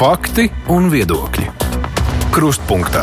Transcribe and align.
Fakti 0.00 0.46
un 0.72 0.86
viedokļi. 0.88 1.42
Krustpunktā. 2.32 3.02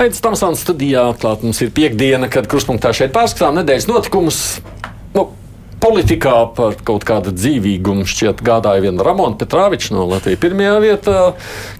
Aizsmeļamies 0.00 0.22
Tamsānas 0.24 0.62
studijā. 0.64 1.02
Atklāt, 1.12 1.42
mums 1.44 1.58
ir 1.60 1.68
piekdiena, 1.76 2.30
kad 2.32 2.48
krustpunktā 2.48 2.94
šeit 2.96 3.12
pārskatām 3.12 3.58
nedēļas 3.58 3.84
notikumus. 3.90 4.38
Nu, 5.12 5.26
politikā 5.86 6.34
par 6.56 6.74
kaut 6.86 7.04
kādu 7.06 7.30
dzīvīgumu 7.36 8.06
šķiet 8.10 8.40
gādāja 8.46 8.82
viena 8.82 9.04
Ramona 9.06 9.38
Petrāviča 9.38 9.94
no 9.94 10.06
Latvijas 10.10 10.40
pirmajā 10.42 10.72
vietā, 10.82 11.20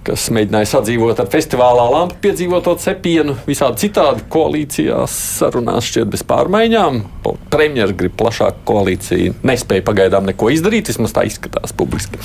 kas 0.06 0.28
mēģināja 0.34 0.68
sadzīvot 0.70 1.22
ar 1.22 1.30
festivālā 1.32 1.86
lampu 1.90 2.20
piedzīvoto 2.22 2.76
cepienu. 2.82 3.34
Visādi 3.48 3.86
citādi 3.86 4.22
koalīcijās 4.30 5.16
sarunās 5.40 5.88
šķiet 5.90 6.12
bez 6.12 6.22
pārmaiņām. 6.28 7.02
Premjeras 7.50 7.96
grib 7.98 8.14
plašāku 8.20 8.62
koalīciju, 8.68 9.40
nespēja 9.46 9.86
pagaidām 9.88 10.30
neko 10.30 10.52
izdarīt, 10.54 10.92
vismaz 10.92 11.16
tā 11.16 11.26
izskatās 11.26 11.74
publiski. 11.74 12.22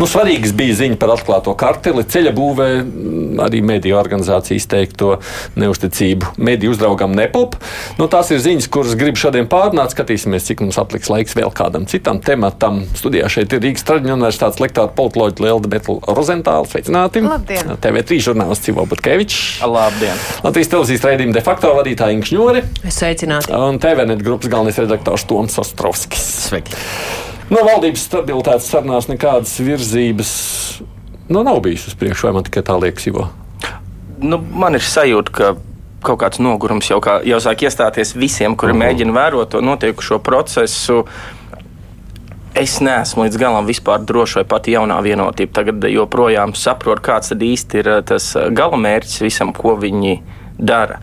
Nu, 0.00 0.06
svarīgs 0.08 0.54
bija 0.56 0.78
ziņa 0.78 0.96
par 1.00 1.12
atklāto 1.12 1.52
karteli, 1.58 2.06
ceļa 2.08 2.32
būvē, 2.32 2.68
arī 3.44 3.60
mediju 3.66 3.98
organizācijas 4.00 4.64
teikto 4.70 5.18
neusticību 5.60 6.38
mediju 6.40 6.72
uzraugam 6.72 7.12
Nepop. 7.16 7.58
Nu, 7.98 8.08
tās 8.12 8.32
ir 8.32 8.40
ziņas, 8.40 8.70
kuras 8.72 8.96
gribu 8.96 9.20
šodien 9.20 9.50
pārnāt. 9.52 9.92
Skatīsimies, 9.92 10.46
cik 10.48 10.62
mums 10.64 10.80
atliks 10.80 11.01
laiks 11.10 11.34
vēl 11.38 11.50
kādam 11.56 11.86
citam 11.90 12.20
tematam. 12.22 12.82
Studijā 12.98 13.30
šeit 13.32 13.54
ir 13.56 13.62
Rīgas 13.64 13.86
Traģiņu 13.88 14.14
universitātes 14.14 14.62
lektora 14.62 14.92
politoloģija 14.94 15.46
Lielda 15.46 15.72
Betla 15.72 16.14
Rozentāla. 16.14 16.68
Sveicināti! 16.70 17.24
Labdien! 17.26 17.74
TV3 17.82 18.20
žurnālists 18.28 18.68
Civo 18.68 18.86
Butkevičs. 18.90 19.64
Labdien! 19.66 20.22
Latvijas 20.46 20.72
televīzijas 20.74 21.08
raidījuma 21.08 21.36
de 21.38 21.44
facto 21.48 21.74
vadītāja 21.78 22.18
Inkšņori. 22.18 22.64
Sveicināti! 22.86 23.54
Un 23.56 23.82
TVNet 23.82 24.22
grupas 24.22 24.52
galvenais 24.52 24.78
redaktors 24.84 25.26
Toms 25.30 25.58
Ostrovskis. 25.64 26.28
Sveiki! 26.48 26.78
No 27.52 27.66
valdības 27.66 28.06
stabilitātes 28.06 28.70
sarunās 28.70 29.10
nekādas 29.10 29.58
virzības 29.60 30.30
nu, 31.32 31.42
nav 31.42 31.60
bijis 31.60 31.86
uz 31.86 31.94
priekšu, 31.94 32.26
vai 32.26 32.34
man 32.36 32.44
tikai 32.44 32.64
tā 32.66 32.76
liekas, 32.76 33.06
Ivo? 33.08 33.28
Nu, 34.22 34.38
man 34.38 34.76
ir 34.76 34.84
sajūta, 34.84 35.32
ka 35.32 35.52
kaut 36.02 36.20
kāds 36.22 36.40
nogurums 36.42 36.90
jau, 36.90 37.00
kā, 37.02 37.20
jau 37.26 37.38
sāk 37.42 37.64
iestāties 37.66 38.16
visiem, 38.16 38.56
kuri 38.56 38.72
-huh. 38.72 38.82
mēģina 38.84 39.12
vērot 39.12 39.48
to 39.50 39.60
notiekušo 39.60 40.18
procesu. 40.18 41.04
Es 42.54 42.80
neesmu 42.80 43.24
līdz 43.24 43.38
galam 43.38 43.66
drošs, 44.06 44.34
vai 44.34 44.44
pat 44.44 44.66
jaunā 44.66 45.02
vienotība 45.02 45.52
tagad 45.52 45.84
joprojām 45.84 46.54
saprot, 46.54 47.00
kāds 47.00 47.28
tad 47.28 47.40
īsti 47.40 47.78
ir 47.78 48.02
tas 48.02 48.36
galamērķis 48.50 49.20
visam, 49.20 49.52
ko 49.52 49.76
viņi 49.76 50.22
dara. 50.58 50.98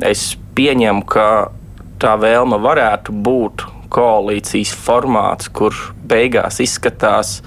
Es 0.00 0.36
pieņemu, 0.54 1.04
ka 1.04 1.50
tā 1.98 2.16
vēlme 2.18 2.58
varētu 2.58 3.12
būt 3.12 3.66
koalīcijas 3.92 4.72
formāts, 4.86 5.50
kur 5.52 5.74
beigās 6.08 6.60
izskatās 6.60 7.40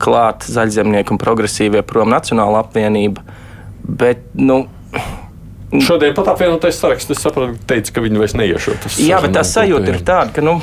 klāt 0.00 0.46
zaļzemnieku 0.48 1.14
un 1.14 1.20
progresīvie 1.20 1.82
prom 1.86 2.10
Nacionāla 2.12 2.64
apvienība. 2.64 3.24
Bet, 3.84 4.22
nu, 4.34 4.64
Šodien 5.70 6.14
pat 6.16 6.32
apvienotais 6.32 6.78
saraksts, 6.82 7.14
es 7.14 7.22
saprotu, 7.22 7.54
teica, 7.70 7.94
ka 7.94 8.02
viņi 8.02 8.18
vairs 8.18 8.36
neiešot. 8.38 8.88
Jā, 9.04 9.20
bet 9.22 9.36
tā 9.36 9.44
sajūta 9.46 9.92
ir 9.92 10.00
tāda, 10.02 10.32
ka, 10.34 10.42
nu, 10.42 10.56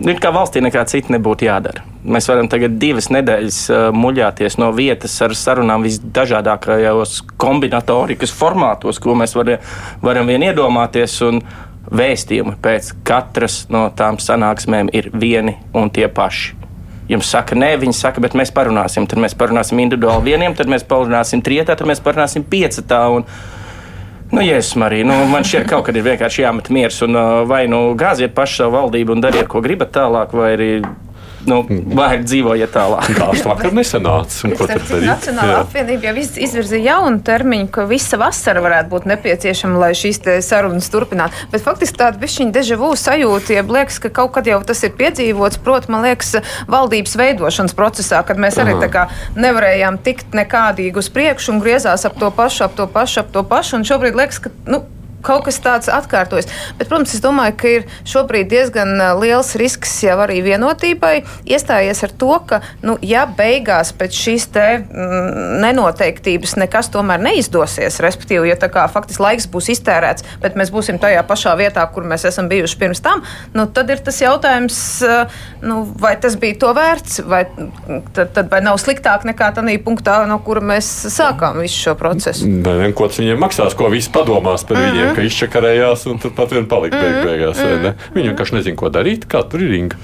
ir 0.00 0.20
kā 0.22 0.32
valstī 0.32 0.62
nekā 0.64 0.86
cita 0.88 1.12
nebūtu 1.12 1.44
jādara. 1.44 1.84
Mēs 2.00 2.30
varam 2.30 2.48
tagad 2.48 2.78
divas 2.80 3.10
nedēļas 3.12 3.58
uh, 3.68 3.88
muļāties 3.92 4.56
no 4.62 4.70
vietas 4.72 5.18
ar 5.20 5.36
sarunām 5.36 5.84
visdažādākajos 5.84 7.18
kombinatorikas 7.40 8.32
formātos, 8.32 9.02
ko 9.02 9.12
mēs 9.18 9.36
var, 9.36 9.58
varam 10.00 10.32
vien 10.32 10.48
iedomāties. 10.48 11.18
Un, 11.28 11.44
vēstījumi 11.90 12.56
pēc 12.62 12.92
katras 13.06 13.64
no 13.72 13.88
tām 13.96 14.20
sanāksmēm 14.22 14.90
ir 14.94 15.10
vieni 15.16 15.56
un 15.74 15.90
tie 15.90 16.06
paši. 16.12 16.56
Jums 17.10 17.30
saka, 17.32 17.56
nē, 17.58 17.72
viņi 17.82 17.96
saka, 17.98 18.22
bet 18.22 18.36
mēs 18.38 18.52
parunāsim. 18.54 19.08
Tad 19.10 19.18
mēs 19.18 19.34
parunāsim 19.34 19.80
individuāli 19.82 20.30
vieniem, 20.30 20.54
tad 20.54 20.70
mēs 20.70 20.84
parunāsim 20.86 21.42
trietā, 21.42 21.74
tad 21.74 21.88
mēs 21.90 22.02
parunāsim 22.04 22.44
piecatā. 22.46 23.00
Un, 23.10 23.26
Nu, 24.30 24.42
Jēzus, 24.46 24.76
arī 24.86 25.00
nu, 25.02 25.14
man 25.26 25.42
šķiet, 25.42 25.64
ka 25.66 25.76
kaut 25.76 25.88
kad 25.88 25.96
ir 25.98 26.04
vienkārši 26.06 26.44
jāmet 26.44 26.68
miers 26.70 27.00
un 27.02 27.18
vai 27.50 27.64
nu 27.70 27.96
gāziet 27.98 28.30
pašu 28.36 28.60
savu 28.60 28.76
valdību 28.76 29.16
un 29.16 29.24
dariet, 29.24 29.48
ko 29.50 29.62
gribat 29.64 29.90
tālāk, 29.96 30.36
vai 30.38 30.52
arī 30.54 30.68
nu, 31.48 31.60
vai 31.96 32.20
dzīvojiet 32.22 32.72
tālāk. 32.74 33.08
Tās 33.16 33.44
vakar 33.46 33.74
nesanāca. 33.76 34.50
Nacionāla 34.50 35.60
apvienība 35.62 36.10
jau 36.10 36.24
izvirzīja 36.46 36.94
jaunu 36.94 37.22
termiņu, 37.24 37.68
ka 37.74 37.86
visa 37.90 38.18
vasara 38.20 38.62
varētu 38.64 38.92
būt 38.92 39.08
nepieciešama, 39.10 39.80
lai 39.80 39.90
šīs 39.98 40.20
sarunas 40.46 40.90
turpinātu. 40.92 41.48
Bet 41.52 41.64
faktiski 41.64 42.00
tāda 42.02 42.20
bišķiņa 42.20 42.54
dežavu 42.56 42.92
sajūta, 42.98 43.56
ja 43.56 43.64
liekas, 43.66 44.00
ka 44.02 44.12
kaut 44.20 44.34
kad 44.36 44.50
jau 44.50 44.60
tas 44.66 44.84
ir 44.86 44.94
piedzīvots, 44.98 45.60
proti, 45.64 45.92
man 45.92 46.04
liekas, 46.06 46.40
valdības 46.70 47.16
veidošanas 47.20 47.76
procesā, 47.78 48.22
kad 48.26 48.40
mēs 48.40 48.60
arī 48.60 48.76
tā 48.82 48.90
kā 48.92 49.08
nevarējām 49.38 50.00
tikt 50.04 50.36
nekādīgi 50.36 51.00
uz 51.00 51.10
priekšu 51.12 51.56
un 51.56 51.64
griezās 51.64 52.06
ap 52.08 52.18
to 52.20 52.30
pašu, 52.34 52.66
ap 52.68 52.78
to 52.78 52.88
pašu, 52.90 53.24
ap 53.24 53.34
to 53.34 53.44
pašu. 53.46 53.78
Un 53.80 53.86
šobrīd 53.88 54.18
liekas, 54.18 54.42
ka, 54.44 54.52
nu, 54.68 54.84
kaut 55.24 55.46
kas 55.48 55.60
tāds 55.62 55.90
atkārtojas. 55.92 56.48
Bet, 56.78 56.88
protams, 56.88 57.14
es 57.14 57.22
domāju, 57.24 57.56
ka 57.60 57.72
ir 57.78 57.86
šobrīd 58.08 58.50
diezgan 58.50 58.92
liels 59.20 59.54
risks 59.60 59.92
jau 60.04 60.16
arī 60.24 60.40
vienotībai 60.44 61.14
iestājies 61.48 62.04
ar 62.06 62.14
to, 62.20 62.32
ka, 62.48 62.60
nu, 62.86 62.96
ja 63.04 63.26
beigās 63.26 63.92
pēc 63.96 64.16
šīs 64.16 64.48
te 64.54 64.66
mm, 64.80 65.60
nenoteiktības 65.64 66.56
nekas 66.60 66.90
tomēr 66.94 67.22
neizdosies, 67.22 68.00
respektīvi, 68.04 68.50
ja 68.50 68.58
tā 68.60 68.70
kā 68.72 68.86
faktiski 68.92 69.24
laiks 69.24 69.48
būs 69.50 69.70
iztērēts, 69.76 70.26
bet 70.42 70.58
mēs 70.58 70.72
būsim 70.74 71.00
tajā 71.02 71.22
pašā 71.28 71.54
vietā, 71.60 71.84
kur 71.92 72.06
mēs 72.08 72.26
esam 72.28 72.48
bijuši 72.50 72.80
pirms 72.80 73.02
tam, 73.04 73.24
nu, 73.54 73.66
tad 73.70 73.90
ir 73.92 74.02
tas 74.04 74.20
jautājums, 74.22 74.80
nu, 75.64 75.82
vai 76.00 76.14
tas 76.20 76.36
bija 76.40 76.58
to 76.64 76.72
vērts, 76.76 77.20
vai 77.28 77.44
tad, 78.16 78.32
tad 78.36 78.50
vai 78.52 78.62
nav 78.64 78.80
sliktāk 78.82 79.26
nekā 79.28 79.52
tādā 79.56 79.76
punktā, 79.84 80.20
no 80.28 80.38
kura 80.44 80.62
mēs 80.72 80.88
sākām 81.12 81.60
visu 81.62 81.78
šo 81.86 81.96
procesu. 81.98 82.48
Nē, 82.48 82.90
ko 82.96 83.08
tas 83.10 83.20
viņiem 83.20 83.40
maksās, 83.40 83.76
ko 83.78 83.90
visi 83.92 84.10
padomās 84.12 84.64
par 84.66 84.76
mm 84.76 84.82
-hmm. 84.82 84.92
viņiem 84.92 85.09
ka 85.16 85.22
izčakarējās 85.22 86.06
un 86.10 86.20
turpat 86.22 86.52
vien 86.52 86.66
palika 86.66 86.96
mm 86.96 87.02
-hmm. 87.12 87.24
beigās. 87.24 87.58
Mm 87.58 87.84
-hmm. 87.84 87.94
Viņi 88.14 88.28
vienkārši 88.28 88.54
nezina, 88.54 88.76
ko 88.76 88.88
darīt, 88.88 89.26
kā 89.26 89.42
tur 89.48 89.62
ir 89.62 89.70
ringa. 89.70 89.96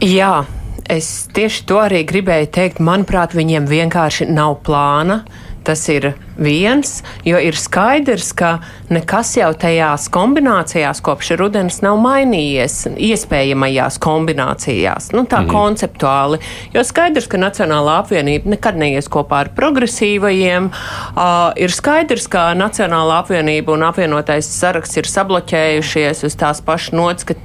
Jā. 0.00 0.44
Es 0.90 1.28
tieši 1.32 1.66
to 1.66 1.76
arī 1.78 2.04
gribēju 2.04 2.46
teikt. 2.46 2.80
Manuprāt, 2.80 3.34
viņiem 3.34 3.66
vienkārši 3.68 4.26
nav 4.26 4.56
plāna. 4.66 5.20
Tas 5.70 5.84
ir 5.86 6.08
viens, 6.34 6.96
jo 7.22 7.38
ir 7.38 7.54
skaidrs, 7.54 8.32
ka 8.34 8.56
nekas 8.90 9.36
jau 9.36 9.52
tajās 9.54 10.08
kombinācijās 10.10 10.98
kopš 11.06 11.28
rudens 11.38 11.76
nav 11.84 12.00
mainījies, 12.02 12.88
iespējamajās 12.98 14.00
kombinācijās, 14.02 15.12
nu, 15.14 15.22
tā 15.30 15.44
mm. 15.44 15.52
konceptuāli. 15.52 16.40
Jo 16.74 16.82
skaidrs, 16.88 17.28
ka 17.30 17.38
Nacionālā 17.38 18.00
apvienība 18.02 18.50
nekad 18.56 18.80
neies 18.82 19.06
kopā 19.06 19.44
ar 19.44 19.52
progresīvajiem. 19.54 20.66
Uh, 20.72 21.52
ir 21.54 21.70
skaidrs, 21.70 22.26
ka 22.34 22.48
Nacionālā 22.58 23.20
apvienība 23.22 23.76
un 23.76 23.86
apvienotais 23.86 24.50
saraksts 24.50 24.98
ir 24.98 25.06
sabloķējušies 25.06 26.26
uz 26.26 26.38
tās 26.40 26.64
pašas 26.66 26.98
nots, 26.98 27.30
ka 27.30 27.38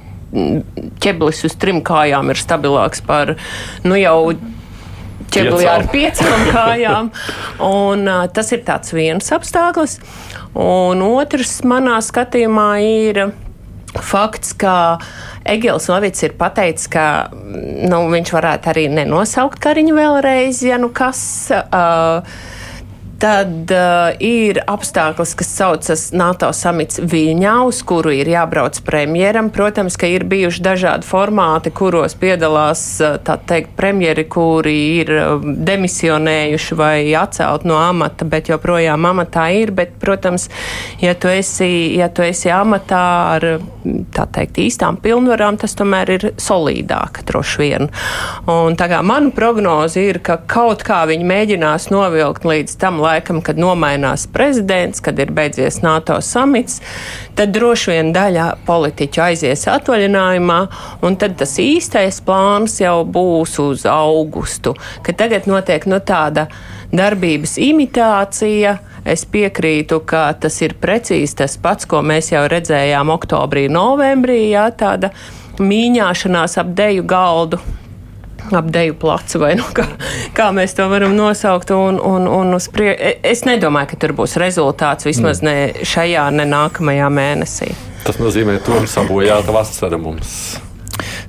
ķeblis 1.06 1.46
uz 1.46 1.62
trim 1.62 1.86
kājām 1.86 2.34
ir 2.34 2.42
stabilāks 2.42 3.06
par 3.06 3.36
nu, 3.86 4.02
jau 4.02 4.34
ķeblī 5.34 5.68
ar 5.70 5.88
piecām 5.92 6.46
kājām. 6.56 7.12
Un, 7.66 8.06
uh, 8.10 8.26
tas 8.34 8.52
ir 8.56 8.66
viens 8.94 9.32
apstākļus. 9.38 10.00
Un 10.56 11.02
otrs 11.06 11.60
manā 11.68 11.98
skatījumā 12.04 12.70
ir 12.86 13.22
fakts, 13.96 14.54
ka 14.60 14.98
Egils 15.48 15.88
Novits 15.92 16.24
ir 16.26 16.36
pateicis, 16.40 16.90
ka 16.92 17.30
nu, 17.32 18.02
viņš 18.12 18.34
varētu 18.36 18.72
arī 18.72 18.88
nenosaukt 18.92 19.62
Kariņu 19.64 19.96
vēlreiz, 19.96 20.64
ja 20.66 20.80
nu 20.82 20.92
kas. 20.96 21.22
Uh, 21.52 22.54
Tad 23.26 23.72
uh, 23.74 24.12
ir 24.22 24.60
apstākļus, 24.70 25.32
kas 25.40 25.48
saucas 25.58 26.02
NATO 26.14 26.52
samits 26.54 27.00
Viļņā, 27.02 27.54
uz 27.66 27.80
kuru 27.88 28.12
ir 28.14 28.30
jābrauc 28.30 28.78
premjeram. 28.86 29.48
Protams, 29.50 29.96
ka 29.98 30.06
ir 30.06 30.28
bijuši 30.30 30.62
dažādi 30.62 31.08
formāti, 31.10 31.72
kuros 31.74 32.14
piedalās 32.22 32.84
uh, 33.02 33.16
teikt, 33.50 33.72
premjeri, 33.80 34.28
kuri 34.30 34.76
ir 35.00 35.10
uh, 35.16 35.42
demisionējuši 35.42 36.78
vai 36.78 37.00
atcelt 37.18 37.66
no 37.66 37.80
amata, 37.82 38.28
bet 38.30 38.52
joprojām 38.54 39.10
amatā 39.10 39.48
ir. 39.58 39.74
Bet, 39.74 39.98
protams, 40.04 40.46
ja 41.02 41.16
tu 41.18 41.34
esi, 41.34 41.96
ja 41.98 42.12
tu 42.14 42.22
esi 42.28 42.54
amatā 42.54 43.02
ar 43.40 43.48
teikt, 44.36 44.62
īstām 44.68 45.02
pilnvarām, 45.02 45.58
tas 45.62 45.74
tomēr 45.78 46.14
ir 46.20 46.28
solīdāk 46.38 47.24
droši 47.26 47.64
vien. 47.64 47.90
Un, 48.46 48.78
tā 48.78 48.92
kā 48.94 49.02
mana 49.02 49.34
prognoze 49.34 50.06
ir, 50.12 50.22
ka 50.22 50.38
kaut 50.46 50.86
kā 50.86 51.02
viņi 51.10 51.26
mēģinās 51.34 51.90
novilkt 51.90 52.46
līdz 52.46 52.78
tam 52.86 53.02
laikam, 53.02 53.15
kad 53.46 53.60
nomainās 53.60 54.26
prezidents, 54.32 55.02
kad 55.04 55.20
ir 55.20 55.32
beidzies 55.36 55.82
NATO 55.84 56.18
samits, 56.22 56.82
tad 57.36 57.54
droši 57.56 57.92
vien 57.92 58.12
daļa 58.16 58.48
politiķu 58.68 59.24
aizies 59.28 59.68
atvaļinājumā, 59.72 60.60
un 61.06 61.20
tad 61.22 61.38
tas 61.40 61.58
īstais 61.62 62.22
plāns 62.26 62.80
jau 62.82 63.04
būs 63.06 63.58
uz 63.64 63.86
augustu, 63.90 64.76
ka 65.06 65.16
tagad 65.16 65.50
notiek 65.50 65.88
nu, 65.90 66.00
tāda 66.00 66.48
darbības 66.96 67.58
imitācija. 67.62 68.80
Es 69.06 69.22
piekrītu, 69.30 70.00
ka 70.10 70.32
tas 70.42 70.56
ir 70.66 70.74
precīzi 70.82 71.38
tas 71.44 71.60
pats, 71.62 71.86
ko 71.86 72.02
mēs 72.02 72.32
jau 72.34 72.42
redzējām 72.50 73.12
oktobrī, 73.14 73.68
novembrī, 73.70 74.48
jā, 74.56 74.66
tāda 74.74 75.12
mīņāšanās 75.62 76.58
ap 76.62 76.74
deju 76.76 77.06
galdu 77.08 77.62
ap 78.54 78.68
deju 78.74 78.98
placu, 79.02 79.40
vai 79.42 79.54
nu, 79.60 79.66
kā, 79.76 79.88
kā 80.38 80.52
mēs 80.56 80.76
to 80.78 80.86
varam 80.92 81.16
nosaukt. 81.18 81.74
Un, 81.76 81.98
un, 82.00 82.28
un 82.30 82.58
prie... 82.74 82.92
E, 82.94 83.16
es 83.26 83.46
nedomāju, 83.48 83.94
ka 83.94 84.02
tur 84.06 84.16
būs 84.18 84.38
rezultāts 84.42 85.08
vismaz 85.08 85.42
mm. 85.42 85.50
ne 85.50 85.88
šajā, 85.88 86.30
ne 86.36 86.46
nākamajā 86.50 87.10
mēnesī. 87.14 87.72
Tas 88.06 88.22
nozīmē, 88.22 88.60
ka 88.60 88.70
tur 88.70 88.88
sabojāta 88.90 89.56
vasara 89.56 89.98
mums. 90.02 90.56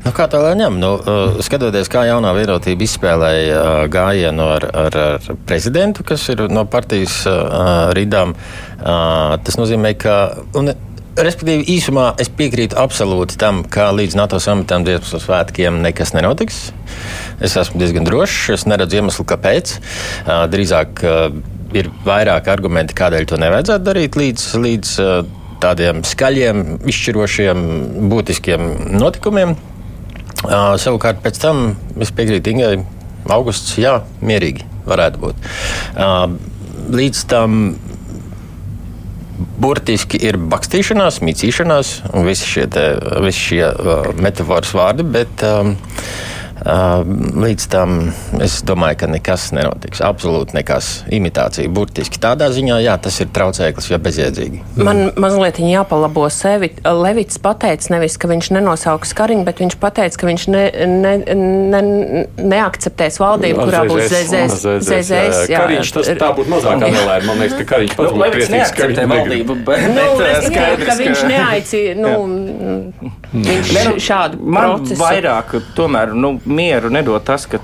Nu, 0.07 0.13
kā 0.15 0.29
tā 0.31 0.39
lai 0.39 0.53
ņem? 0.61 0.77
Nu, 0.79 0.93
uh, 1.01 1.39
skatoties, 1.43 1.89
kā 1.91 2.05
jaunā 2.07 2.31
vienotība 2.37 2.85
izspēlēja 2.87 3.57
uh, 3.59 3.79
gājienu 3.91 4.45
ar, 4.55 4.67
ar, 4.85 4.99
ar 5.17 5.39
prezidentu, 5.49 6.05
kas 6.07 6.29
ir 6.31 6.45
no 6.53 6.62
partijas 6.71 7.25
uh, 7.27 7.91
ridām, 7.97 8.37
uh, 8.79 9.35
tas 9.43 9.59
nozīmē, 9.59 9.97
ka. 9.99 10.19
Un, 10.55 10.77
Respektīvi, 11.17 11.65
īsumā 11.73 12.11
es 12.21 12.29
piekrītu 12.29 12.77
absolūti 12.77 13.39
tam, 13.41 13.63
ka 13.65 13.89
līdz 13.97 14.19
NATO 14.19 14.37
samitam 14.43 14.85
12 14.85 15.23
svētkiem 15.25 15.79
nekas 15.81 16.13
nenotiks. 16.13 16.59
Es 17.41 17.57
esmu 17.57 17.81
diezgan 17.81 18.05
drošs, 18.05 18.51
es 18.53 18.67
neredzu 18.69 18.99
iemeslu, 19.01 19.25
kāpēc. 19.29 19.79
Drīzāk 20.53 21.01
ir 21.77 21.89
vairāk 22.05 22.51
argumenti, 22.53 22.97
kādēļ 22.99 23.29
to 23.31 23.41
nevajadzētu 23.41 23.89
darīt 23.89 24.19
līdz, 24.21 24.45
līdz 24.61 24.93
tādiem 25.65 26.05
skaļiem, 26.05 26.63
izšķirošiem, 26.93 27.65
būtiskiem 28.12 28.69
notikumiem. 29.01 29.57
Savukārt 30.45 31.25
pēc 31.25 31.41
tam 31.41 31.65
es 31.97 32.12
piekrītu 32.12 32.53
Ingai, 32.53 32.75
augusts, 33.33 33.79
jā, 33.81 34.03
mierīgi 34.21 34.69
varētu 34.85 35.25
būt. 35.25 35.49
Līdz 36.93 37.25
tam 37.33 37.62
burtiski 39.37 40.21
ir 40.25 40.38
bakstīšanās, 40.53 41.21
mīcīšanās 41.25 41.93
un 42.12 42.27
visi 42.29 42.49
šie, 42.49 42.67
te, 42.73 42.87
visi 43.25 43.50
šie 43.50 43.62
uh, 43.69 44.09
metafors 44.23 44.73
vārdi, 44.77 45.06
bet 45.17 45.44
um, 45.47 45.75
Līdz 46.67 47.67
tam 47.71 47.99
es 48.43 48.59
domāju, 48.67 48.99
ka 49.03 49.09
nekas 49.11 49.51
nenotiks. 49.55 50.01
Absolūti 50.03 50.57
nekas. 50.57 50.89
Imitācija 51.15 51.71
burtiski 51.71 52.19
tādā 52.23 52.49
ziņā, 52.55 52.81
jā, 52.83 52.97
tas 53.03 53.21
ir 53.23 53.31
traucēklis, 53.35 53.87
jo 53.93 53.99
bezjēdzīgi. 54.03 54.63
Man 54.83 55.13
mazliet 55.21 55.61
jāpalabo 55.63 56.27
sevi. 56.33 56.73
Levits 56.83 57.39
pateica 57.43 57.95
nevis, 57.95 58.17
ka 58.19 58.31
viņš 58.31 58.51
nenosauks 58.57 59.15
Kariņu, 59.17 59.45
bet 59.47 59.63
viņš 59.63 59.77
pateica, 59.83 60.19
ka 60.21 60.31
viņš 60.31 60.47
ne, 60.51 60.65
ne, 60.91 61.13
ne, 61.71 61.83
neakceptēs 62.43 63.21
valdību, 63.23 63.69
kurā 63.69 63.85
būs 63.87 64.11
ZZS. 64.11 65.47
Kariņš 65.53 65.95
tas 65.95 66.11
tā 66.19 66.33
būtu 66.35 66.55
mazāk 66.57 66.83
anulēta. 66.83 67.23
Man 67.29 67.45
liekas, 67.45 67.61
ka 67.61 67.69
Kariņš 67.77 67.97
pats 68.01 68.11
nu, 68.11 68.19
būtu 68.19 68.33
priecīgs, 68.35 68.75
ka 68.75 68.91
viņš 68.91 69.03
valdību, 69.15 69.59
bet, 69.71 69.87
nu, 69.95 70.09
bet 70.19 70.49
skaidrs, 70.51 70.91
ka 70.91 70.99
viņš 71.05 71.25
neaicīja, 71.31 71.95
nu, 72.03 72.12
viņš 73.47 73.73
šādu 74.03 74.43
procesu. 74.43 75.01
Vairāk, 75.01 75.57
tomēr, 75.79 76.15
nu, 76.17 76.35
mieru 76.56 76.91
nedod 76.93 77.25
tas, 77.26 77.44
ka 77.50 77.61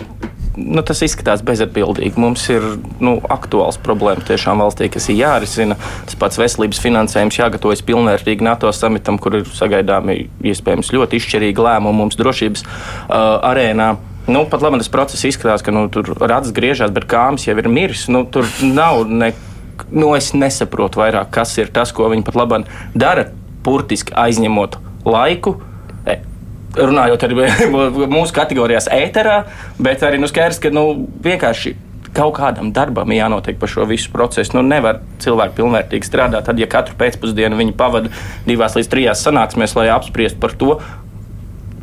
nu, 0.56 0.82
tas 0.84 1.00
izskatās 1.04 1.42
bezatbildīgi. 1.46 2.20
Mums 2.20 2.44
ir 2.52 2.64
nu, 3.02 3.16
aktuāls 3.32 3.78
problēmas 3.82 4.26
tiešām 4.28 4.62
valstī, 4.62 4.88
kas 4.92 5.08
ir 5.10 5.20
jārisina. 5.22 5.78
Tas 6.08 6.18
pats 6.20 6.40
veselības 6.40 6.80
finansējums 6.82 7.38
jāgatavojas 7.40 7.84
pilnvērtīgi 7.88 8.46
NATO 8.46 8.72
samitam, 8.76 9.18
kur 9.22 9.40
ir 9.40 9.48
sagaidāmi 9.48 10.26
iespējams 10.52 10.92
ļoti 10.94 11.20
izšķirīgi 11.20 11.66
lēmumi 11.66 12.02
mums 12.02 12.18
drošības 12.20 12.66
uh, 12.66 13.14
arēnā. 13.52 13.94
Nu, 14.28 14.44
pat 14.46 14.62
labi, 14.62 14.78
tas 14.78 14.92
process 14.92 15.26
izskatās, 15.26 15.64
ka 15.66 15.74
nu, 15.74 15.88
tur 15.90 16.12
rats 16.20 16.52
griežās, 16.54 16.92
bet 16.94 17.08
kāms 17.10 17.48
jau 17.48 17.56
ir 17.58 17.70
miris. 17.72 18.06
Nu, 18.12 18.22
tur 18.28 18.46
nav 18.62 19.08
ne, 19.10 19.32
nu, 19.90 20.12
es 20.18 20.30
nesaprotu 20.36 21.02
vairāk, 21.02 21.32
kas 21.34 21.56
ir 21.58 21.72
tas, 21.74 21.94
ko 21.96 22.06
viņi 22.12 22.28
pat 22.28 22.38
labi 22.38 22.62
dara, 22.94 23.30
burtiski 23.62 24.14
aizņemot 24.18 24.78
laiku 25.06 25.56
runājot 26.76 27.24
arī 27.26 27.48
mūsu 28.16 28.34
kategorijās, 28.36 28.90
ēterā, 28.92 29.42
bet 29.82 30.04
arī 30.06 30.20
nu, 30.22 30.30
skaidrs, 30.30 30.60
ka 30.62 30.72
nu, 30.74 30.86
vienkārši 31.24 31.74
kaut 32.12 32.34
kādam 32.36 32.72
darbam 32.76 33.08
jānotiek 33.14 33.56
par 33.60 33.70
šo 33.72 33.86
visu 33.88 34.10
procesu. 34.12 34.56
Nu, 34.58 34.64
nevar 34.66 35.00
cilvēki 35.22 35.56
pilnvērtīgi 35.60 36.08
strādāt, 36.08 36.44
tad, 36.48 36.60
ja 36.60 36.68
katru 36.70 36.96
pēcpusdienu 37.00 37.58
viņi 37.58 37.76
pavada 37.78 38.12
divās 38.48 38.76
līdz 38.76 38.90
trijās 38.92 39.24
sanāksmēs, 39.24 39.76
lai 39.78 39.88
apspriestu 39.94 40.40
par 40.42 40.56
to, 40.60 40.76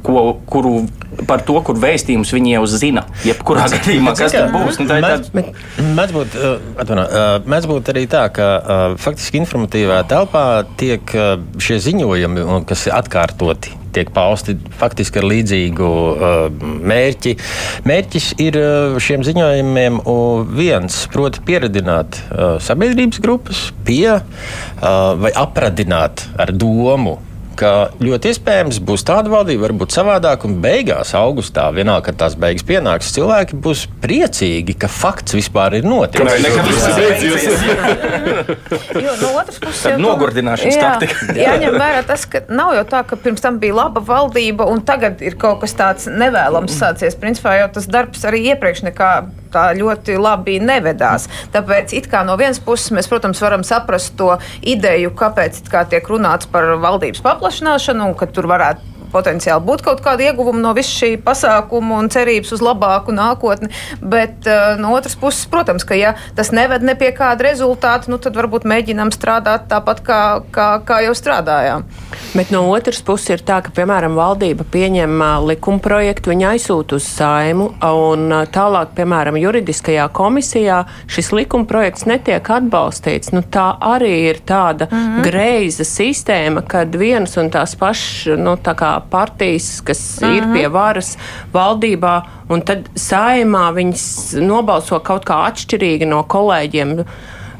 ko, 0.06 0.24
kuru, 0.50 0.84
par 1.30 1.44
to, 1.48 1.57
kur 1.66 1.80
vēstījums 1.80 2.34
viņi 2.36 2.56
jau 2.56 2.63
zina. 2.72 3.06
Jebkurā 3.28 3.68
gadījumā, 3.74 4.16
kas 4.19 4.36
tur 4.36 4.54
būs. 4.54 4.80
Nu, 4.81 4.88
tā 4.90 5.00
mēdz, 5.04 5.31
tāds... 5.34 5.90
mēdz, 6.00 6.16
būt, 6.16 6.38
uh, 6.40 6.69
atvano, 6.84 7.07
uh, 7.07 7.50
mēdz 7.50 7.69
būt 7.72 7.92
arī 7.94 8.06
tā, 8.12 8.28
ka 8.36 8.48
uh, 8.60 8.86
faktiski 9.01 9.42
informatīvā 9.44 10.01
telpā 10.10 10.46
tiek 10.80 11.18
šie 11.62 11.81
ziņojumi, 11.90 12.48
kas 12.69 12.88
ir 12.90 12.98
atkārtoti 13.00 13.80
tiek 13.94 14.12
pausti 14.13 14.56
faktiski 14.80 15.22
ar 15.22 15.28
līdzīgu 15.30 15.88
uh, 15.90 16.66
mērķi. 16.92 17.36
Mērķis 17.90 18.28
ir 18.42 18.60
uh, 18.60 19.00
šiem 19.01 19.25
ziņojumiem 19.28 20.01
viens, 20.54 21.01
proti, 21.13 21.42
pieradināt 21.46 22.19
uh, 22.30 22.57
sabiedrības 22.63 23.22
grupas 23.24 23.69
pie 23.88 24.19
uh, 24.19 24.22
vai 25.19 25.34
apradināt 25.34 26.28
ar 26.40 26.54
domu 26.54 27.18
ka 27.59 27.71
ļoti 28.00 28.31
iespējams 28.33 28.79
būs 28.88 29.03
tāda 29.07 29.31
valdība, 29.31 29.65
varbūt 29.67 29.95
savādāk, 29.95 30.45
un 30.47 30.57
beigās, 30.63 31.11
augustā, 31.17 31.67
vienalga, 31.75 32.09
kad 32.09 32.19
tās 32.23 32.38
beigas 32.39 32.65
pienāks, 32.67 33.11
cilvēki 33.15 33.59
būs 33.59 33.85
priecīgi, 34.03 34.75
ka 34.79 34.89
fakts 34.91 35.35
vispār 35.38 35.79
ir 35.79 35.88
noticis. 35.88 36.27
Jo 39.00 39.15
no 39.19 39.33
otras 39.39 39.59
puses, 39.61 39.83
jau 39.85 39.97
nogurdināšanas 40.01 40.79
taktika. 40.79 41.35
jāņem 41.38 41.77
vērā 41.79 42.03
tas, 42.07 42.25
ka 42.29 42.44
nav 42.51 42.73
jau 42.77 42.85
tā, 42.89 43.03
ka 43.09 43.19
pirms 43.19 43.44
tam 43.44 43.59
bija 43.62 43.77
laba 43.81 44.03
valdība, 44.05 44.67
un 44.69 44.83
tagad 44.85 45.23
ir 45.25 45.38
kaut 45.39 45.62
kas 45.63 45.75
tāds 45.77 46.09
nevēlams 46.09 46.75
sācies. 46.79 47.17
Principā 47.19 47.57
jau 47.59 47.69
tas 47.79 47.89
darbs 47.91 48.25
arī 48.29 48.45
iepriekš 48.53 48.85
nekā 48.89 49.12
tā 49.54 49.69
ļoti 49.78 50.18
labi 50.19 50.60
nevedās. 50.63 51.30
Tāpēc 51.54 51.96
no 52.25 52.38
vienas 52.40 52.62
puses 52.63 52.92
mēs, 52.96 53.10
protams, 53.12 53.42
varam 53.42 53.63
saprast 53.63 54.16
to 54.18 54.36
ideju, 54.62 55.13
kāpēc 55.18 55.63
kā 55.69 55.86
tiek 55.90 56.06
runāts 56.07 56.50
par 56.50 56.75
valdības 56.81 57.24
paplašināšanu 57.25 58.12
un 58.12 58.16
ka 58.18 58.30
tur 58.30 58.50
varētu 58.50 58.88
potenciāli 59.13 59.65
būt 59.65 59.83
kaut 59.85 60.03
kāda 60.06 60.29
ieguvuma 60.29 60.61
no 60.61 60.73
visa 60.77 60.91
šī 61.01 61.15
pasākuma 61.23 62.00
un 62.00 62.09
cerības 62.13 62.53
uz 62.56 62.63
labāku 62.63 63.15
nākotni. 63.15 63.71
Bet 64.01 64.47
uh, 64.47 64.75
no 64.79 64.94
otras 64.97 65.15
puses, 65.19 65.45
protams, 65.50 65.85
ka 65.88 65.97
ja 65.97 66.15
tas 66.35 66.53
neved 66.56 66.85
ne 66.85 66.95
pie 67.00 67.11
kāda 67.15 67.50
rezultāta, 67.50 68.11
nu, 68.11 68.19
tad 68.21 68.38
varbūt 68.38 68.67
mēģinām 68.69 69.13
strādāt 69.15 69.67
tāpat, 69.71 70.03
kā, 70.06 70.21
kā, 70.53 70.69
kā 70.85 71.01
jau 71.07 71.15
strādājām. 71.17 71.85
Bet 72.33 72.51
no 72.53 72.65
otras 72.69 73.01
puses 73.06 73.33
ir 73.33 73.44
tā, 73.45 73.59
ka, 73.65 73.73
piemēram, 73.73 74.13
valdība 74.17 74.65
pieņem 74.69 75.22
likuma 75.48 75.81
projektu, 75.81 76.34
viņa 76.34 76.53
aizsūta 76.53 77.00
uz 77.00 77.07
saimu, 77.10 77.72
un 77.81 78.36
tālāk, 78.53 78.93
piemēram, 78.98 79.39
juridiskajā 79.41 80.05
komisijā 80.13 80.84
šis 81.10 81.31
likuma 81.34 81.65
projekts 81.69 82.05
netiek 82.10 82.51
atbalstīts. 82.53 83.34
Nu, 83.34 83.41
tā 83.41 83.72
arī 83.81 84.13
ir 84.29 84.41
tāda 84.45 84.88
mm 84.89 84.98
-hmm. 84.98 85.24
greiza 85.25 85.84
sistēma, 85.84 86.62
kad 86.67 86.95
vienas 86.95 87.38
un 87.38 87.50
tās 87.50 87.75
pašas, 87.75 88.38
nu, 88.38 88.57
tā 88.57 88.75
partijas, 89.10 89.82
kas 89.86 90.20
-huh. 90.22 90.36
ir 90.38 90.48
pie 90.53 90.68
varas 90.68 91.18
valdībā, 91.53 92.22
un 92.50 92.62
tad 92.62 92.89
saimā 92.96 93.70
viņas 93.74 94.39
nobalso 94.41 95.00
kaut 95.00 95.25
kā 95.25 95.44
atšķirīgi 95.50 96.06
no 96.06 96.24
kolēģiem 96.24 97.06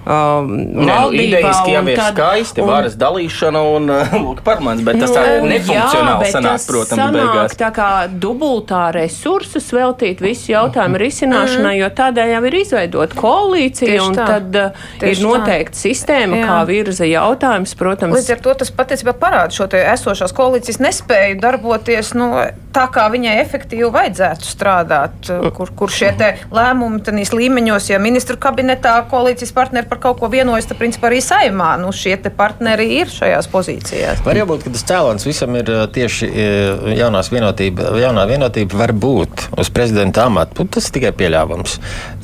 um, 0.06 0.50
Nē, 0.50 0.96
nu, 1.10 1.15
jau 1.20 1.84
ir 1.89 2.01
skaisti, 2.12 2.63
un, 2.63 2.70
varas 2.70 2.96
dalīšana 3.00 3.62
un 3.75 3.91
lūk, 4.25 4.41
parlaments, 4.46 4.84
bet 4.86 5.00
tas 5.01 5.12
nu, 5.12 5.18
tā 5.18 5.24
nefunkcionāli 5.50 6.32
sanāk, 6.34 6.65
protams, 6.70 6.94
sanāk 6.94 7.18
beigās. 7.18 7.58
Tā 7.60 7.72
kā 7.75 7.89
dubultā 8.10 8.84
resursus 8.96 9.70
veltīt 9.75 10.24
visu 10.24 10.53
jautājumu 10.53 10.96
mm. 10.96 11.01
risināšanai, 11.03 11.75
jo 11.82 11.89
tādēļ 12.00 12.34
jau 12.36 12.44
ir 12.50 12.58
izveidot 12.62 13.15
koalīcija 13.20 13.91
Tieši 13.91 14.06
un 14.06 14.18
tā. 14.20 14.29
tad 14.34 14.60
uh, 14.60 14.88
Tieši 15.01 15.13
ir 15.20 15.27
noteikta 15.27 15.75
tā. 15.75 15.82
sistēma, 15.84 16.39
Jā. 16.39 16.48
kā 16.50 16.60
virza 16.70 17.10
jautājums, 17.10 17.75
protams. 17.79 18.18
Līdz 18.20 18.34
ar 18.36 18.44
to 18.48 18.56
tas 18.63 18.74
patiesībā 18.79 19.15
parāda 19.20 19.56
šo 19.56 19.70
te 19.72 19.82
esošās 19.94 20.36
koalīcijas 20.38 20.82
nespēju 20.84 21.39
darboties, 21.44 22.13
nu, 22.18 22.32
tā 22.75 22.86
kā 22.94 23.08
viņai 23.12 23.38
efektīvi 23.44 23.89
vajadzētu 23.94 24.48
strādāt, 24.48 25.32
kur, 25.56 25.74
kur 25.75 25.94
šie 25.94 26.12
lēmumi 26.53 27.01
tenīs 27.06 27.32
līmeņos, 27.34 27.89
ja 27.91 28.00
ministru 28.01 28.38
kabinetā 28.41 28.96
koalīcijas 29.12 29.53
partneri 29.56 29.88
par 29.89 30.00
kaut 30.03 30.19
ko 30.22 30.29
vienojas, 30.31 30.67
tad 30.69 30.79
principā 30.79 31.10
arī 31.10 31.19
saimā 31.24 31.74
nu, 31.81 31.91
šie 31.96 32.15
partneri 32.38 32.86
ir 33.00 33.10
šajās 33.12 33.50
pozīcijās. 33.51 34.22
Var 34.25 34.38
jābūt, 34.41 34.65
ka 34.65 34.74
tas 34.75 34.86
cēlons 34.91 35.25
visam 35.27 35.55
ir 35.58 35.69
uh, 35.74 35.86
tieši 35.91 36.29
uh, 36.29 36.89
jaunās 36.93 37.31
vienotība. 37.34 37.96
Jaunā 38.00 38.25
vienotība 38.29 38.84
var 38.84 38.93
būt 38.93 39.48
uz 39.60 39.72
prezidenta 39.74 40.27
amatu. 40.29 40.67
Tas 40.69 40.89
ir 40.89 40.98
tikai 41.00 41.13
pieļāvams. 41.17 41.79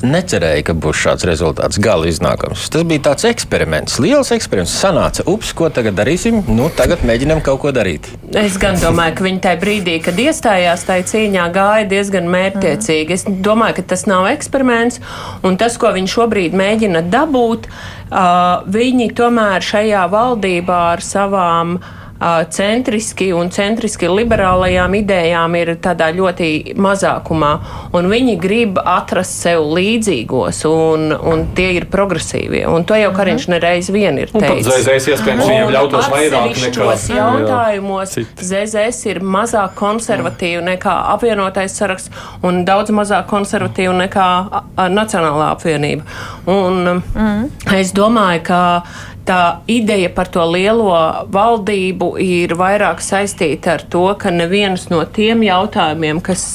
Necerēju, 0.06 0.66
ka 0.68 0.76
būs 0.86 1.02
šāds 1.02 1.26
rezultāts, 1.28 1.80
gala 1.82 2.06
iznākums. 2.10 2.68
Tas 2.72 2.86
bija 2.86 3.08
tāds 3.10 3.26
eksperiments, 3.28 3.98
liels 4.02 4.30
eksperiments. 4.36 4.76
Sanāca, 4.76 5.26
ups, 5.30 5.52
ko 5.56 5.70
tagad 5.72 5.98
darīsim? 5.98 6.42
Nu, 6.52 6.68
tagad 6.76 7.02
mēģinam 7.06 7.42
kaut 7.44 7.62
ko 7.64 7.72
darīt. 7.74 8.08
Es 8.36 8.58
gan 8.60 8.78
domāju, 8.80 9.16
ka 9.18 9.26
viņi 9.26 9.42
tajā 9.44 9.60
brīdī, 9.62 9.96
kad 10.04 10.18
iestājās 10.20 10.84
tajā 10.86 11.06
cīņā, 11.10 11.48
gāja 11.54 11.88
diezgan 11.90 12.30
mērķiecīgi. 12.30 13.16
Es 13.16 13.26
domāju, 13.26 13.80
ka 13.80 13.86
tas 13.94 14.06
nav 14.10 14.28
eksperiments, 14.30 15.00
un 15.46 15.58
tas, 15.60 15.78
ko 15.80 15.92
viņi 15.96 16.12
šobrīd 16.12 16.56
mēģina 16.58 17.04
dabūt, 17.10 17.55
Uh, 17.64 18.62
viņi 18.70 19.08
tomēr 19.18 19.64
šajā 19.64 20.04
valdībā 20.12 20.80
ar 20.94 21.02
savām 21.02 21.78
centriski 22.50 23.30
un 23.36 23.50
centriski 23.52 24.08
liberālajām 24.08 24.94
idejām 25.00 25.56
ir 25.58 25.72
tādā 25.82 26.08
ļoti 26.16 26.76
mazākumā, 26.80 27.50
un 27.96 28.08
viņi 28.10 28.36
grib 28.40 28.80
atrast 28.80 29.42
sev 29.44 29.64
līdzīgos, 29.76 30.62
un, 30.70 31.10
un 31.16 31.44
tie 31.56 31.72
ir 31.76 31.88
progresīvie. 31.92 32.64
Un 32.70 32.86
to 32.88 32.98
jau 32.98 33.12
Kariņš 33.16 33.48
nereiz 33.52 33.90
vien 33.92 34.18
ir 34.22 34.32
teicis. 34.34 34.68
Zēzēs 34.70 35.10
iespējams 35.12 35.44
viņiem 35.46 35.72
ļautos 35.76 36.10
vairāk 36.12 36.60
nekā 36.64 36.90
jautājumos. 37.16 38.16
Zēzēs 38.50 39.02
ir 39.10 39.22
mazāk 39.24 39.76
konservatīvi 39.78 40.64
nekā 40.72 40.96
apvienotais 41.14 41.76
saraksts 41.76 42.12
un 42.46 42.64
daudz 42.68 42.94
mazāk 42.96 43.28
konservatīvi 43.30 43.94
nekā 44.06 44.28
Nacionālā 44.92 45.50
apvienība. 45.54 46.06
Un, 46.50 47.02
mm. 47.02 47.44
Es 47.76 47.92
domāju, 47.96 48.42
ka 48.46 48.60
tā 49.26 49.40
ideja 49.70 50.10
par 50.14 50.30
to 50.32 50.44
lielo 50.50 50.94
valdību 51.32 52.12
ir 52.22 52.54
vairāk 52.58 53.02
saistīta 53.04 53.76
ar 53.76 53.86
to, 53.90 54.06
ka 54.20 54.32
neviens 54.34 54.88
no 54.92 55.02
tiem 55.04 55.44
jautājumiem, 55.46 56.22
kas 56.24 56.46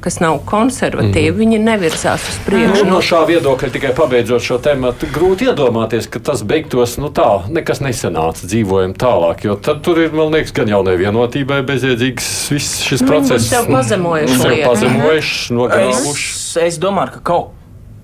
kas 0.00 0.18
nav 0.20 0.38
konservatīvi, 0.46 1.30
mm. 1.32 1.38
viņi 1.40 1.58
nevirzās 1.62 2.24
uz 2.30 2.38
priekšu. 2.46 2.84
Nu, 2.84 2.96
no 2.96 3.00
šā 3.04 3.22
viedokļa 3.28 3.70
tikai 3.74 3.92
pabeidzot 3.96 4.44
šo 4.44 4.58
tēmu, 4.62 4.92
grūti 5.14 5.48
iedomāties, 5.50 6.08
ka 6.12 6.22
tas 6.22 6.44
beigtos 6.46 6.96
nu, 7.02 7.10
tā, 7.14 7.26
nekas 7.52 7.82
nesanāca, 7.84 8.46
dzīvojam 8.46 8.94
tālāk. 8.98 9.46
Jo 9.48 9.58
tad 9.58 9.82
tur 9.86 10.00
ir, 10.02 10.14
man 10.16 10.34
liekas, 10.34 10.54
gan 10.56 10.70
jaunai 10.70 10.96
vienotībai 11.00 11.62
bezjēdzīgs 11.66 12.30
viss 12.54 12.86
šis 12.86 13.04
nu, 13.04 13.10
process. 13.10 13.50
Sev 13.50 13.70
pazemojuši, 13.72 14.40
sev 14.42 14.56
pazemojuši, 14.64 15.58
nogrāvuši. 15.58 16.32
Es, 16.36 16.48
es 16.68 16.80
domāju, 16.82 17.16
ka 17.18 17.24
kaut, 17.32 17.52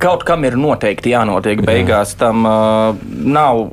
kaut 0.02 0.26
kam 0.28 0.46
ir 0.48 0.58
noteikti 0.58 1.14
jānotiek 1.14 1.62
beigās. 1.66 2.16
Tam 2.20 2.46
uh, 2.48 3.02
nav 3.08 3.68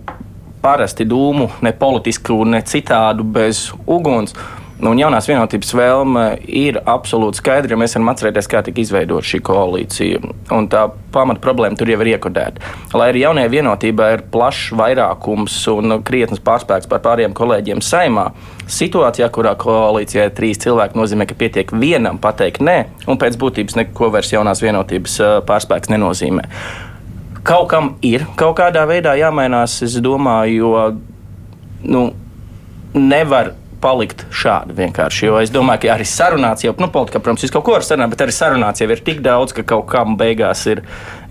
parasti 0.62 1.08
dūmu, 1.10 1.50
ne 1.66 1.74
politisku, 1.76 2.44
ne 2.46 2.64
citādu 2.66 3.24
bez 3.24 3.70
uguns. 3.88 4.36
Un 4.80 4.96
jaunās 4.96 5.26
vienotības 5.28 5.74
vēlme 5.76 6.22
ir 6.56 6.78
absolūti 6.88 7.42
skaidra, 7.42 7.74
ja 7.74 7.80
mēs 7.82 7.98
varam 7.98 8.14
atcerēties, 8.14 8.48
kā 8.48 8.62
tika 8.64 8.80
izveidota 8.80 9.28
šī 9.28 9.42
koalīcija. 9.44 10.22
Un 10.56 10.70
tā 10.72 10.86
pamata 11.12 11.44
problēma 11.44 11.76
tur 11.76 11.92
jau 11.92 11.98
ir 12.00 12.14
iekodēta. 12.14 12.64
Lai 12.96 13.10
arī 13.12 13.26
jaunajai 13.26 13.52
vienotībai 13.58 14.10
ir 14.16 14.24
plašs 14.32 14.72
vairākums 14.80 15.60
un 15.74 15.98
krietnes 16.08 16.40
pārspēks 16.48 16.88
pār 16.88 17.04
pārējiem 17.04 17.36
kolēģiem 17.36 17.84
saimā, 17.84 18.30
situācijā, 18.72 19.28
kurā 19.36 19.58
koalīcijā 19.60 20.30
ir 20.30 20.36
trīs 20.38 20.64
cilvēki, 20.64 20.96
nozīmē, 20.96 21.28
ka 21.28 21.36
pietiek 21.44 21.76
vienam 21.76 22.22
pateikt 22.24 22.64
nē, 22.64 22.78
un 23.12 23.20
pēc 23.20 23.36
būtības 23.42 23.82
neko 23.82 24.14
vairs 24.16 24.32
jaunās 24.32 24.64
vienotības 24.64 25.20
pārspēks 25.50 25.92
nenozīmē 25.92 26.48
kaut 27.44 27.70
kam 27.72 27.94
ir 28.06 28.26
kaut 28.40 28.58
kādā 28.60 28.86
veidā 28.90 29.16
jāmainās, 29.20 29.80
es 29.86 29.98
domāju, 30.04 30.60
jo 30.60 31.90
nu, 31.90 32.10
nevar 32.94 33.54
palikt 33.80 34.26
šādi 34.36 34.76
vienkārši. 34.76 35.26
Jo 35.30 35.38
es 35.40 35.52
domāju, 35.54 35.86
ka 35.86 35.94
arī 35.96 36.06
sarunāts 36.08 36.66
jau, 36.66 36.74
nu, 36.82 36.90
politikā, 36.92 37.22
protams, 37.24 37.46
viss 37.46 37.54
kaut 37.54 37.66
ko 37.68 37.76
var 37.78 37.86
sarunāt, 37.86 38.12
bet 38.14 38.24
arī 38.26 38.36
sarunāts 38.36 38.84
jau 38.84 38.90
ir 38.92 39.02
tik 39.06 39.22
daudz, 39.26 39.54
ka 39.56 39.64
kaut 39.68 39.86
kam 39.92 40.18
beigās 40.20 40.66
ir 40.70 40.82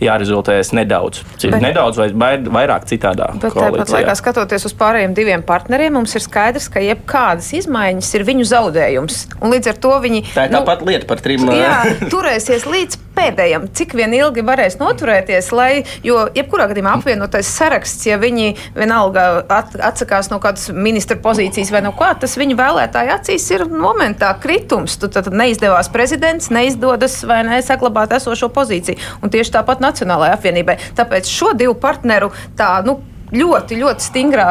jārezultējas 0.00 0.72
nedaudz. 0.76 1.20
Bet, 1.42 1.58
nedaudz 1.62 2.00
vai 2.00 2.08
vairāk 2.40 2.86
citādā. 2.88 3.30
Bet 3.42 3.56
tāpat 3.56 3.92
laikā 3.92 4.14
skatoties 4.18 4.68
uz 4.70 4.76
pārējiem 4.78 5.16
diviem 5.16 5.44
partneriem, 5.46 5.98
mums 5.98 6.14
ir 6.16 6.24
skaidrs, 6.24 6.70
ka 6.72 6.82
jebkādas 6.84 7.50
izmaiņas 7.60 8.14
ir 8.16 8.26
viņu 8.28 8.48
zaudējums. 8.52 9.20
Un 9.42 9.52
līdz 9.52 9.74
ar 9.74 9.82
to 9.84 9.92
viņi. 10.06 10.24
Tā 10.32 10.48
ir 10.48 10.54
nu, 10.54 10.62
tāpat 10.62 10.86
lieta 10.88 11.10
par 11.10 11.22
trim. 11.24 11.50
Jā, 11.52 11.82
turēsies 12.08 12.64
līdz 12.68 13.02
pēdējiem, 13.18 13.68
cik 13.74 13.94
vien 13.98 14.14
ilgi 14.16 14.44
varēs 14.46 14.78
noturēties, 14.80 15.50
lai, 15.56 15.70
jo 16.06 16.26
jebkurā 16.36 16.68
gadījumā 16.70 16.94
apvienotais 16.98 17.50
saraksts, 17.58 18.06
ja 18.08 18.18
viņi 18.20 18.54
vienalga 18.76 19.26
at, 19.42 19.74
atsakās 19.90 20.30
no 20.32 20.40
kādas 20.42 20.68
ministra 20.74 21.18
pozīcijas 21.22 21.72
vai 21.74 21.82
no 21.84 21.92
kā, 21.98 22.12
tas 22.20 22.38
viņu 22.38 22.58
vēlētāju 22.58 23.14
acīs 23.16 23.48
ir 23.54 23.66
momentā 23.68 24.30
kritums. 24.42 24.98
Tad, 25.02 25.16
tad 25.18 25.34
neizdevās 25.34 25.90
prezidents, 25.92 26.50
neizdodas 26.54 27.20
vai 27.28 27.42
nesaglabāt 27.48 28.14
esošo 28.18 28.50
pozīciju. 28.54 28.98
Un 29.22 29.34
tieši 29.34 29.56
tāpat 29.58 29.82
Nacionālajai 29.82 30.36
apvienībai. 30.36 30.78
Tāpēc 30.98 31.30
šo 31.30 31.54
divu 31.58 31.76
partneru 31.80 32.30
tā, 32.58 32.78
nu, 32.86 32.98
ļoti, 33.34 33.78
ļoti 33.82 34.04
stingrā 34.04 34.48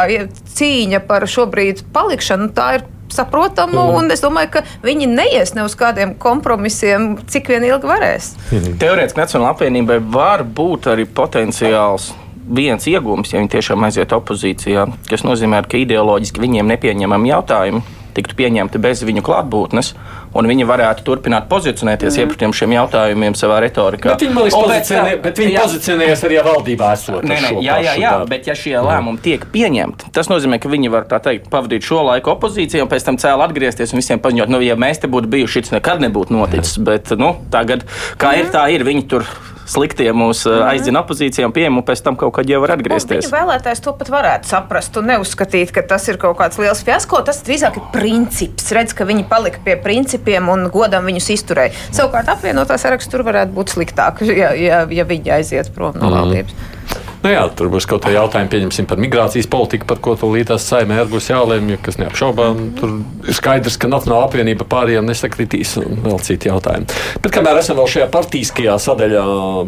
cīņa 0.58 1.02
par 1.08 1.26
šobrīd 1.30 1.88
palikšanu, 1.96 2.52
tā 2.58 2.70
ir 2.78 2.88
saprotamu, 3.14 3.80
mm. 3.80 3.98
un 4.00 4.16
es 4.16 4.24
domāju, 4.24 4.58
ka 4.58 4.64
viņi 4.86 5.10
neies 5.12 5.54
ne 5.58 5.66
uz 5.68 5.76
kādiem 5.80 6.16
kompromisiem, 6.22 7.16
cik 7.30 7.52
vien 7.54 7.66
ilgi 7.68 7.90
varēs. 7.90 8.32
Teorētiski 8.52 9.22
Nacionālajai 9.22 9.56
apvienībai 9.56 10.00
var 10.14 10.44
būt 10.44 10.92
arī 10.94 11.08
potenciāls. 11.10 12.12
Viens 12.48 12.86
iegūms, 12.88 13.34
ja 13.34 13.42
viņi 13.42 13.52
tiešām 13.58 13.84
aiziet 13.84 14.14
opozīcijā, 14.16 14.86
kas 15.10 15.26
nozīmē, 15.28 15.66
ka 15.68 15.82
ideoloģiski 15.82 16.40
viņiem 16.40 16.70
nepieņemami 16.72 17.34
jautājumi 17.34 17.82
tiktu 18.18 18.38
pieņemti 18.38 18.82
bez 18.82 19.04
viņu 19.08 19.24
klātbūtnes, 19.26 19.94
un 20.38 20.50
viņi 20.50 20.68
varētu 20.68 21.06
turpināt 21.08 21.48
pozicionēties 21.52 22.14
mm. 22.18 22.24
iepratiem 22.26 22.56
šiem 22.58 22.76
jautājumiem 22.76 23.38
savā 23.38 23.60
retorikā. 23.64 24.14
Bet 24.16 24.26
viņi, 24.26 24.52
pozicionē, 24.54 25.16
bet 25.24 25.42
viņi 25.42 25.56
jā. 25.56 25.66
pozicionējas 25.66 26.24
arī 26.28 26.40
valdībā 26.48 26.92
esot. 26.98 27.26
Nē, 27.28 27.40
nē, 27.46 27.52
jā, 27.66 27.80
jā, 27.86 27.98
jā, 28.02 28.14
bet 28.30 28.50
ja 28.50 28.58
šie 28.58 28.76
lēmumi 28.84 29.24
tiek 29.26 29.46
pieņemti, 29.54 30.12
tas 30.16 30.32
nozīmē, 30.32 30.62
ka 30.62 30.72
viņi 30.72 30.94
var 30.94 31.10
tā 31.10 31.22
teikt 31.24 31.52
pavadīt 31.54 31.88
šo 31.88 32.04
laiku 32.10 32.34
opozīcijā 32.36 32.86
un 32.86 32.92
pēc 32.92 33.08
tam 33.08 33.20
cēlā 33.22 33.50
atgriezties 33.50 33.94
un 33.94 34.02
visiem 34.02 34.24
paziņot, 34.24 34.54
nu, 34.54 34.62
ja 34.66 34.78
mēs 34.80 35.04
te 35.04 35.12
būtu 35.12 35.32
bijuši, 35.34 35.62
šis 35.62 35.78
nekad 35.78 36.04
nebūtu 36.06 36.36
noticis, 36.36 36.78
bet, 36.84 37.14
nu, 37.20 37.36
tagad, 37.54 37.88
kā 38.22 38.36
ir, 38.40 38.52
tā 38.54 38.68
ir, 38.74 38.86
viņi 38.88 39.08
tur 39.12 39.28
sliktie 39.68 40.08
mūs 40.16 40.46
mm. 40.48 40.64
aizdina 40.72 41.04
opozīcijām, 41.04 41.54
pieņem, 41.56 41.80
un 41.82 41.86
pēc 41.88 42.04
tam 42.06 42.18
kaut 42.20 42.36
kad 42.38 42.50
jau 42.50 42.62
var 42.64 42.76
atgriezties. 42.78 43.28
Viņa 43.28 43.34
vēlētājs 43.34 43.84
to 43.86 43.94
pat 44.00 44.12
varētu 44.14 44.52
saprast 44.52 45.00
un 45.02 45.12
neuzskatīt, 45.12 45.74
ka 45.76 45.84
tas 45.88 46.08
ir 46.12 46.20
kaut 46.22 46.38
kāds 46.40 46.60
liels 46.62 46.84
fiasko. 46.88 47.22
Tas 47.28 47.44
drīzāk 47.48 47.82
ir 47.82 47.90
princips. 47.96 48.72
Redz, 48.76 48.96
ka 48.98 49.08
viņi 49.10 49.28
palika 49.30 49.62
pie 49.66 49.78
principiem 49.82 50.50
un 50.54 50.68
godam 50.74 51.08
viņus 51.10 51.30
izturēja. 51.38 51.76
Savukārt 51.92 52.32
apvienotā 52.38 52.80
saraksts 52.82 53.12
tur 53.12 53.26
varētu 53.28 53.56
būt 53.58 53.76
sliktāk, 53.76 54.24
ja, 54.32 54.54
ja, 54.58 54.84
ja 54.90 55.08
viņi 55.08 55.38
aiziet 55.40 55.72
prom 55.76 55.98
no 56.00 56.12
mm. 56.12 56.77
Nu 57.24 57.32
jā, 57.34 57.42
tur 57.58 57.72
būs 57.74 57.88
kaut 57.90 58.04
kādi 58.06 58.16
jautājumi, 58.18 58.50
pieņemsim, 58.52 58.88
par 58.90 59.00
migrācijas 59.02 59.50
politiku, 59.50 59.88
par 59.90 60.00
ko 60.04 60.14
tūlīt 60.20 60.52
tās 60.52 60.68
saimē 60.70 61.02
būs 61.10 61.32
jālēmj, 61.32 61.80
kas 61.84 61.98
neapšaubām. 62.02 62.60
Tur 62.78 62.94
ir 63.26 63.38
skaidrs, 63.38 63.78
ka 63.82 63.90
Nacionāla 63.90 64.28
apvienība 64.28 64.68
pārējiem 64.70 65.08
nesakritīs 65.10 65.74
un 65.82 65.98
vēl 66.06 66.22
citi 66.26 66.52
jautājumi. 66.52 66.88
Bet 67.24 67.34
kamēr 67.34 67.60
esam 67.62 67.80
vēl 67.82 67.90
šajā 67.96 68.08
partijiskajā 68.14 68.78
sadaļā, 68.86 69.24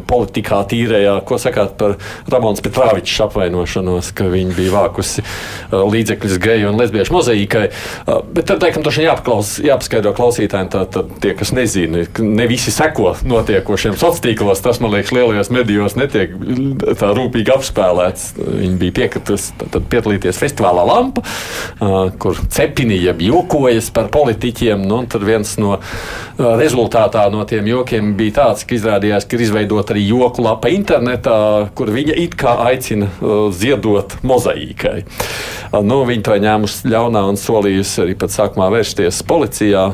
politikā, 0.10 0.62
tīrējā, 0.70 1.16
ko 1.28 1.40
sakāt 1.42 1.74
par 1.80 1.98
Ramons 2.30 2.62
Petrāvičs 2.66 3.18
apvainošanos, 3.26 4.14
ka 4.16 4.30
viņi 4.30 4.56
bija 4.58 4.76
vākusi 4.78 5.26
uh, 5.26 5.82
līdzekļus 5.90 6.38
geju 6.46 6.72
un 6.72 6.80
lesbiešu 6.80 7.18
mozaīkai. 7.18 7.66
Uh, 8.06 8.22
bet 8.30 8.50
tad, 8.52 8.62
teikam, 8.64 8.86
to 8.86 8.94
jāpaklaus, 8.94 9.56
jāpaskaidro 9.66 10.14
klausītājiem, 10.18 10.72
tā, 10.74 10.86
tad 10.94 11.12
tie, 11.24 11.34
kas 11.40 11.54
nezina, 11.58 12.06
ne 12.24 12.50
visi 12.50 12.74
seko 12.74 13.16
notiekošiem 13.26 13.98
sociālos 13.98 14.24
tīklos, 14.24 14.64
tas, 14.64 14.80
man 14.84 14.94
liekas, 14.94 15.14
lielajos 15.16 15.52
medijos 15.54 15.96
netiek 16.00 16.34
tā 17.00 17.12
rūpīgi 17.16 17.39
kopīgi 17.40 17.54
apspēlēts. 17.54 18.34
Viņi 18.38 18.78
bija 18.80 18.96
piekritusi 18.96 19.54
piedalīties 19.90 20.40
festivālā 20.40 20.84
Lampa, 20.88 21.24
kur 22.20 22.36
cepinīja 22.52 23.16
jokojas 23.20 23.90
par 23.92 24.10
politiķiem. 24.12 24.84
Nu, 24.88 25.06
tad 25.08 25.24
viens 25.24 25.58
no 25.58 25.80
rezultātā 26.38 27.30
no 27.32 27.46
tiem 27.46 27.68
jokiem 27.68 28.16
bija 28.18 28.40
tāds, 28.44 28.66
ka 28.66 28.76
izrādījās, 28.76 29.28
ka 29.28 29.38
ir 29.38 29.46
izveidota 29.46 29.94
arī 29.94 30.06
joku 30.10 30.44
lapa 30.44 30.70
internetā, 30.70 31.70
kur 31.76 31.92
viņa 31.92 32.16
it 32.20 32.36
kā 32.36 32.58
aicina 32.68 33.10
ziedot 33.52 34.20
mozaīkai. 34.24 35.04
Nu, 35.84 36.04
viņa 36.06 36.24
to 36.26 36.40
ņēmusi 36.44 36.92
ļaunā 36.92 37.26
un 37.30 37.40
solījusi 37.40 38.06
arī 38.06 38.16
pat 38.20 38.34
sākumā 38.34 38.72
vērsties 38.74 39.24
policijā. 39.28 39.92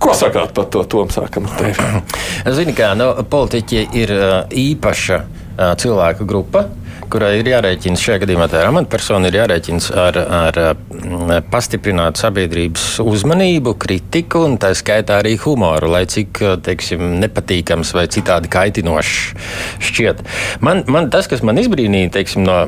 Ko 0.00 0.14
sakāt 0.16 0.54
par 0.56 0.64
to? 0.72 0.80
Tom 0.88 1.10
sākam 1.12 1.44
ar 1.44 1.58
tevi. 1.60 2.00
Zini, 2.56 2.72
kā 2.72 2.94
nu, 2.96 3.12
politiķi 3.30 3.82
ir 4.00 4.14
īpaša 4.48 5.20
cilvēku 5.60 6.26
grupa, 6.28 6.66
kurai 7.10 7.32
ir 7.40 7.48
jārēķinas 7.50 8.02
šajā 8.04 8.20
gadījumā 8.22 8.46
tā 8.50 8.62
ir 8.62 8.68
amatpersona, 8.70 9.28
ir 9.30 9.38
jārēķinas 9.40 9.88
ar, 9.98 10.18
ar 10.20 10.60
pastiprinātu 11.50 12.22
sabiedrības 12.22 12.84
uzmanību, 13.02 13.74
kritiku 13.82 14.44
un 14.46 14.56
tā 14.62 14.70
skaitā 14.78 15.18
arī 15.20 15.34
humoru, 15.42 15.90
lai 15.94 16.04
cik 16.10 16.42
teiksim, 16.66 17.02
nepatīkams 17.22 17.92
vai 17.96 18.06
citādi 18.12 18.50
kaitinošs 18.52 19.18
šķiet. 19.90 20.24
Man, 20.64 20.84
man 20.90 21.10
tas, 21.12 21.28
kas 21.30 21.44
man 21.46 21.60
izbrīnīja 21.62 22.14
teiksim, 22.20 22.46
no 22.46 22.62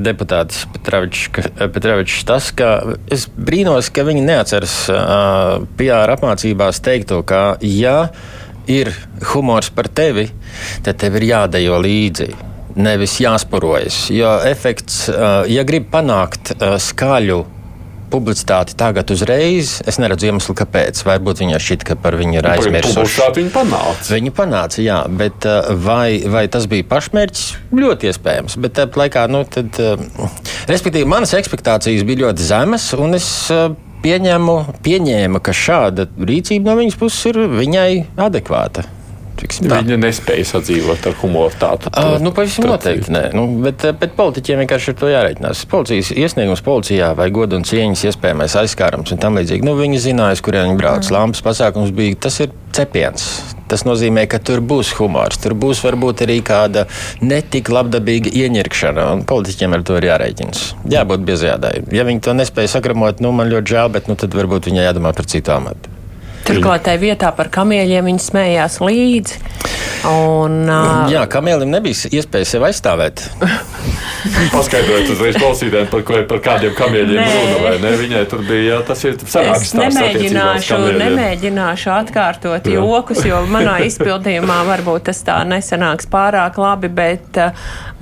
deputātas 0.00 0.64
Petravičs, 0.84 2.22
tas, 2.28 2.52
ka 2.56 2.76
es 3.12 3.26
brīnos, 3.34 3.90
ka 3.94 4.06
viņi 4.06 4.24
neatceras 4.28 4.78
PR 5.78 6.16
apmācībās 6.18 6.82
teikto, 6.84 7.22
ka 7.26 7.44
ja 7.64 7.98
ir 8.70 8.92
humors 9.32 9.70
par 9.74 9.88
tevi, 9.88 10.28
tad 10.84 11.00
tev 11.02 11.18
ir 11.20 11.28
jādejo 11.32 11.80
līdzi. 11.84 12.30
Nevis 12.74 13.20
jāsparojas. 13.22 14.08
Jo 14.10 14.32
efekts, 14.48 15.04
ja 15.46 15.62
grib 15.66 15.86
panākt 15.92 16.56
skaļu 16.82 17.44
publicitāti 18.14 18.76
tagad 18.78 19.10
uzreiz. 19.14 19.78
Es 19.88 19.98
neredzu 20.02 20.28
iemeslu, 20.28 20.54
kāpēc. 20.58 21.02
Varbūt 21.06 21.42
viņai 21.44 21.60
šķiet, 21.62 21.86
ka 21.88 21.96
par 21.98 22.16
viņu 22.18 22.38
ir 22.38 22.48
aizmirsuši. 22.52 22.96
Publicitāti 22.98 23.42
viņa 23.42 23.54
panāca. 23.54 24.12
Viņa 24.14 24.34
panāca, 24.36 24.82
jā, 24.84 24.98
bet 25.22 25.48
uh, 25.50 25.70
vai, 25.86 26.20
vai 26.30 26.44
tas 26.52 26.68
bija 26.70 26.86
pašmērķis? 26.90 27.46
Ļoti 27.74 28.10
iespējams. 28.12 28.58
Bet 28.64 28.76
tāpat 28.78 29.00
laikā, 29.04 29.24
nu, 29.32 29.42
tad, 29.50 29.80
respektīvi, 30.70 31.08
manas 31.10 31.34
expectācijas 31.38 32.06
bija 32.06 32.26
ļoti 32.26 32.46
zemas, 32.46 32.90
un 32.98 33.18
es 33.18 33.30
pieņēmu, 34.04 34.56
pieņēmu, 34.84 35.40
ka 35.44 35.54
šāda 35.56 36.08
rīcība 36.20 36.70
no 36.70 36.76
viņas 36.82 37.00
puses 37.00 37.30
ir 37.32 37.40
viņai 37.56 37.88
adekvāta. 38.20 38.84
Tiksim, 39.40 39.66
Viņa 39.70 39.96
nespēja 39.98 40.46
sadzīvot 40.46 41.08
ar 41.10 41.16
humoru. 41.18 41.54
Tādu, 41.58 41.90
uh, 41.90 42.16
nu, 42.22 42.30
pavisam 42.34 42.68
noteikti 42.70 43.14
nē. 43.14 43.24
Nu, 43.34 43.46
bet, 43.64 43.82
bet 43.98 44.14
politiķiem 44.18 44.62
vienkārši 44.62 44.92
ar 44.92 44.98
to 45.00 45.10
jārēķinās. 45.10 45.64
Policijas 45.70 46.12
iesniegums 46.14 46.62
policijā 46.64 47.10
vai 47.18 47.30
godu 47.34 47.58
un 47.58 47.66
cieņas 47.66 48.06
iespējamais 48.12 48.54
aizskārums 48.62 49.14
un 49.14 49.22
tam 49.22 49.40
līdzīgi. 49.40 49.66
Nu, 49.66 49.74
viņi 49.80 50.02
zināja, 50.06 50.38
kur 50.44 50.58
viņi 50.60 50.78
brauc. 50.78 51.02
Mm. 51.08 51.16
Lampas 51.18 51.42
pasākums 51.46 51.94
bija 51.96 52.20
tas 52.28 52.38
ir 52.44 52.54
cepiens. 52.74 53.26
Tas 53.70 53.82
nozīmē, 53.88 54.26
ka 54.30 54.38
tur 54.44 54.60
būs 54.62 54.92
humors, 54.98 55.38
tur 55.40 55.56
būs 55.58 55.80
varbūt 55.82 56.26
arī 56.26 56.38
kāda 56.44 56.84
netik 57.24 57.70
labdabīga 57.72 58.30
ieņirkšana. 58.44 59.08
Politiķiem 59.30 59.74
ar 59.74 59.86
to 59.88 59.98
ir 59.98 60.10
jārēķinas. 60.10 60.66
Jābūt 60.94 61.24
biezjādai. 61.26 61.74
Ja 61.96 62.06
viņi 62.06 62.22
to 62.28 62.36
nespēja 62.36 62.76
sakramot, 62.76 63.24
nu, 63.24 63.32
man 63.34 63.50
ļoti 63.50 63.76
žēl, 63.76 63.90
bet 63.96 64.12
nu, 64.12 64.18
tad 64.20 64.36
varbūt 64.36 64.70
viņai 64.70 64.88
jādomā 64.90 65.14
par 65.16 65.30
citu 65.30 65.56
amatu. 65.56 65.93
Turklāt 66.44 66.84
tajā 66.88 67.00
vietā 67.00 67.30
par 67.36 67.50
kamieļiem 67.52 68.10
viņi 68.10 68.24
smējās 68.28 68.80
līdzi. 68.84 69.42
Un, 70.04 70.64
uh... 70.68 71.06
Jā, 71.08 71.24
kamielim 71.32 71.70
nebija 71.72 72.10
iespēja 72.12 72.48
sevi 72.48 72.68
aizstāvēt. 72.68 73.22
Paskaidrojiet 74.52 75.10
uzreiz 75.12 75.36
klausītājiem, 75.36 75.88
par, 75.92 76.02
ko, 76.04 76.18
par 76.28 76.40
kādiem 76.44 76.74
kamieļiem 76.76 77.20
runa, 77.20 77.56
vai 77.64 77.72
ne? 77.80 77.92
Viņai 78.00 78.22
tur 78.28 78.42
bija, 78.44 78.62
jā, 78.66 78.78
tas 78.88 79.04
ir 79.04 79.16
sanāks 79.20 79.66
es 79.66 79.74
nemēģināšu, 79.76 80.78
nemēģināšu 81.00 81.92
atkārtot 81.92 82.68
jā. 82.68 82.78
jokus, 82.78 83.20
jo 83.28 83.40
manā 83.52 83.78
izpildījumā 83.88 84.60
varbūt 84.68 85.08
tas 85.10 85.20
tā 85.24 85.38
nesanāks 85.48 86.08
pārāk 86.12 86.60
labi, 86.60 86.92
bet 86.92 87.40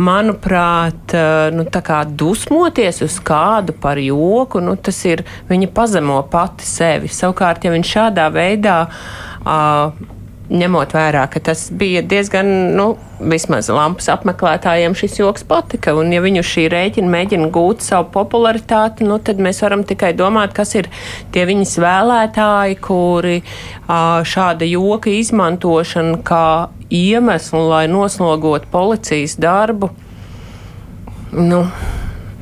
manuprāt, 0.03 1.15
nu, 1.55 1.67
tā 1.71 1.83
kā 1.87 2.03
dusmoties 2.07 3.03
uz 3.07 3.19
kādu 3.23 3.75
par 3.83 4.01
joku, 4.03 4.63
nu, 4.63 4.75
tas 4.79 4.99
ir 5.07 5.25
viņa 5.51 5.71
pazemo 5.75 6.21
pati 6.31 6.67
sevi. 6.67 7.11
Savukārt, 7.13 7.67
ja 7.67 7.75
viņš 7.75 7.95
šādā 7.99 8.31
veidā 8.35 8.79
uh, 8.89 10.11
ņemot 10.53 10.93
vērā, 10.93 11.25
ka 11.33 11.41
tas 11.49 11.67
bija 11.79 12.03
diezgan, 12.05 12.49
nu, 12.77 12.87
vismaz 13.23 13.71
lampas 13.73 14.09
apmeklētājiem 14.13 14.95
šis 14.99 15.21
joks 15.21 15.47
patika. 15.49 15.95
Un, 15.97 16.13
ja 16.13 16.23
viņu 16.25 16.43
šī 16.47 16.67
rēķina 16.73 17.13
mēģina 17.13 17.49
gūt 17.55 17.85
savu 17.87 18.11
popularitāti, 18.15 19.07
nu, 19.09 19.19
tad 19.23 19.41
mēs 19.43 19.63
varam 19.65 19.85
tikai 19.89 20.13
domāt, 20.19 20.55
kas 20.57 20.75
ir 20.79 20.91
tie 21.35 21.47
viņas 21.49 21.77
vēlētāji, 21.83 22.79
kuri 22.85 23.39
šāda 23.89 24.69
joka 24.69 25.13
izmantošana 25.13 26.21
kā 26.27 26.47
iemeslu, 26.93 27.63
lai 27.71 27.87
noslogotu 27.91 28.69
policijas 28.73 29.39
darbu, 29.41 29.93
nu, 31.39 31.63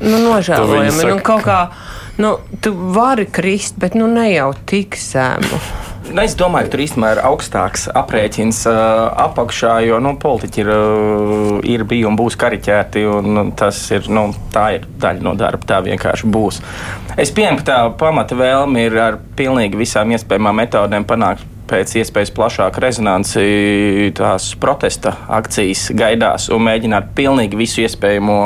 nu 0.02 0.24
nožēlojami. 0.24 1.12
Nu, 1.12 1.20
kaut 1.26 1.46
kā, 1.46 1.60
nu, 2.18 2.38
tu 2.64 2.74
vari 2.96 3.28
krist, 3.30 3.78
bet 3.78 3.94
nu 3.98 4.10
ne 4.10 4.32
jau 4.32 4.50
tik 4.66 4.98
zemu. 4.98 5.79
Nu, 6.10 6.24
es 6.24 6.32
domāju, 6.34 6.66
ka 6.66 6.72
tur 6.72 6.80
īstenībā 6.82 7.10
ir 7.14 7.20
augstāks 7.28 7.84
aprēķins 7.94 8.64
uh, 8.66 8.78
apakšā, 9.28 9.76
jo 9.86 10.00
nu, 10.02 10.16
politiķi 10.18 10.62
ir, 10.64 10.70
uh, 10.74 11.52
ir 11.62 11.84
bijuši 11.86 12.08
un 12.08 12.18
būs 12.18 12.36
kariķēti. 12.40 13.04
Un 13.20 13.52
tas 13.58 13.78
ir, 13.94 14.08
nu, 14.10 14.26
ir 14.74 14.88
daļa 15.02 15.22
no 15.26 15.36
darba. 15.38 15.68
Tā 15.70 15.78
vienkārši 15.86 16.30
būs. 16.34 16.58
Es 17.20 17.30
pieņemu, 17.36 17.60
ka 17.62 17.68
tā 17.68 17.78
pamata 18.00 18.38
vēlme 18.38 18.88
ir 18.88 18.98
ar 18.98 19.20
pilnīgi 19.38 19.78
visām 19.78 20.10
iespējamām 20.16 20.58
metodēm 20.64 21.06
panākt 21.06 21.46
pēc 21.70 21.94
iespējas 22.00 22.32
plašāku 22.34 22.82
rezonanci 22.82 24.10
tās 24.18 24.48
protesta 24.58 25.14
akcijas 25.30 25.86
gaidās 25.94 26.48
un 26.50 26.66
mēģināt 26.66 27.12
pilnīgi 27.14 27.60
visu 27.60 27.84
iespējamo 27.84 28.40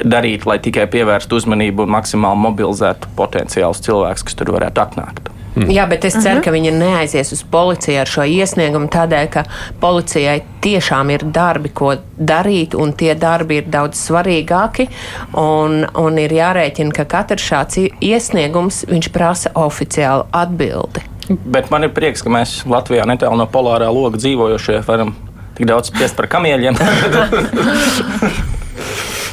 darīt, 0.00 0.48
lai 0.48 0.56
tikai 0.64 0.88
pievērstu 0.96 1.42
uzmanību 1.42 1.84
un 1.84 1.96
maksimāli 1.98 2.44
mobilizētu 2.48 3.12
potenciālus 3.20 3.84
cilvēkus, 3.84 4.24
kas 4.24 4.40
tur 4.40 4.56
varētu 4.56 4.86
atnākt. 4.88 5.33
Mm. 5.54 5.70
Jā, 5.70 5.86
bet 5.86 6.04
es 6.04 6.14
ceru, 6.14 6.38
uh 6.38 6.40
-huh. 6.40 6.44
ka 6.44 6.50
viņa 6.50 6.72
neaizies 6.78 7.32
uz 7.32 7.42
policiju 7.50 8.00
ar 8.00 8.06
šo 8.06 8.24
iesniegumu 8.24 8.88
tādēļ, 8.90 9.28
ka 9.30 9.44
policijai 9.80 10.42
tiešām 10.60 11.10
ir 11.10 11.24
darbi, 11.24 11.68
ko 11.68 11.94
darīt, 12.18 12.74
un 12.74 12.92
tie 12.92 13.14
darbi 13.14 13.56
ir 13.56 13.64
daudz 13.64 13.98
svarīgāki. 14.08 14.88
Un, 15.32 15.86
un 15.94 16.18
ir 16.18 16.30
jārēķina, 16.30 16.92
ka 16.92 17.04
katrs 17.04 17.42
šāds 17.42 17.78
iesniegums 18.00 18.84
prasa 19.12 19.50
oficiālu 19.54 20.26
atbildi. 20.32 21.00
Bet 21.28 21.70
man 21.70 21.84
ir 21.84 21.90
prieks, 21.90 22.22
ka 22.22 22.30
mēs 22.30 22.66
Latvijā 22.66 23.06
netālu 23.06 23.36
no 23.36 23.46
polārā 23.46 23.88
loga 23.94 24.18
dzīvojošie 24.18 24.82
varam 24.86 25.14
tik 25.54 25.66
daudz 25.66 25.88
spriest 25.88 26.16
par 26.16 26.26
kamieļiem. 26.26 26.74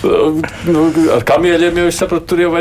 nu, 0.04 0.86
ar 1.16 1.26
kamieļiem 1.28 1.80
jau 1.82 1.88
es 1.90 2.00
sapratu, 2.02 2.26
tur 2.32 2.42
jau 2.44 2.52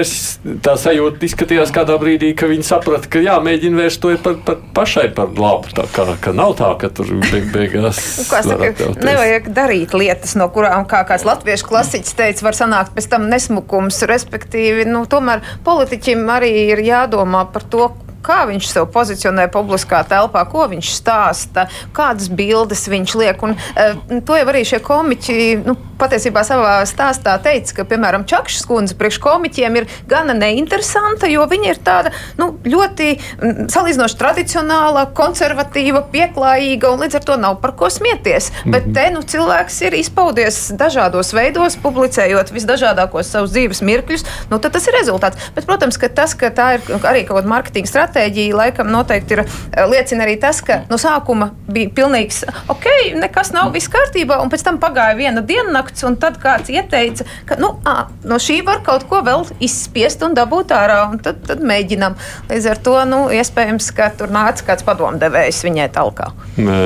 tā 0.65 0.75
sajūta 0.81 1.27
izskatījās 1.29 1.73
kādā 1.75 1.97
brīdī, 2.01 2.33
ka 2.39 2.49
viņi 2.51 2.67
saprata, 2.67 3.11
ka 3.11 3.23
jāmēģina 3.25 3.81
vērst 3.81 4.03
to 4.03 4.13
par, 4.25 4.37
par 4.47 4.61
pašai 4.77 5.09
par 5.17 5.33
labu. 5.37 5.73
Tā 5.77 5.87
kā 5.95 6.07
ka 6.23 6.35
nav 6.37 6.57
tā, 6.61 6.71
ka 6.81 6.91
tur 6.95 7.13
beig, 7.31 7.49
beigās. 7.55 8.01
Nu, 8.21 8.27
saka, 8.29 8.91
nevajag 9.05 9.51
darīt 9.57 9.97
lietas, 9.97 10.37
no 10.39 10.51
kurām, 10.53 10.87
kā 10.91 11.03
kāds 11.09 11.27
latviešu 11.29 11.69
klasiķis 11.71 12.19
teica, 12.19 12.47
var 12.49 12.59
sanākt 12.59 12.95
pēc 12.97 13.11
tam 13.15 13.29
nesmukums. 13.33 14.03
Respektīvi, 14.11 14.87
nu, 14.91 15.05
tomēr 15.11 15.45
politiķim 15.67 16.25
arī 16.33 16.53
ir 16.71 16.85
jādomā 16.85 17.47
par 17.53 17.67
to, 17.73 17.91
kā 18.25 18.43
viņš 18.51 18.69
sev 18.69 18.89
pozicionē 18.93 19.47
publiskā 19.53 20.03
telpā, 20.09 20.45
ko 20.51 20.67
viņš 20.71 20.95
stāsta, 20.99 21.67
kādas 21.97 22.29
bildes 22.29 22.87
viņš 22.93 23.15
liek. 23.21 23.47
Un, 23.47 23.57
uh, 23.57 24.21
to 24.27 24.37
jau 24.37 24.49
arī 24.53 24.65
šie 24.69 24.83
komiķi 24.85 25.39
nu, 25.65 25.77
patiesībā 26.01 26.43
savā 26.47 26.79
stāstā 26.89 27.37
teica, 27.43 27.77
ka, 27.81 27.87
piemēram, 27.93 28.27
Čakšs 28.31 28.67
kundze 28.69 28.97
priekš 28.99 29.21
komiķiem 29.23 29.79
ir 29.81 29.89
gana 30.11 30.35
neinteresanta, 30.37 31.29
jo 31.31 31.47
viņa 31.51 31.71
ir 31.73 31.83
tāda 31.87 32.15
nu, 32.41 32.53
ļoti 32.65 33.11
mm, 33.17 33.71
salīdzinoši 33.73 34.19
tradicionāla, 34.21 35.07
konservatīva, 35.17 36.05
pieklājīga, 36.13 36.91
un 36.95 37.05
līdz 37.05 37.21
ar 37.21 37.27
to 37.29 37.39
nav 37.41 37.61
par 37.63 37.75
ko 37.79 37.91
smieties. 37.91 38.51
Mm 38.51 38.57
-hmm. 38.57 38.73
Bet 38.73 38.95
te 38.95 39.11
nu, 39.15 39.23
cilvēks 39.23 39.81
ir 39.87 39.99
izpaudies 40.01 40.73
dažādos 40.73 41.33
veidos, 41.37 41.77
publicējot 41.77 42.53
visdažādākos 42.53 43.31
savus 43.33 43.51
dzīves 43.51 43.83
mirkļus, 43.83 44.25
nu, 44.51 44.59
tas 44.59 44.87
ir 44.87 44.95
rezultāts. 44.95 45.37
Bet, 45.55 45.67
protams, 45.67 45.97
ka 45.97 46.09
tas, 46.09 46.35
ka 46.35 46.51
tā 46.51 46.75
ir 46.75 46.81
arī 47.03 47.27
kaut 47.27 47.45
kāda 47.45 47.51
stratēģija, 47.87 47.87
stratēģija 47.91 48.57
laikam 48.57 48.91
noteikti 48.91 49.35
ir 49.37 49.43
eh, 49.45 49.87
liecina 49.89 50.25
arī 50.25 50.37
tas, 50.41 50.61
ka 50.63 50.83
no 50.91 50.97
sākuma 51.01 51.51
bija 51.71 51.91
pilnīgs, 51.95 52.45
ok, 52.69 52.87
nekas 53.19 53.53
nav 53.53 53.73
viss 53.75 53.91
kārtībā, 53.91 54.41
un 54.43 54.51
pēc 54.51 54.65
tam 54.65 54.79
pagāja 54.83 55.17
viena 55.19 55.43
diennakts, 55.43 55.90
un 56.07 56.17
tad 56.21 56.39
kāds 56.43 56.71
ieteica, 56.73 57.27
ka 57.49 57.59
nu, 57.61 57.73
à, 57.89 58.09
no 58.29 58.39
šī 58.41 58.61
var 58.67 58.83
kaut 58.87 59.07
ko 59.11 59.23
vēl 59.27 59.47
izspiest 59.63 60.23
un 60.27 60.37
dabūt 60.39 60.75
ārā, 60.77 61.03
un 61.13 61.23
tad, 61.23 61.43
tad 61.47 61.63
mēģinām. 61.67 62.17
Līdz 62.51 62.69
ar 62.73 62.83
to, 62.85 62.97
nu, 63.11 63.21
iespējams, 63.35 63.91
ka 63.97 64.11
tur 64.19 64.33
nāca 64.35 64.67
kāds 64.71 64.87
padomdevējs 64.87 65.63
viņai 65.67 65.89
talkā. 65.95 66.31
Nē. 66.61 66.81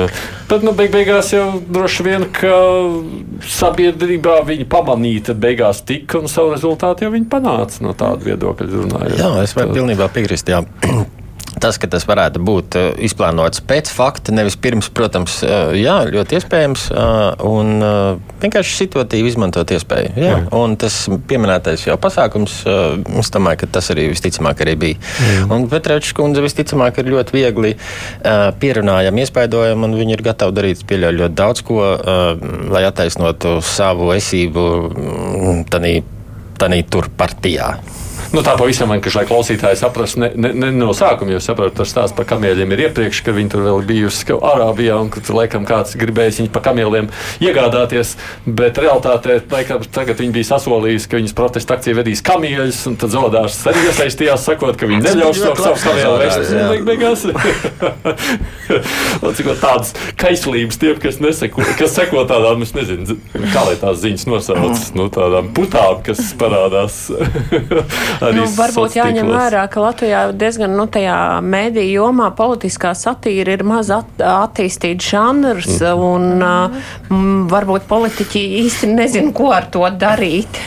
Tad, 0.49 0.65
nu, 0.65 0.75
beig 0.77 0.93
beigās 0.93 1.31
jau 1.33 1.59
droši 1.65 2.05
vien, 2.05 2.27
ka 2.35 2.53
sabiedrībā 3.55 4.39
viņi 4.47 4.69
pamanīja, 4.69 5.29
tad 5.31 5.43
beigās 5.43 5.83
tika 5.87 6.21
un 6.21 6.31
savu 6.31 6.53
rezultātu 6.55 7.07
jau 7.07 7.13
viņi 7.15 7.29
panāca 7.31 7.85
no 7.85 7.95
tāda 7.97 8.29
viedokļa 8.29 8.71
runājot. 8.73 9.19
Jā, 9.21 9.35
es 9.43 9.55
varu 9.57 9.77
pilnībā 9.77 10.09
piekrist. 10.15 10.51
Jā. 10.53 10.63
Tas, 11.61 11.77
ka 11.79 11.87
tas 11.91 12.03
varētu 12.07 12.41
būt 12.43 12.75
uh, 12.79 12.87
izplānots 13.05 13.61
pēc 13.65 13.89
fakta, 13.93 14.33
nevis 14.35 14.57
pirms, 14.59 14.89
protams, 14.93 15.37
uh, 15.45 15.71
jā, 15.77 15.97
ļoti 16.11 16.39
iespējams. 16.39 16.87
Uh, 16.91 17.45
un 17.47 17.83
vienkārši 18.41 18.75
situatīvi 18.81 19.31
izmantot 19.31 19.71
iespēju. 19.75 20.11
Jā. 20.19 20.31
Jā. 20.35 20.39
Un 20.57 20.75
tas 20.79 20.97
pieminētais 21.29 21.85
jau 21.87 21.95
pasākums, 22.01 22.57
es 23.19 23.31
domāju, 23.33 23.61
ka 23.63 23.71
tas 23.77 23.89
arī 23.93 24.07
visticamāk 24.11 24.63
arī 24.65 24.75
bija. 24.81 24.99
Jā. 25.23 25.45
Un 25.53 25.67
Petrēčs 25.71 26.13
kundze 26.17 26.43
visticamāk 26.45 26.99
ir 27.01 27.11
ļoti 27.13 27.35
viegli 27.35 27.73
pierunājama, 28.61 29.23
iespaidojama, 29.23 29.87
un 29.89 29.97
viņi 29.99 30.17
ir 30.17 30.25
gatavi 30.25 30.57
darīt, 30.59 30.83
ļoti 30.85 31.35
daudz 31.37 31.63
ko, 31.65 31.81
lai 32.73 32.85
attaisnotu 32.87 33.57
savu 33.65 34.11
esību 34.15 34.65
mm, 34.91 35.63
tanī 36.59 36.81
tur 36.91 37.09
partijā. 37.17 37.75
Nu, 38.33 38.41
tā 38.45 38.55
pavisam 38.57 38.89
vienkārši, 38.93 39.17
lai 39.19 39.25
klausītāji 39.29 39.77
saprastu, 39.79 40.19
ne, 40.23 40.29
ne, 40.39 40.51
ne 40.55 40.71
no 40.73 40.93
sākuma 40.97 41.35
jau 41.35 41.41
saprotu, 41.43 41.75
tas 41.81 41.91
stāsts 41.91 42.15
par 42.17 42.25
kamieļiem 42.29 42.71
ir 42.73 42.79
iepriekš, 42.87 43.21
ka 43.25 43.35
viņi 43.35 43.51
tur 43.53 43.61
vēl 43.67 43.83
bijusi 43.87 44.33
Arābijā 44.35 44.95
un 45.01 45.09
ka 45.13 45.21
tur 45.23 45.37
laikam 45.39 45.63
kāds 45.67 45.95
gribējis 45.99 46.39
viņu 46.41 46.51
pa 46.53 46.61
kamieliem 46.65 47.09
iegādāties. 47.43 48.15
Bet 48.45 48.79
realtātē 48.81 49.39
laikam, 49.51 49.83
tagad 49.93 50.19
viņi 50.21 50.35
bija 50.35 50.49
sasolījis, 50.53 51.07
ka 51.09 51.19
viņas 51.19 51.35
protesta 51.37 51.77
akcija 51.77 51.99
vedīs 51.99 52.23
kamieļus, 52.25 52.79
un 52.89 52.97
tad 53.01 53.13
Zodārs 53.13 53.59
arī 53.69 53.79
iesaistījās, 53.89 54.45
sakot, 54.49 54.75
ka 54.79 54.89
viņi 54.89 55.01
neļaus 55.05 55.41
to 55.43 55.53
savu 55.59 55.79
kamielu 55.83 56.17
vest. 56.23 56.49
Tādas 59.65 59.93
kaislības 60.19 60.79
tiem, 60.81 60.97
kas, 61.01 61.19
neseko, 61.23 61.63
kas 61.79 61.95
seko 61.95 62.25
tādām, 62.29 62.63
es 62.65 62.73
nezinu, 62.75 63.17
kā 63.53 63.65
lai 63.67 63.75
tās 63.81 64.01
ziņas 64.03 64.25
nosauc, 64.29 64.83
nu, 64.97 65.07
tādām 65.13 65.51
putām, 65.55 66.01
kas 66.05 66.19
parādās 66.39 66.93
nu, 68.35 68.45
varbūt 68.57 68.97
jāņem 68.99 69.29
vērā, 69.31 69.65
ka 69.71 69.83
Latvijā 69.83 70.21
diezgan 70.35 70.75
nu, 70.77 70.87
tajā 70.91 71.17
mēdīju 71.45 71.99
jomā 71.99 72.29
politiskā 72.37 72.93
satīra 72.97 73.57
ir 73.57 73.65
maz 73.67 73.91
at, 73.93 74.09
attīstīts 74.19 75.11
žanrs, 75.13 75.81
Mhm. 75.81 76.03
un 76.03 76.23
mm, 77.09 77.47
varbūt 77.51 77.87
politiķi 77.89 78.41
īsti 78.63 78.91
nezin, 78.93 79.31
ko 79.35 79.51
ar 79.55 79.69
to 79.71 79.85
darīt. 79.99 80.61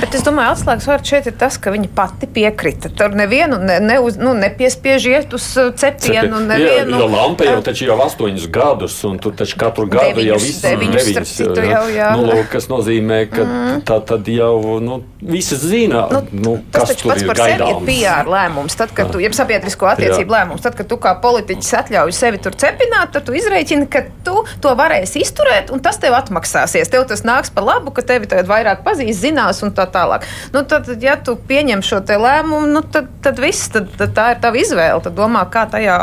Bet 0.00 0.14
es 0.16 0.24
domāju, 0.26 0.52
atslēgas 0.52 0.86
vārds 0.88 1.08
šeit 1.08 1.28
ir 1.30 1.34
tas, 1.40 1.56
ka 1.60 1.72
viņa 1.72 1.88
pati 1.96 2.28
piekrita. 2.28 2.90
Tur 2.96 3.14
nevienu 3.16 3.56
ne, 3.62 3.78
ne 3.80 3.96
uz, 4.04 4.18
nu, 4.20 4.34
nepiespiež 4.36 5.06
iet 5.08 5.36
uz 5.36 5.46
cepienu. 5.80 6.42
Jā, 6.42 6.46
Nevienu, 6.52 6.98
jo 7.00 7.08
lampa 7.12 7.46
jau 7.46 7.60
taču 7.64 7.86
jau 7.88 7.96
astoņus 8.04 8.48
gadus, 8.52 8.98
un 9.08 9.16
tur 9.22 9.36
taču 9.38 9.56
katru 9.60 9.86
gadu 9.90 10.20
jau 10.24 10.36
Deviņus, 10.36 10.44
viss 10.44 10.64
deviņus, 10.66 11.08
starp 11.08 11.30
citu, 11.30 11.64
jau, 11.70 11.84
jā. 11.92 12.10
Nu, 12.18 12.26
lūk, 12.28 12.50
kas 12.52 12.68
nozīmē, 12.72 13.22
ka 13.32 13.46
mm. 13.46 13.82
tā 13.88 13.98
tad 14.12 14.28
jau 14.32 14.78
nu, 14.84 15.00
visi 15.24 15.56
zina, 15.60 16.04
nu, 16.12 16.22
nu, 16.44 16.54
kas 16.74 16.91
taču 16.92 17.10
pats 17.10 17.26
par 17.28 17.40
sevi 17.40 17.68
ir. 17.72 17.80
PR 17.88 18.30
lēmums. 18.30 18.76
Tad, 18.78 18.92
kad 18.96 19.12
tu, 19.12 19.20
ja 19.22 19.30
sabiedrisko 19.34 19.88
attiecību 19.92 20.34
lēmums, 20.34 20.62
tad, 20.64 20.76
kad 20.78 20.88
tu 20.90 20.98
kā 21.02 21.14
politiķis 21.22 21.72
atļauj 21.82 22.14
sevi 22.16 22.40
tur 22.42 22.56
cepināt, 22.58 23.12
tad 23.16 23.26
tu 23.26 23.36
izreikini, 23.36 23.88
ka 23.90 24.04
tu 24.26 24.44
to 24.62 24.74
varēsi 24.78 25.22
izturēt, 25.24 25.72
un 25.74 25.82
tas 25.84 25.98
tev 26.02 26.16
atmaksāsies. 26.18 26.90
Tev 26.92 27.06
tas 27.10 27.24
nāks 27.26 27.52
par 27.54 27.66
labu, 27.66 27.94
ka 27.94 28.04
tevi 28.06 28.28
tagad 28.30 28.50
vairāk 28.50 28.84
pazīst, 28.86 29.22
zinās 29.24 29.62
un 29.66 29.74
tā 29.76 29.86
tālāk. 29.92 30.26
Nu, 30.54 30.64
tad, 30.68 30.90
ja 31.02 31.16
tu 31.20 31.36
pieņem 31.48 31.84
šo 31.86 32.02
lēmumu, 32.02 32.68
nu, 32.72 32.84
tad, 32.94 33.08
tad 33.24 33.40
viss, 33.42 33.70
tad, 33.72 33.90
tad 33.98 34.14
tā 34.16 34.28
ir 34.34 34.42
tava 34.42 34.60
izvēle. 34.60 35.00
Tad 35.04 35.16
domā, 35.16 35.44
kā 35.52 35.64
tajā 35.70 35.98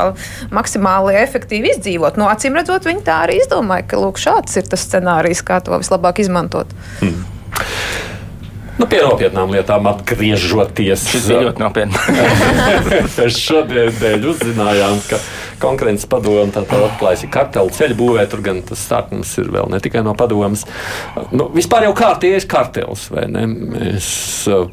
maksimāli 0.56 1.17
efektīvi 1.21 1.75
izdzīvot. 1.75 2.19
Nu, 2.19 2.28
acīm 2.32 2.58
redzot, 2.58 2.88
viņi 2.89 3.06
tā 3.08 3.23
arī 3.28 3.39
izdomāja, 3.43 3.88
ka 3.89 4.02
lūk, 4.02 4.21
šāds 4.21 4.60
ir 4.60 4.69
tas 4.69 4.86
scenārijs, 4.88 5.43
kā 5.45 5.62
to 5.63 5.78
vislabāk 5.78 6.23
izmantot. 6.23 6.73
Nu, 8.80 8.88
pie 8.88 9.02
nopietnām 9.04 9.52
lietām 9.52 9.88
atgriežoties. 9.92 11.04
Šis 11.12 11.28
bija 11.28 11.44
ļoti 11.50 11.63
nopietni. 11.63 12.00
Mēs 13.20 13.39
šodien 13.44 13.92
dēļ 14.00 14.28
uzzinājām, 14.32 15.02
ka 15.10 15.20
konkurences 15.60 16.08
padome 16.10 16.48
tātad 16.56 16.86
atklājas 16.88 17.26
kartelu 17.34 17.74
ceļu 17.76 17.98
būvē. 18.00 18.26
Tur 18.32 18.44
gan 18.46 18.62
tas 18.70 18.86
sākums 18.88 19.34
ir 19.42 19.52
vēl 19.52 19.68
ne 19.74 19.82
tikai 19.84 20.04
no 20.06 20.15
padomas. 20.18 20.63
Nu, 21.36 21.50
vispār 21.56 21.89
jau 21.89 21.96
kārtējais 21.98 22.48
kartels, 22.50 23.10
vai 23.12 23.28
ne? 23.32 23.48
Uh, 24.48 24.70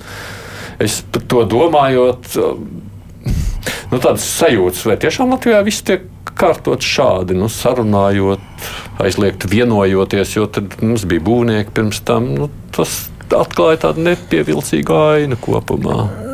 es 0.83 1.01
par 1.11 1.27
to 1.27 1.42
domājot, 1.51 2.31
nu, 2.37 3.99
tādas 3.99 4.27
sajūtas, 4.37 4.85
vai 4.87 4.99
tiešām 5.03 5.35
Latvijā 5.35 5.64
viss 5.66 5.83
tiek 5.87 6.07
kārtot 6.37 6.85
šādi, 6.85 7.35
nu, 7.38 7.49
sarunājot, 7.51 8.45
aizliegt 9.03 9.49
vienojoties, 9.51 10.37
jo 10.37 10.47
tad 10.53 10.79
mums 10.85 11.07
bija 11.09 11.25
būvnieki 11.27 11.75
pirms 11.75 12.03
tam. 12.07 12.29
Nu, 12.37 12.51
tas 12.77 13.07
atklāja 13.35 13.83
tādu 13.89 14.05
nepievilcīgu 14.07 15.01
ainu 15.01 15.41
kopumā. 15.43 16.26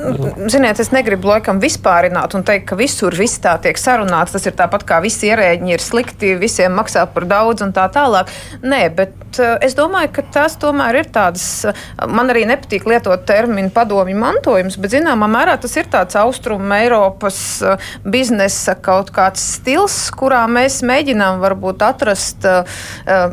Ziniet, 0.51 0.81
es 0.83 0.91
negribu 0.93 1.31
laikam 1.31 1.61
vispārināt 1.63 2.35
un 2.37 2.45
teikt, 2.47 2.67
ka 2.71 2.77
visur 2.79 3.15
viss 3.17 3.41
tā 3.43 3.55
tiek 3.63 3.79
sarunāts. 3.79 4.35
Tas 4.35 4.47
ir 4.49 4.57
tāpat 4.59 4.85
kā 4.89 4.99
visi 5.05 5.29
ierēģi 5.31 5.75
ir 5.75 5.83
slikti, 5.83 6.33
visiem 6.41 6.75
maksā 6.77 7.05
par 7.15 7.27
daudz 7.31 7.65
un 7.65 7.75
tā 7.77 7.87
tālāk. 7.93 8.31
Nē, 8.67 8.81
bet 8.97 9.41
uh, 9.41 9.57
es 9.65 9.77
domāju, 9.79 10.11
ka 10.17 10.25
tās 10.35 10.57
tomēr 10.61 11.03
ir 11.03 11.11
tādas. 11.15 11.47
Uh, 11.69 11.85
man 12.11 12.33
arī 12.33 12.45
nepatīk 12.51 12.87
lietot 12.91 13.25
terminu 13.29 13.71
padomju 13.75 14.17
mantojums, 14.19 14.79
bet 14.83 14.95
zināmā 14.97 15.29
mērā 15.31 15.57
tas 15.63 15.77
ir 15.79 15.91
tāds 15.93 16.19
austrumu 16.19 16.75
Eiropas 16.77 17.39
uh, 17.65 17.93
biznesa 18.03 18.75
kaut 18.83 19.13
kāds 19.15 19.45
stils, 19.59 19.99
kurā 20.19 20.43
mēs 20.51 20.81
mēģinām 20.87 21.41
varbūt 21.43 21.83
atrast 21.87 22.45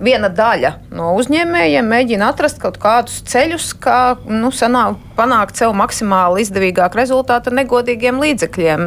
viena 0.03 0.29
daļa 0.34 0.71
no 0.95 1.12
uzņēmējiem, 1.19 1.88
mēģina 1.89 2.29
atrast 2.34 2.60
kaut 2.62 2.77
kādus 2.82 3.19
ceļus, 3.29 3.71
kā 3.82 3.99
nu, 4.29 4.51
sanāk, 4.55 4.99
panākt 5.17 5.60
sev 5.60 5.73
maksimāli 5.77 6.43
izdevīgāku 6.45 6.59
rezultātu 7.00 7.52
ar 7.52 7.58
negodīgiem 7.62 8.19
līdzekļiem. 8.22 8.86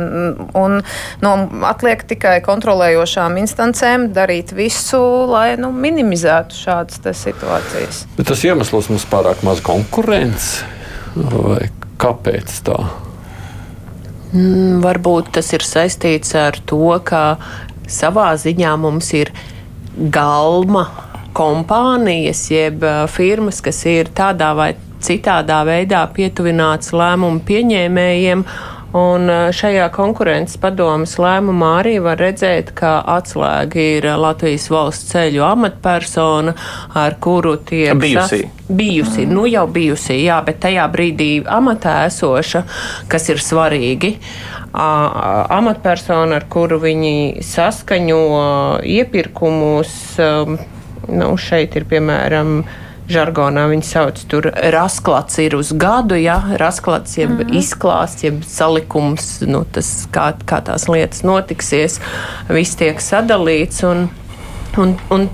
Un, 0.59 0.79
nu, 1.25 1.35
atliek 1.69 2.05
tikai 2.13 2.39
kontrolējošām 2.45 3.39
instancēm 3.43 4.11
darīt 4.17 4.55
visu, 4.57 5.01
lai 5.31 5.55
nu, 5.61 5.73
minimizētu 5.75 6.59
šādas 6.59 7.03
situācijas. 7.23 8.05
Bet 8.19 8.31
tas 8.33 8.45
iemesls 8.47 8.91
mums 8.93 9.07
pārāk 9.11 9.45
maz 9.47 9.63
konkurence. 9.65 10.67
Vai 11.15 11.67
kāpēc 12.01 12.61
tā? 12.67 12.79
Mm, 14.33 14.81
Varbūt 14.81 15.35
tas 15.37 15.51
ir 15.53 15.65
saistīts 15.67 16.33
ar 16.41 16.57
to, 16.65 16.87
ka 17.05 17.37
savā 17.91 18.31
ziņā 18.41 18.73
mums 18.81 19.13
ir 19.19 19.33
galma 20.13 20.87
kompānijas, 21.37 22.47
jeb 22.53 22.85
ā, 22.85 23.05
firmas, 23.13 23.61
kas 23.65 23.83
ir 23.89 24.09
tādā 24.17 24.53
vai 24.57 24.73
citādā 25.05 25.63
veidā 25.69 26.05
pietuvināts 26.15 26.95
lēmumu 26.97 27.43
pieņēmējiem. 27.49 28.47
Un 28.93 29.31
ā, 29.33 29.37
šajā 29.57 29.87
konkurences 29.95 30.59
padomas 30.61 31.15
lēmumā 31.17 31.71
arī 31.79 31.95
var 32.05 32.19
redzēt, 32.21 32.75
ka 32.77 32.99
atslēga 33.15 33.81
ir 33.81 34.09
Latvijas 34.21 34.67
valsts 34.69 35.15
ceļu 35.15 35.47
amatpersona, 35.47 36.53
ar 37.01 37.17
kuru 37.25 37.55
tiek 37.57 37.97
Bijusī. 37.97 38.43
bijusi, 38.69 39.25
nu 39.31 39.47
jau 39.49 39.65
bijusi, 39.73 40.19
jā, 40.27 40.37
bet 40.45 40.61
tajā 40.67 40.85
brīdī 40.93 41.31
amatā 41.49 42.03
esoša, 42.11 42.67
kas 43.09 43.31
ir 43.33 43.41
svarīgi. 43.41 44.19
Ā, 44.73 44.91
Amatpersona, 45.53 46.37
ar 46.41 46.47
kuru 46.53 46.79
viņi 46.81 47.43
saskaņo 47.45 48.23
iepirkumus, 48.89 49.93
ām, 50.21 50.57
nu, 51.09 51.35
šeit 51.41 51.77
ir 51.81 51.89
piemēram. 51.89 52.63
Žargonā 53.13 53.67
viņi 53.71 53.87
sauc 53.87 54.23
tur 54.31 54.49
rasklats 54.75 55.39
ir 55.43 55.57
uz 55.59 55.73
gadu, 55.77 56.17
ja 56.19 56.39
rasklats 56.61 57.19
jeb 57.19 57.31
mm 57.31 57.39
-hmm. 57.39 57.59
izklāsts, 57.61 58.25
jeb 58.25 58.43
salikums, 58.45 59.41
nu, 59.47 59.65
tas, 59.73 60.09
kā, 60.13 60.33
kā 60.47 60.63
tās 60.65 60.89
lietas 60.89 61.23
notiksies, 61.23 62.01
viss 62.49 62.77
tiek 62.77 63.01
sadalīts. 63.01 63.85
Un, 63.85 64.09
un, 64.77 64.99
un 65.11 65.29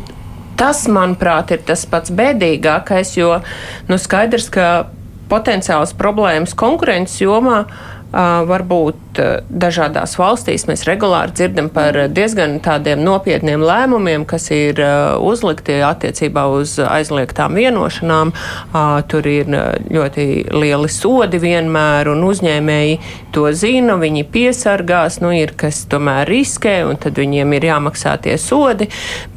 Tas, 0.58 0.88
manuprāt, 0.88 1.52
ir 1.54 1.60
tas 1.62 1.86
pats 1.86 2.10
bēdīgākais, 2.10 3.12
jo 3.16 3.40
nu, 3.88 3.98
skaidrs, 3.98 4.48
ka 4.50 4.88
potenciāls 5.30 5.92
problēmas 5.94 6.54
konkurences 6.54 7.20
jomā 7.20 7.64
Uh, 8.08 8.40
varbūt 8.48 8.96
uh, 9.22 9.38
dažādās 9.48 10.16
valstīs 10.18 10.66
mēs 10.68 10.85
regulāri 10.88 11.35
dzirdam 11.37 11.70
par 11.74 11.96
uh, 11.96 12.09
diezgan 12.11 12.59
tādiem 12.64 13.02
nopietniem 13.04 13.62
lēmumiem, 13.64 14.26
kas 14.28 14.48
ir 14.54 14.81
uh, 14.83 15.18
uzlikti 15.20 15.81
attiecībā 15.85 16.46
uz 16.52 16.76
aizliegtām 16.83 17.59
vienošanām. 17.59 18.33
Uh, 18.33 18.98
tur 19.09 19.26
ir 19.28 19.48
ļoti 19.48 20.26
lieli 20.52 20.90
sodi 20.92 21.40
vienmēr, 21.42 22.11
un 22.12 22.24
uzņēmēji 22.28 22.98
to 23.35 23.48
zina, 23.57 23.96
viņi 24.00 24.24
piesargās, 24.33 25.20
nu 25.24 25.33
ir 25.37 25.54
kas 25.59 25.85
tomēr 25.90 26.28
riskē, 26.28 26.81
un 26.88 26.98
tad 27.00 27.18
viņiem 27.20 27.54
ir 27.57 27.68
jāmaksā 27.70 28.16
tie 28.24 28.37
sodi. 28.40 28.88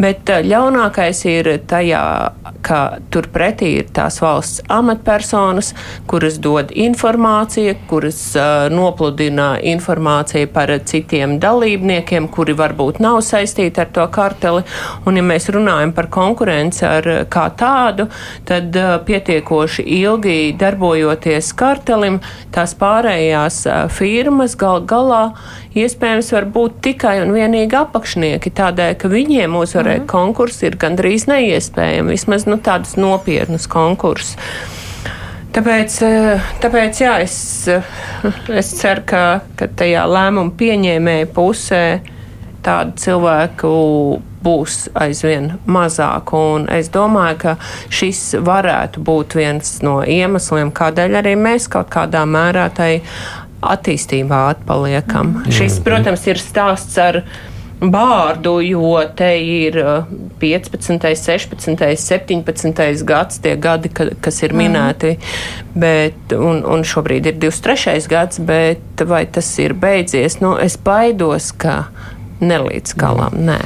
Bet 0.02 0.30
ļaunākais 0.30 1.24
ir 1.32 1.52
tajā, 1.70 2.04
ka 2.66 2.82
turpretī 3.14 3.74
ir 3.82 3.92
tās 3.94 4.20
valsts 4.24 4.64
amatpersonas, 4.72 5.74
kuras 6.10 6.40
dod 6.42 6.72
informāciju, 6.72 7.76
kuras 7.90 8.22
uh, 8.38 8.68
nopludina 8.74 9.54
informāciju 9.58 9.71
par 10.52 10.74
citiem 10.86 11.38
dalībniekiem, 11.40 12.28
kuri 12.28 12.54
varbūt 12.58 13.00
nav 13.00 13.22
saistīti 13.24 13.80
ar 13.80 13.88
to 13.94 14.08
karteli. 14.12 14.66
Un, 15.06 15.16
ja 15.16 15.24
mēs 15.24 15.48
runājam 15.54 15.94
par 15.96 16.10
konkurenci 16.12 16.86
ar 16.86 17.08
kā 17.32 17.48
tādu, 17.56 18.10
tad 18.46 18.76
uh, 18.76 18.98
pietiekoši 19.06 19.86
ilgi 20.02 20.54
darbojoties 20.60 21.54
kartelim, 21.54 22.20
tās 22.52 22.76
pārējās 22.76 23.66
uh, 23.70 23.88
firmas 23.88 24.58
gal 24.60 24.82
galā 24.84 25.32
iespējams 25.78 26.34
var 26.36 26.50
būt 26.52 26.82
tikai 26.84 27.16
un 27.24 27.32
vienīgi 27.36 27.78
apakšnieki, 27.80 28.52
tādēļ, 28.58 28.98
ka 29.00 29.12
viņiem 29.12 29.56
uzvarēt 29.62 30.04
mm. 30.04 30.12
konkursu 30.12 30.68
ir 30.68 30.78
gandrīz 30.82 31.30
neiespējami, 31.32 32.18
vismaz 32.18 32.48
nu, 32.50 32.60
tādus 32.60 32.98
nopietnus 33.00 33.70
konkursus. 33.72 34.36
Tāpēc, 35.52 35.96
eh, 36.08 36.50
tāpēc 36.64 37.02
jā, 37.04 37.18
es, 37.26 37.68
eh, 37.68 37.84
es 38.56 38.72
ceru, 38.80 39.04
ka, 39.06 39.24
ka 39.60 39.68
tajā 39.68 40.06
lēmuma 40.08 40.54
pieņēmēja 40.56 41.28
pusē 41.36 41.86
tādu 42.64 42.96
cilvēku 43.02 43.72
būs 44.46 44.88
aizvien 44.96 45.52
mazāk. 45.68 46.32
Un 46.38 46.70
es 46.72 46.90
domāju, 46.94 47.38
ka 47.44 47.56
šis 47.92 48.38
varētu 48.42 49.04
būt 49.04 49.36
viens 49.38 49.82
no 49.86 50.00
iemesliem, 50.02 50.72
kādēļ 50.72 51.20
arī 51.22 51.36
mēs 51.36 51.68
kaut 51.72 51.92
kādā 51.94 52.24
mērā 52.26 52.70
tai 52.74 53.02
attīstībā 53.62 54.42
atpaliekam. 54.56 55.36
Mm. 55.44 55.54
Šis, 55.54 55.82
protams, 55.86 56.26
ir 56.32 56.40
stāsts 56.42 56.98
ar 57.02 57.22
bārdu, 57.82 58.60
jo 58.62 58.94
te 59.18 59.32
ir 59.42 59.78
uh, 59.82 60.12
15, 60.42 61.02
16, 61.18 61.98
17 61.98 63.06
gads, 63.08 63.42
tie 63.42 63.56
gadi, 63.58 63.90
ka, 63.90 64.12
kas 64.22 64.42
ir 64.46 64.54
minēti, 64.58 65.16
bet, 65.74 66.36
un, 66.38 66.62
un 66.68 66.86
šobrīd 66.86 67.32
ir 67.32 67.40
23 67.42 68.10
gads, 68.12 68.42
bet 68.46 69.06
vai 69.08 69.26
tas 69.26 69.50
ir 69.64 69.74
beidzies? 69.74 70.40
Nu, 70.44 70.56
es 70.62 70.78
baidos, 70.78 71.52
ka 71.58 71.84
ne 72.42 72.62
līdz 72.68 72.98
galam, 73.02 73.42
nē. 73.50 73.60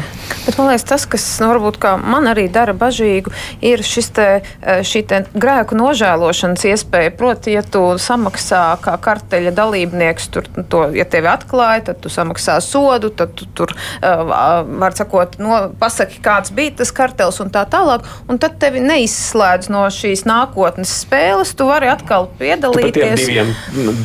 Bet 0.46 0.58
man 0.58 0.70
liekas, 0.70 0.86
tas, 0.88 1.06
kas 1.10 1.26
nu, 1.42 1.50
varbūt 1.54 1.80
man 2.04 2.30
arī 2.30 2.48
dara 2.52 2.74
bažīgu, 2.78 3.32
ir 3.66 3.84
te, 4.16 4.28
eh, 4.42 4.82
šī 4.86 5.02
te 5.08 5.22
grēku 5.34 5.78
nožēlošanas 5.78 6.66
iespēja. 6.72 7.14
Proti, 7.18 7.56
ja 7.56 7.62
tu 7.62 7.82
samaksā 8.02 8.78
kā 8.82 8.96
karteļa 9.02 9.54
dalībnieks, 9.56 10.30
tur, 10.34 10.50
to, 10.70 10.86
ja 10.96 11.06
tevi 11.06 11.30
atklāja, 11.32 11.86
tad 11.92 12.02
tu 12.04 12.10
samaksā 12.10 12.60
sodu, 12.62 13.10
tad 13.10 13.34
tu 13.36 13.48
tur 13.56 13.74
uh, 13.76 14.64
var 14.66 14.96
sakot, 14.98 15.38
no, 15.42 15.72
pasaki, 15.80 16.20
kāds 16.24 16.54
bija 16.56 16.76
tas 16.82 16.92
kartels 16.96 17.40
un 17.44 17.52
tā 17.54 17.66
tālāk. 17.70 18.06
Un 18.32 18.40
tad 18.42 18.58
tevi 18.62 18.82
neizslēdz 18.84 19.70
no 19.74 19.86
šīs 19.94 20.26
nākotnes 20.28 20.92
spēles. 21.04 21.54
Tu 21.56 21.68
vari 21.68 21.90
atkal 21.92 22.30
piedalīties. 22.40 23.26
Diviem, 23.26 23.52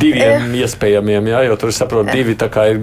diviem 0.00 0.46
e... 0.48 0.62
iespējamiem, 0.64 1.30
jā, 1.32 1.44
jo 1.48 1.58
tur 1.60 1.74
saprot, 1.74 2.10
divi 2.12 2.36
ir 2.70 2.80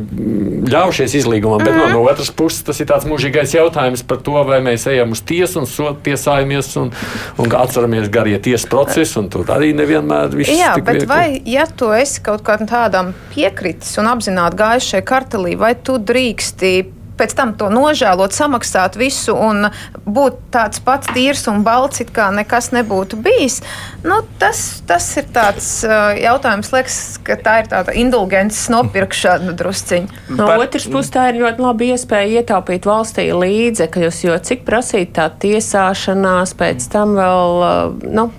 ļaujušies 0.68 1.18
izlīgumam, 1.22 1.64
bet 1.64 1.74
mm 1.74 1.80
-hmm. 1.80 1.94
no, 1.96 2.04
no 2.04 2.12
otras 2.12 2.32
puses 2.32 2.64
tas 2.64 2.80
ir 2.80 2.90
tāds 2.90 3.08
mūžīgais 3.28 3.56
jautājums 3.56 4.04
par 4.08 4.22
to, 4.24 4.36
vai 4.48 4.60
mēs 4.64 4.88
ejam 4.88 5.12
uz 5.12 5.22
tiesu 5.22 5.62
un 5.62 5.68
so, 5.68 5.92
tiesājamies 6.04 6.76
un, 6.80 6.92
un 7.38 7.56
atceramies 7.60 8.10
garie 8.10 8.38
tiesas 8.40 8.68
procesu, 8.70 9.22
un 9.22 9.30
tur 9.30 9.46
arī 9.52 9.74
nevienmēr 9.76 10.36
viss 10.36 10.52
ir. 10.52 10.62
Jā, 10.62 10.76
bet 10.80 11.02
viegli. 11.02 11.08
vai, 11.08 11.42
ja 11.46 11.68
tu 11.68 11.92
esi 11.92 12.22
kaut 12.24 12.44
kādam 12.48 12.68
tādam 12.68 13.14
piekritis 13.34 13.98
un 14.00 14.08
apzināti 14.08 14.58
gājis 14.58 14.92
šai 14.94 15.04
kartelī, 15.04 15.58
vai 15.58 15.76
tu 15.76 15.98
drīksti 16.00 16.74
pēc 17.18 17.36
tam 17.38 17.54
to 17.60 17.70
nožēlot, 17.74 18.36
samaksāt 18.36 18.98
visu 19.00 19.36
un 19.36 19.70
būt 20.06 20.40
tāds 20.54 20.82
pats 20.84 21.10
tīrs 21.14 21.46
un 21.52 21.64
balts, 21.66 22.02
kā 22.14 22.30
nekas 22.36 22.72
nebūtu 22.76 23.20
bijis. 23.24 23.60
Nu, 24.06 24.22
tas, 24.42 24.82
tas 24.88 25.08
ir 25.20 25.30
tāds 25.36 25.70
jautājums, 26.22 26.72
liekas, 26.74 27.00
ka 27.26 27.38
tā 27.42 27.60
ir 27.64 27.72
tāda 27.72 27.96
indulgences 27.98 28.68
nopirkšana 28.74 29.56
drusciņa. 29.58 30.24
No 30.38 30.50
Par... 30.50 30.66
otras 30.66 30.88
puses, 30.90 31.12
tā 31.14 31.30
ir 31.32 31.42
ļoti 31.42 31.66
laba 31.66 31.90
iespēja 31.92 32.42
ietaupīt 32.42 32.88
valstī 32.88 33.30
līdzekļus, 33.34 34.24
jo 34.28 34.38
cik 34.50 34.66
prasīt 34.68 35.16
tā 35.18 35.30
tiesāšanās, 35.42 36.54
pēc 36.60 36.90
tam 36.94 37.18
vēl, 37.18 37.66
nu, 38.14 38.30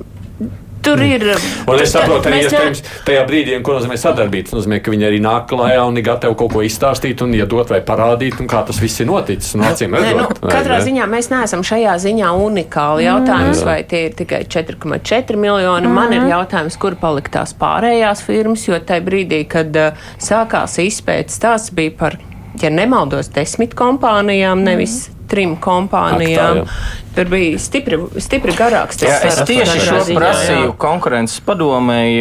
Tur 0.89 1.03
ir. 1.05 1.25
Un 1.69 1.83
es 1.83 1.93
saprotu, 1.93 2.31
arī 2.31 2.43
iespējams 2.45 2.83
tajā 3.07 3.25
brīdī, 3.29 3.57
ko 3.65 3.77
nozīmē 3.77 3.99
sadarbība. 4.01 4.49
Tas 4.49 4.57
nozīmē, 4.59 4.81
ka 4.85 4.93
viņi 4.95 5.09
arī 5.09 5.21
nāk 5.25 5.49
klājā 5.51 5.83
un 5.89 5.99
ir 6.01 6.07
gatavi 6.07 6.39
kaut 6.39 6.55
ko 6.55 6.65
izstāstīt 6.67 7.23
un 7.25 7.35
iedot 7.37 7.73
vai 7.73 7.81
parādīt, 7.85 8.39
kā 8.49 8.63
tas 8.69 8.81
viss 8.83 9.03
ir 9.03 9.11
noticis. 9.11 9.57
Nu, 9.59 9.67
acīm 9.69 9.97
redzot, 9.99 10.39
nu, 10.39 10.53
katrā 10.53 10.79
ne? 10.79 10.87
ziņā 10.87 11.09
mēs 11.11 11.31
neesam 11.33 11.65
šajā 11.67 11.99
ziņā 12.07 12.33
unikāli. 12.47 13.07
Jautājums, 13.09 13.61
mm. 13.63 13.69
vai 13.69 13.77
tie 13.89 14.05
ir 14.09 14.17
tikai 14.19 14.43
4,4 14.49 15.37
miljoni, 15.37 15.89
mm. 15.91 15.99
man 16.01 16.17
ir 16.17 16.31
jautājums, 16.31 16.79
kur 16.81 16.97
palika 17.01 17.39
tās 17.41 17.55
pārējās 17.59 18.25
firmas, 18.27 18.65
jo 18.69 18.81
tajā 18.81 19.05
brīdī, 19.05 19.45
kad 19.51 19.77
uh, 19.79 20.09
sākās 20.23 20.79
izpētes, 20.83 21.41
tās 21.43 21.71
bija 21.75 21.95
par, 22.01 22.19
ja 22.63 22.73
nemaldos, 22.73 23.33
desmit 23.35 23.77
kompānijām, 23.79 24.65
nevis 24.67 25.05
mm 25.05 25.18
trim 25.31 25.57
kompānijām. 25.63 26.63
Ak, 26.65 26.73
tā, 26.73 27.05
Tur 27.19 27.31
bija 27.33 27.59
stipri, 27.59 27.99
stipri 28.23 28.55
garāks 28.55 29.01
tas 29.01 29.17
saraksts. 29.19 29.43
Es 29.43 29.49
tieši 29.49 29.87
šo 29.89 30.03
prasīju 30.15 30.75
konkurences 30.79 31.41
padomēji. 31.47 32.21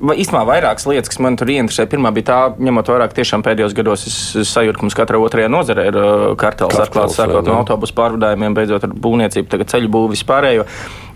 Īstenībā 0.00 0.46
vairākas 0.48 0.86
lietas, 0.88 1.10
kas 1.12 1.20
man 1.20 1.34
tur 1.36 1.50
ieinteresē. 1.52 1.84
Pirmā 1.92 2.08
bija 2.16 2.26
tā, 2.30 2.36
ņemot 2.56 2.88
vērā, 2.88 3.04
ka 3.10 3.18
tiešām 3.18 3.42
pēdējos 3.44 3.74
gados 3.76 4.06
es 4.08 4.48
sajūtu, 4.48 4.78
ka 4.78 4.84
mums 4.86 4.96
katrā 4.96 5.18
otrajā 5.20 5.50
nozarē 5.52 5.82
ir 5.90 5.96
uh, 6.00 6.22
kartels 6.40 6.78
atklāts, 6.80 7.18
sākot 7.18 7.44
no 7.44 7.58
autobusu 7.58 7.92
pārvadājumiem, 7.98 8.54
beidzot 8.56 8.86
ar 8.86 8.94
būvniecību, 8.96 9.50
tagad 9.52 9.68
ceļu 9.74 9.90
būvu 9.92 10.08
vispārējo. 10.14 10.64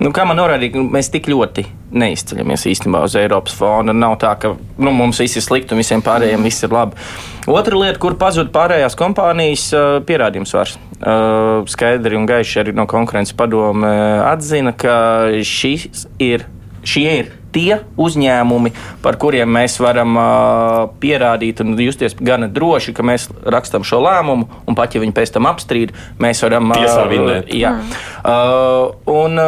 Nu, 0.04 0.10
kā 0.12 0.26
man 0.28 0.36
norādīja, 0.36 0.82
mēs 0.92 1.08
tik 1.14 1.30
ļoti 1.32 1.64
neizceļamies 1.96 2.66
īstenībā 2.74 3.00
uz 3.08 3.16
Eiropas 3.16 3.54
fona. 3.56 3.94
Nav 3.96 4.18
tā, 4.20 4.34
ka 4.42 4.50
nu, 4.52 4.92
mums 4.92 5.22
viss 5.22 5.38
ir 5.40 5.46
slikti 5.46 5.72
un 5.72 5.80
visiem 5.80 6.04
pārējiem 6.04 6.44
viss 6.44 6.66
ir 6.66 6.74
labi. 6.74 7.00
Otra 7.48 7.78
lieta, 7.80 7.96
kur 8.02 8.18
pazūd 8.20 8.50
pārējās 8.52 8.98
kompānijas, 9.00 9.64
uh, 9.72 9.94
pierādījums 10.04 10.52
vairs. 10.58 10.76
Uh, 10.98 11.64
skaidri 11.72 12.20
un 12.20 12.28
gaiši 12.28 12.60
arī 12.60 12.76
no 12.76 12.84
konkurences 12.90 13.32
padome 13.38 13.94
atzina, 14.26 14.76
ka 14.76 14.98
šis 15.40 16.04
ir, 16.20 16.44
šie 16.84 17.08
ir 17.22 17.32
tie 17.54 17.78
uzņēmumi, 18.00 18.72
par 19.04 19.18
kuriem 19.22 19.50
mēs 19.54 19.78
varam 19.82 20.18
uh, 20.18 20.80
pierādīt 21.02 21.62
un 21.64 21.76
justies 21.80 22.16
gana 22.18 22.48
droši, 22.50 22.94
ka 22.96 23.06
mēs 23.06 23.28
rakstām 23.44 23.86
šo 23.86 24.02
lēmumu, 24.04 24.48
un 24.66 24.78
pat 24.78 24.96
ja 24.96 25.02
viņi 25.04 25.14
pēc 25.16 25.36
tam 25.36 25.48
apstrīd, 25.50 25.94
mēs 26.22 26.42
varam 26.46 26.74
tiesā 26.74 27.06
vinēt. 27.10 27.54
Jā. 27.54 27.76
Uh, 28.24 28.94
un, 29.10 29.40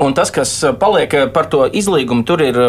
un 0.00 0.16
tas, 0.16 0.32
kas 0.34 0.54
paliek 0.80 1.18
par 1.34 1.50
to 1.52 1.66
izlīgumu, 1.66 2.26
tur 2.28 2.46
ir 2.46 2.62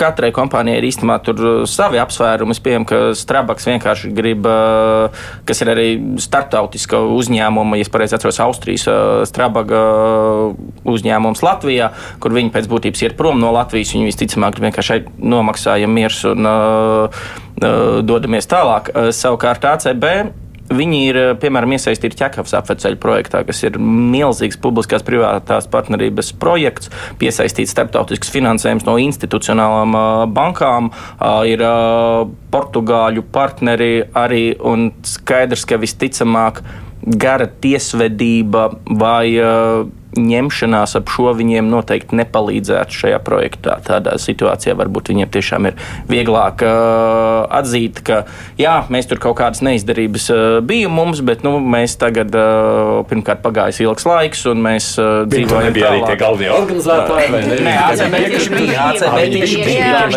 katrai 0.00 0.30
kompānijai 0.34 0.80
ir 0.80 0.86
īstenībā 0.88 1.18
tur 1.26 1.42
uh, 1.44 1.52
savi 1.68 2.00
apsvērumi. 2.02 2.56
Es 2.56 2.62
pieņemu, 2.64 2.88
ka 2.88 3.00
Strabaks 3.18 3.68
vienkārši 3.68 4.12
grib, 4.16 4.48
uh, 4.48 5.24
kas 5.48 5.62
ir 5.64 5.72
arī 5.74 5.86
starptautiska 6.22 7.02
uzņēmuma, 7.18 7.78
ja 7.80 7.90
pareizi 7.92 8.16
atceros, 8.18 8.40
Austrijas 8.44 8.86
uh, 8.90 9.22
Strabaga 9.28 9.84
uzņēmums 10.88 11.44
Latvijā, 11.44 11.92
kur 12.22 12.34
viņi 12.36 12.54
pēc 12.54 12.68
būtības 12.70 13.06
iet 13.06 13.16
prom 13.20 13.40
no 13.42 13.52
Latvijas. 13.56 13.94
Viņi 13.96 14.10
visticamāk 14.10 14.60
vienkārši 14.62 15.02
nomaksāja 15.20 15.90
miers 15.90 16.22
un 16.28 16.48
uh, 16.48 17.24
dodamies 17.60 18.48
tālāk. 18.50 18.88
Savukārt 19.12 19.66
ACB 19.68 20.06
Viņi 20.70 20.98
ir, 21.08 21.16
eh, 21.18 21.32
piemēram, 21.34 21.72
iesaistīti 21.74 22.18
ķekavas 22.20 22.54
apveceļu 22.60 22.98
projektā, 23.02 23.42
kas 23.46 23.62
ir 23.66 23.78
milzīgs 23.82 24.58
publiskās 24.62 25.02
privātās 25.02 25.66
partnerības 25.70 26.30
projekts, 26.38 26.92
piesaistīts 27.18 27.74
starptautisks 27.74 28.30
finansējums 28.30 28.86
no 28.86 28.94
institucionālām 29.02 29.96
uh, 29.98 30.26
bankām, 30.30 30.92
uh, 30.94 31.42
ir 31.42 31.64
uh, 31.66 32.28
portugāļu 32.54 33.26
partneri 33.34 34.04
arī, 34.14 34.54
un 34.62 34.92
skaidrs, 35.02 35.66
ka 35.66 35.80
visticamāk 35.82 36.62
gara 37.18 37.48
tiesvedība 37.50 38.68
vai 38.86 39.34
uh, 39.42 39.88
ņemšanās 40.18 40.96
ap 40.98 41.10
šo 41.12 41.30
viņiem 41.38 41.68
noteikti 41.70 42.16
nepalīdzētu 42.18 42.96
šajā 43.02 43.20
projektā. 43.22 43.76
Tādā 43.86 44.16
situācijā 44.18 44.74
varbūt 44.78 45.12
viņiem 45.12 45.30
tiešām 45.30 45.68
ir 45.70 45.76
vieglāk 46.10 46.64
uh, 46.66 47.46
atzīt, 47.60 48.02
ka 48.06 48.24
jā, 48.58 48.74
mēs 48.90 49.10
tur 49.10 49.20
kaut 49.22 49.38
kādas 49.38 49.62
neizdarības 49.66 50.26
uh, 50.34 50.40
bija 50.66 50.90
mums, 50.90 51.22
bet 51.26 51.44
nu, 51.46 51.56
mēs 51.62 51.94
tagad 52.00 52.34
uh, 52.34 53.00
pirmkārt 53.10 53.44
pagājis 53.44 53.82
ilgs 53.84 54.08
laiks 54.08 54.44
un 54.50 54.64
mēs 54.64 54.92
uh, 54.98 55.22
dzīvojam. 55.30 55.74
Bija 55.76 55.92
arī 55.92 56.02
tie 56.08 56.18
galvenie 56.20 56.50
ne? 57.46 57.60
Nē, 57.68 57.76
ACB 57.86 58.16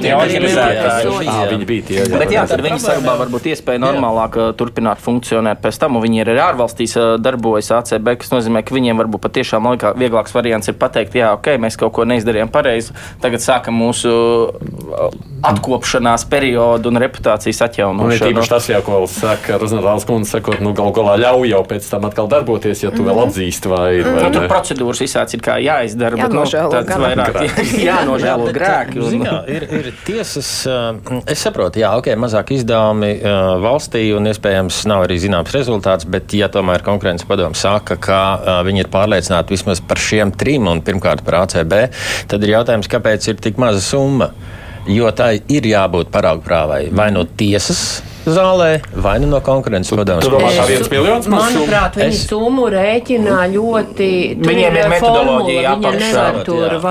bija. 0.01 0.17
Organizētāji. 0.23 1.13
Viņi 1.53 1.69
bija 1.69 1.87
tie. 1.89 2.01
Bet 2.17 2.33
jā, 2.33 2.45
tad 2.49 2.63
viņi 2.65 2.81
saglabā 2.81 3.15
varbūt 3.23 3.49
iespēju 3.53 3.83
normālāk 3.83 4.39
uh, 4.39 4.49
turpināt 4.57 5.01
funkcionēt 5.03 5.61
pēc 5.63 5.79
tam, 5.81 5.99
un 5.99 6.05
viņi 6.05 6.23
ir 6.23 6.33
arī 6.33 6.43
ārvalstīs 6.47 6.97
uh, 6.97 7.13
darbojas 7.21 7.71
ACB, 7.77 8.13
kas 8.23 8.33
nozīmē, 8.33 8.63
ka 8.65 8.75
viņiem 8.75 8.99
varbūt 9.03 9.23
patiešām 9.27 9.69
laikā 9.83 9.99
vieglāks 9.99 10.33
variants 10.33 10.69
ir 10.69 10.77
pateikt, 10.79 11.15
jā, 11.15 11.33
ok, 11.35 11.57
mēs 11.61 11.77
kaut 11.79 11.93
ko 11.93 12.05
neizdarījām 12.07 12.51
pareizi, 12.51 12.93
tagad 13.21 13.43
sākam 13.43 13.75
mūsu 13.77 14.11
uh, 14.49 15.11
atkopšanās 15.43 16.25
periodu 16.31 16.91
un 16.91 16.99
reputācijas 17.03 17.61
atjaunošanu. 17.67 18.29
Un 18.29 18.35
īpaši 18.37 18.53
tas, 18.53 18.69
jā, 18.71 18.79
ko 18.85 19.03
saka 19.11 19.57
Rozentāls 19.61 20.07
kundze, 20.07 20.37
sakot, 20.37 20.61
nu 20.63 20.73
gal 20.77 20.93
galā 20.95 21.17
ļauj 21.19 21.51
jau 21.51 21.61
pēc 21.67 21.89
tam 21.91 22.07
atkal 22.07 22.29
darboties, 22.31 22.85
ja 22.85 22.93
tu 22.93 23.03
vēl 23.03 23.17
mhm. 23.17 23.31
atzīsti 23.31 23.71
vai 23.71 23.87
ir. 23.99 24.07
Vai 24.07 24.25
nu, 24.27 24.31
tur 24.35 24.47
procedūras 24.51 25.03
visāds 25.03 25.35
ir 25.35 25.43
kā 25.43 25.57
jāizdara, 25.63 26.19
bet 26.19 26.35
nu, 26.35 26.45
tāds 26.47 26.93
vairāk 27.03 27.41
jānožēlo 27.89 28.53
grēki. 28.55 29.01
Un... 29.03 29.11
Ziņā, 29.13 29.35
ir, 29.51 29.67
ir 29.81 29.91
tiesas, 30.07 30.51
uh, 30.69 31.19
es 31.29 31.43
saprotu, 31.43 31.81
jā, 31.83 31.91
ok, 31.99 32.13
mazāk 32.19 32.53
izdevumi 32.55 33.15
uh, 33.19 33.55
valstī 33.63 34.05
un 34.15 34.31
iespējams 34.31 34.83
nav 34.89 35.07
arī 35.07 35.19
zināms 35.21 35.53
rezultāts, 35.55 36.07
bet 36.09 36.33
ja 36.37 36.49
tomēr 36.53 36.85
konkurences 36.85 37.27
padomu 37.27 37.57
saka, 37.57 37.97
ka 38.01 38.19
viņi 38.65 38.83
ir 38.83 38.89
pārliecināti 38.93 39.55
vismaz 39.55 39.72
par 39.81 40.01
šiem 40.01 40.33
trim, 40.37 40.67
un 40.69 40.83
pirmkārt 40.85 41.23
par 41.25 41.43
ACB, 41.43 41.77
tad 42.31 42.45
ir 42.45 42.57
jautājums, 42.57 42.91
kāpēc 42.91 43.31
ir 43.31 43.41
tik 43.41 43.61
maza 43.61 43.81
summa. 43.83 44.33
Jo 44.83 45.13
tā 45.15 45.31
ir 45.39 45.63
jābūt 45.63 46.09
paraugu 46.11 46.43
prāvai 46.43 46.89
vai 46.91 47.07
no 47.15 47.23
tiesas 47.23 48.03
zālē, 48.25 48.81
vai 48.95 49.19
nu 49.19 49.27
no 49.27 49.39
konkurences 49.43 49.91
padomus. 49.95 50.23
Tur 50.25 50.33
domā, 50.37 50.49
kā 50.55 50.65
viens 50.67 50.89
miljons 50.91 51.27
Manuprāt, 51.31 51.95
viņi 51.99 52.15
es... 52.15 52.27
summu 52.29 52.67
rēķina 52.71 53.47
ļoti. 53.53 54.09
Viņiem 54.43 54.73
ir 54.79 54.89
metodoloģija 54.93 55.73
apakšā. 55.77 56.25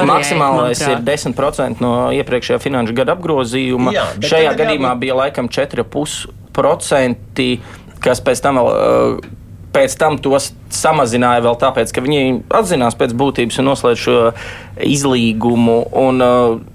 Maksimālais 0.08 0.80
ir 0.88 0.96
10% 1.06 1.84
no 1.84 1.92
iepriekšējā 2.16 2.58
finanšu 2.62 2.92
gada 2.96 3.10
apgrozījuma. 3.16 3.90
Jā, 3.96 4.04
Šajā 4.20 4.52
gadījumā 4.60 4.90
jābūt... 4.92 5.02
bija 5.04 5.14
laikam 5.22 5.46
4,5%, 5.52 7.46
kas 8.02 8.18
pēc 8.24 8.38
tam 8.44 8.54
vēl. 8.60 8.68
Uh, 8.72 9.38
pēc 9.72 9.96
tam 10.00 10.18
tos 10.22 10.50
samazināja 10.72 11.44
vēl 11.44 11.56
tāpēc, 11.60 11.92
ka 11.94 12.04
viņi 12.04 12.42
atzinās 12.52 12.96
pēc 12.98 13.14
būtības 13.18 13.60
un 13.60 13.70
noslēdz 13.70 14.04
šo 14.04 14.18
izlīgumu. 14.88 15.78
Un, 16.02 16.24
uh, 16.24 16.71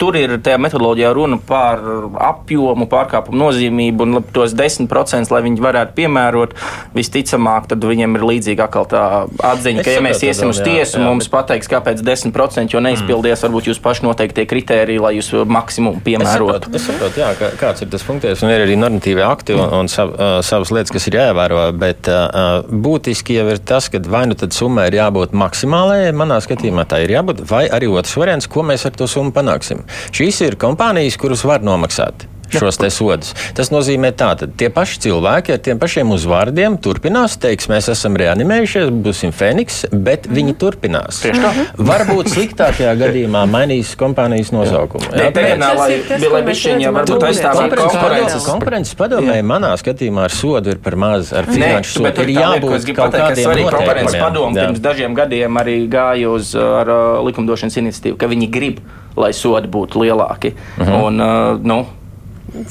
Tur 0.00 0.16
ir 0.16 0.36
tajā 0.40 0.56
metodoloģijā 0.62 1.10
runa 1.16 1.36
par 1.46 1.82
apjomu, 2.30 2.86
pārkāpumu 2.90 3.38
nozīmību 3.42 4.06
un 4.06 4.20
tos 4.34 4.54
10%, 4.56 5.30
lai 5.34 5.42
viņi 5.44 5.60
varētu 5.62 5.96
piemērot. 5.98 6.54
Visticamāk, 6.96 7.68
tad 7.70 7.84
viņiem 7.86 8.16
ir 8.18 8.24
līdzīga 8.30 8.66
atkal 8.66 8.86
tā 8.90 9.02
atziņa, 9.50 9.80
Es 9.82 9.86
ka, 9.86 9.94
ja 9.94 10.02
mēs 10.04 10.22
iesim 10.26 10.50
uz 10.52 10.60
jā, 10.60 10.66
tiesu, 10.70 10.98
jā, 10.98 11.04
mums 11.06 11.28
bet- 11.28 11.34
pateiks, 11.36 11.68
kāpēc 11.70 12.02
10%, 12.06 12.74
jo 12.74 12.80
neizpildies 12.84 13.44
varbūt 13.46 13.68
jūs 13.70 13.80
paši 13.82 14.06
noteiktie 14.08 14.46
kriteriji, 14.50 15.00
lai 15.02 15.12
jūs 15.18 15.30
maksimumu 15.46 16.02
piemērotu. 16.04 16.72
es 16.74 16.86
saprotu 16.88 17.20
jā, 17.22 17.30
kā, 17.38 17.52
kāds 17.60 17.84
ir 17.84 17.90
tas 17.92 18.02
funkcijas, 18.06 18.42
un 18.42 18.50
ir 18.54 18.64
arī 18.66 18.76
normatīvi 18.80 19.22
akti 19.26 19.54
un, 19.54 19.66
un 19.82 19.88
sav, 19.92 20.14
uh, 20.16 20.40
savas 20.46 20.72
lietas, 20.74 20.92
kas 20.94 21.06
ir 21.10 21.18
jāievēro. 21.20 21.60
Bet 21.80 22.08
uh, 22.10 22.64
būtiski 22.66 23.36
jau 23.38 23.46
ir 23.52 23.58
tas, 23.58 23.88
ka 23.92 24.00
vai 24.10 24.24
nu 24.30 24.34
tad 24.38 24.52
summai 24.56 24.88
ir 24.90 24.98
jābūt 25.00 25.32
maksimālajai, 25.36 26.10
manā 26.16 26.40
skatījumā 26.44 26.84
tā 26.90 27.02
ir 27.04 27.14
jābūt, 27.14 27.44
vai 27.50 27.66
arī 27.68 27.88
otrs 27.92 28.16
variants, 28.18 28.48
ko 28.50 28.64
mēs 28.66 28.86
ar 28.88 28.96
to 28.96 29.06
summu 29.10 29.32
panāksim. 29.50 29.84
Šīs 30.14 30.42
ir 30.46 30.58
kompānijas, 30.60 31.18
kuras 31.20 31.44
var 31.44 31.64
nomaksāt. 31.66 32.29
Šos 32.50 32.80
te 32.80 32.90
sodus. 32.90 33.34
Tas 33.56 33.70
nozīmē, 33.72 34.12
ka 34.16 34.34
tie 34.58 34.70
paši 34.74 35.00
cilvēki 35.06 35.54
ar 35.54 35.60
tiem 35.62 35.80
pašiem 35.80 36.10
uzvārdiem 36.14 36.78
turpinās, 36.82 37.36
teiks, 37.40 37.68
mēs 37.70 37.90
esam 37.92 38.18
reanimējušies, 38.20 38.90
būsim 39.04 39.34
Fēniks, 39.34 39.84
bet 39.92 40.26
viņi 40.30 40.56
turpinās. 40.60 41.22
Tieši 41.24 41.44
tā. 41.44 41.52
Varbūt 41.90 42.32
sliktākajā 42.34 42.94
gadījumā 43.00 43.44
mainīs 43.50 43.92
kompānijas 44.00 44.52
nosaukumu. 44.54 45.10
Ne, 45.14 45.30
Jā, 45.30 45.72
lai 45.78 45.88
ir 45.94 46.04
tas, 46.08 46.20
bija, 46.20 46.32
lai 46.32 46.42
ko 46.42 46.48
mēs 46.48 46.50
bišķiņi 46.50 46.84
redzam 46.84 46.96
ar 46.96 47.00
varbūt 47.00 47.14
būvniecību. 47.14 47.28
aizstāvētu 47.30 48.44
Konkurences 48.50 48.98
padomē, 48.98 49.36
manā 49.46 49.72
skatījumā, 49.80 50.26
ar 50.28 50.34
sodu 50.34 50.74
ir 50.74 50.80
par 50.82 50.96
maz, 51.00 51.32
ar 51.36 51.48
finanšu 51.48 52.04
bet 52.04 52.18
sodu 52.18 52.26
ir 52.26 52.34
tā 52.34 52.46
jābūt 52.46 52.90
kaut 52.96 53.16
kādiem 53.16 53.46
svarīgi 53.46 53.74
konkurences 53.76 54.18
padomu 54.20 54.58
pirms 54.58 54.82
dažiem 54.84 55.16
gadiem 55.18 55.60
arī 55.62 55.76
gāja 55.90 56.32
uz 56.32 56.54
uh, 56.56 56.80
ar, 56.80 56.90
uh, 56.90 57.22
likumdošanas 57.26 57.78
iniciatīvu, 57.82 58.18
ka 58.20 58.28
viņi 58.30 58.50
grib, 58.52 58.82
lai 59.20 59.32
sodi 59.36 59.70
būtu 59.70 60.04
lielāki. 60.04 60.54
Mhm. 60.78 61.00
Un, 61.00 61.24
uh, 61.24 61.58
nu, 61.62 61.80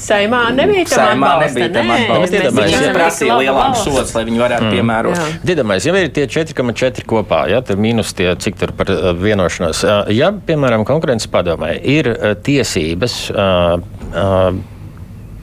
Saimā 0.00 0.40
nebija 0.54 0.84
Saimā 0.90 1.30
atbalsta. 1.36 1.60
iedomājieties, 1.66 2.52
Viņi 2.56 2.72
ja 2.74 2.92
prasīja 2.94 3.54
valsts. 3.56 3.84
sodus, 3.86 4.14
lai 4.14 4.24
viņi 4.28 4.40
varētu 4.42 4.70
piemērot. 4.74 5.16
Jā. 5.16 5.26
Dziedamais, 5.44 5.86
ja 5.88 5.94
ir 5.96 6.10
tie 6.16 6.26
4,4 6.26 7.04
kopā, 7.08 7.42
ja 7.50 7.60
tur 7.64 7.80
mīnus 7.80 8.12
tie, 8.16 8.28
cik 8.36 8.58
tur 8.60 8.72
par 8.76 8.90
uh, 8.92 9.10
vienošanos. 9.16 9.84
Uh, 9.84 10.12
Ja, 10.12 10.30
piemēram, 10.32 10.84
konkurences 10.84 11.30
padomē 11.32 11.74
ir 11.80 12.10
uh, 12.12 12.34
tiesības 12.34 13.30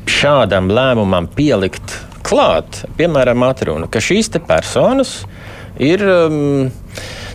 šādam 0.08 0.70
lēmumam 0.72 1.28
pielikt 1.36 1.98
klāt, 2.28 2.84
piemēram, 2.98 3.44
atrunu, 3.48 3.88
ka 3.92 4.00
šīs 4.04 4.30
personas 4.48 5.22
ir. 5.80 6.04
Um, 6.04 6.72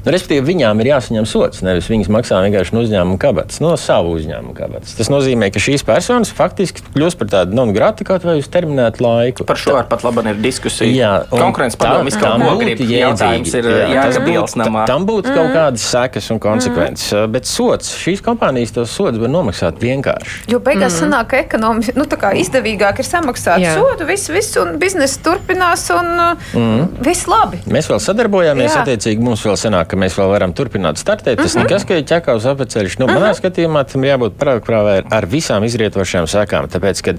Nu, 0.02 0.10
respektīvi, 0.10 0.42
viņām 0.50 0.82
ir 0.82 0.90
jāsaņem 0.92 1.26
sots. 1.30 1.62
Nevis 1.62 1.86
viņas 1.90 2.10
maksā 2.10 2.40
vienkārši 2.42 2.74
no 2.74 2.82
uzņēmuma 2.82 3.18
kabatas, 3.22 3.60
no 3.62 3.74
savu 3.78 4.16
uzņēmumu 4.18 4.54
kabatas. 4.56 4.96
Tas 4.98 5.10
nozīmē, 5.12 5.52
ka 5.54 5.62
šīs 5.62 5.84
personas 5.86 6.32
faktiski 6.34 6.82
kļūst 6.96 7.20
par 7.20 7.30
tādu 7.30 7.54
non-grātu 7.58 8.06
kaut 8.08 8.26
vai 8.26 8.38
uz 8.40 8.48
terminētu 8.50 9.04
laiku. 9.04 9.46
Par 9.46 9.60
šo 9.60 9.76
ar 9.78 9.86
pat 9.90 10.02
labi 10.06 10.24
ir 10.32 10.40
diskusija. 10.42 10.90
Jā, 10.90 11.12
tā- 11.30 11.38
padomjas 11.78 12.18
kaut 12.18 12.32
tam 12.32 12.42
ko 12.48 12.56
grib. 12.58 12.82
jēdzīgi. 12.82 12.98
Jautājums 13.02 13.54
ir 13.54 13.68
Jā, 13.70 14.02
tas 14.02 14.16
Jākabielas 14.16 14.54
būtu- 14.54 14.62
namā. 14.62 14.86
Tam 14.86 15.06
būtu 15.06 15.30
mm. 15.30 15.34
kaut 15.38 15.50
kādas 15.56 15.86
sekas 15.86 16.30
un 16.30 16.40
konsekvences. 16.42 17.12
Mm. 17.12 17.32
Bet 17.32 17.46
sots, 17.46 17.94
šīs 18.02 18.22
kompānijas 18.22 18.74
tos 18.74 18.90
sodus 18.90 19.20
var 19.22 19.28
nomaksāt 19.28 19.78
vienkārši. 19.78 20.50
Jo 20.52 20.58
beigās 20.58 20.98
mm. 20.98 21.06
sanāk, 21.06 21.36
ekonomiski 21.44 21.96
nu, 21.96 22.04
tā 22.04 22.18
kā 22.20 22.32
izdevīgāk 22.38 22.98
ir 22.98 23.08
samaksāt 23.08 23.62
Jā. 23.62 23.76
sodu, 23.78 24.06
viss, 24.08 24.30
viss, 24.32 24.56
un 24.60 24.78
biznesa 24.82 25.20
turpinās, 25.22 25.86
un 25.94 26.12
mm. 26.58 27.02
viss 27.06 27.28
labi. 27.30 27.62
Mēs 27.70 27.90
vēl 27.92 28.02
sadarbojāmies, 28.02 28.72
Jā. 28.72 28.84
attiecīgi 28.84 29.22
mums 29.22 29.44
vēl 29.46 29.58
sanāk, 29.60 29.91
ka 29.92 29.98
mēs 30.00 30.16
vēl 30.18 30.30
varam 30.32 30.54
turpināt 30.56 31.00
startēt. 31.00 31.36
Tas 31.42 31.54
Mhm. 31.54 31.66
nekas, 31.66 31.84
ka 31.88 32.00
ir 32.00 32.06
ķekavs 32.08 32.48
apceļš. 32.54 32.98
Nu, 33.02 33.10
manā 33.12 33.34
skatījumā 33.36 33.84
tam 33.92 34.08
jābūt 34.08 34.38
parākprāvē 34.40 34.96
ar, 35.02 35.10
ar 35.20 35.28
visām 35.28 35.66
izrietošajām 35.68 36.30
sekām. 36.32 36.72
Tāpēc, 36.72 37.04
ka 37.04 37.18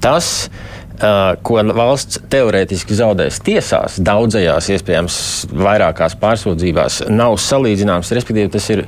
tas, 0.00 0.48
Uh, 1.02 1.32
ko 1.42 1.56
valsts 1.74 2.20
teorētiski 2.30 2.94
zaudēs 2.94 3.40
tiesās, 3.42 3.96
daudzajās, 3.98 4.68
iespējams, 4.70 5.16
vairākās 5.50 6.14
pārsūdzībās, 6.20 7.00
nav 7.10 7.34
salīdzināms. 7.42 8.12
Respektīvi, 8.14 8.52
tas 8.52 8.68
ir 8.70 8.84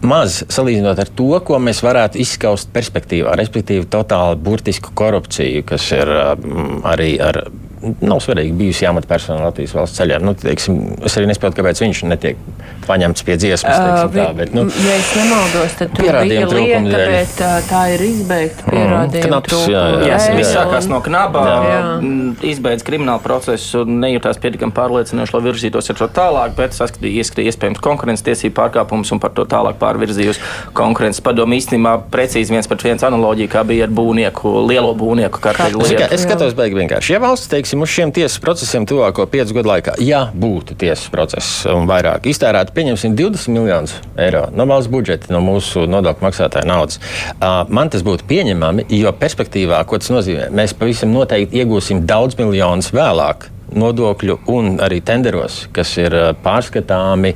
maz 0.00 0.38
salīdzinot 0.48 1.02
ar 1.02 1.10
to, 1.18 1.28
ko 1.44 1.58
mēs 1.60 1.82
varētu 1.84 2.22
izskaust 2.22 2.70
perspektīvā, 2.72 3.34
respektīvi, 3.36 3.84
totāli 3.92 4.40
burtisku 4.40 4.94
korupciju, 4.96 5.66
kas 5.68 5.90
ir 5.92 6.08
um, 6.08 6.80
arī 6.88 7.18
ar. 7.20 7.42
Nav 8.04 8.20
svarīgi, 8.24 8.54
bijusi 8.56 8.86
amatpersona 8.88 9.44
Latvijas 9.48 9.74
valsts 9.76 9.98
ceļā. 10.00 10.16
Nu, 10.24 10.32
teiksim, 10.38 10.78
es 11.04 11.16
arī 11.18 11.28
nesaprotu, 11.28 11.58
kāpēc 11.58 11.82
viņš 11.84 11.98
netiek 12.08 12.38
paņemts 12.86 13.24
pie 13.26 13.36
dziesmas. 13.40 13.76
teiksim, 13.76 14.14
tā, 14.14 14.26
bet, 14.38 14.54
nu, 14.56 14.64
ja 14.70 14.94
es 14.96 15.10
nemaldos, 15.18 15.74
tad 15.78 15.92
tur 15.96 16.04
bija 16.22 16.48
lieta, 16.52 16.80
bet 16.88 17.42
tā 17.68 17.82
ir 17.94 18.04
izbeigta 18.06 18.64
pierādījuma 18.70 19.28
knaps, 19.28 19.56
jā, 19.68 19.82
jā. 19.82 19.98
Jā, 20.08 20.18
dēļ, 20.22 20.36
viss 20.38 20.54
sākās 20.56 20.88
no 20.90 21.00
knaba, 21.04 21.42
Jā. 21.44 21.80
mm, 22.00 22.30
izbeidz 22.54 22.84
kriminālu 22.86 23.20
procesu 23.24 23.82
un 23.84 23.98
nejūtās 24.04 24.40
pietiekami 24.42 24.74
pārliecinoši, 24.76 25.34
lai 25.36 25.42
virzītos 25.48 25.90
ar 25.92 25.98
to 26.00 26.08
tālāk, 26.20 26.54
bet 26.58 26.76
saskatīja, 26.76 27.20
ieskatīja 27.24 27.52
iespējams 27.52 27.82
konkurences 27.84 28.24
tiesību 28.28 28.54
pārkāpumus 28.60 29.12
un 29.14 29.20
par 29.22 29.34
to 29.36 29.44
tālāk 29.48 29.76
pārvirzīja 29.80 30.34
uz 30.36 30.40
konkurences 30.76 31.24
padomu. 31.24 31.56
Īstenībā 31.58 31.96
precīzi 32.12 32.54
viens 32.54 32.68
pret 32.70 32.84
viens 32.86 33.04
analoģija, 33.08 33.50
kā 33.56 33.64
bija 33.66 33.88
ar 33.88 33.94
būvnieku, 33.96 34.54
lielo 34.68 34.92
būvnieku 34.98 35.40
karteļu 35.44 35.80
Es, 35.84 35.90
lietu. 35.90 36.02
kā, 36.04 36.08
es 36.14 36.24
skatos, 36.26 36.54
beig 36.58 36.76
vienkārši. 36.76 37.14
Ja 37.16 37.20
valsts, 37.22 37.48
teiksim, 37.52 37.73
uz 37.82 37.90
šiem 37.90 38.12
tiesas 38.14 38.38
procesiem 38.42 38.86
tuvāko 38.88 39.26
piecu 39.30 39.56
gadu 39.58 39.70
laikā, 39.70 39.96
ja 40.04 40.26
būtu 40.30 40.76
tiesas 40.78 41.08
process 41.12 41.64
un 41.70 41.88
vairāk 41.90 42.28
iztērētu, 42.30 42.74
pieņemsim 42.76 43.16
20 43.18 43.54
miljonus 43.54 43.96
eiro 44.20 44.46
no 44.54 44.66
valsts 44.70 44.92
budžeta, 44.92 45.32
no 45.34 45.40
mūsu 45.44 45.86
nodokļu 45.90 46.26
maksātāja 46.28 46.68
naudas, 46.68 47.00
man 47.68 47.90
tas 47.92 48.04
būtu 48.06 48.28
pieņemami, 48.30 48.86
jo 48.94 49.12
perspektīvā, 49.18 49.80
ko 49.88 50.00
tas 50.02 50.12
nozīmē, 50.14 50.50
mēs 50.54 50.76
pavisam 50.78 51.14
noteikti 51.14 51.62
iegūsim 51.62 52.04
daudz 52.08 52.38
miljonus 52.40 52.92
vēlāk. 52.94 53.50
Nodokļu 53.74 54.36
un 54.52 54.76
arī 54.84 55.00
tenderos, 55.02 55.64
kas 55.74 55.96
ir 55.98 56.14
pārskatāmi, 56.44 57.32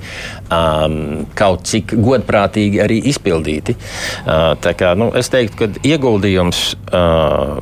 um, 0.55 1.25
kaut 1.35 1.65
cik 1.67 1.97
godprātīgi 1.99 2.79
arī 2.85 3.01
izpildīti. 3.11 3.75
Uh, 4.23 4.53
kā, 4.79 4.93
nu, 5.01 5.09
es 5.19 5.33
teiktu, 5.33 5.59
ka 5.59 5.89
ieguldījums 5.89 6.61
uh, 6.93 7.59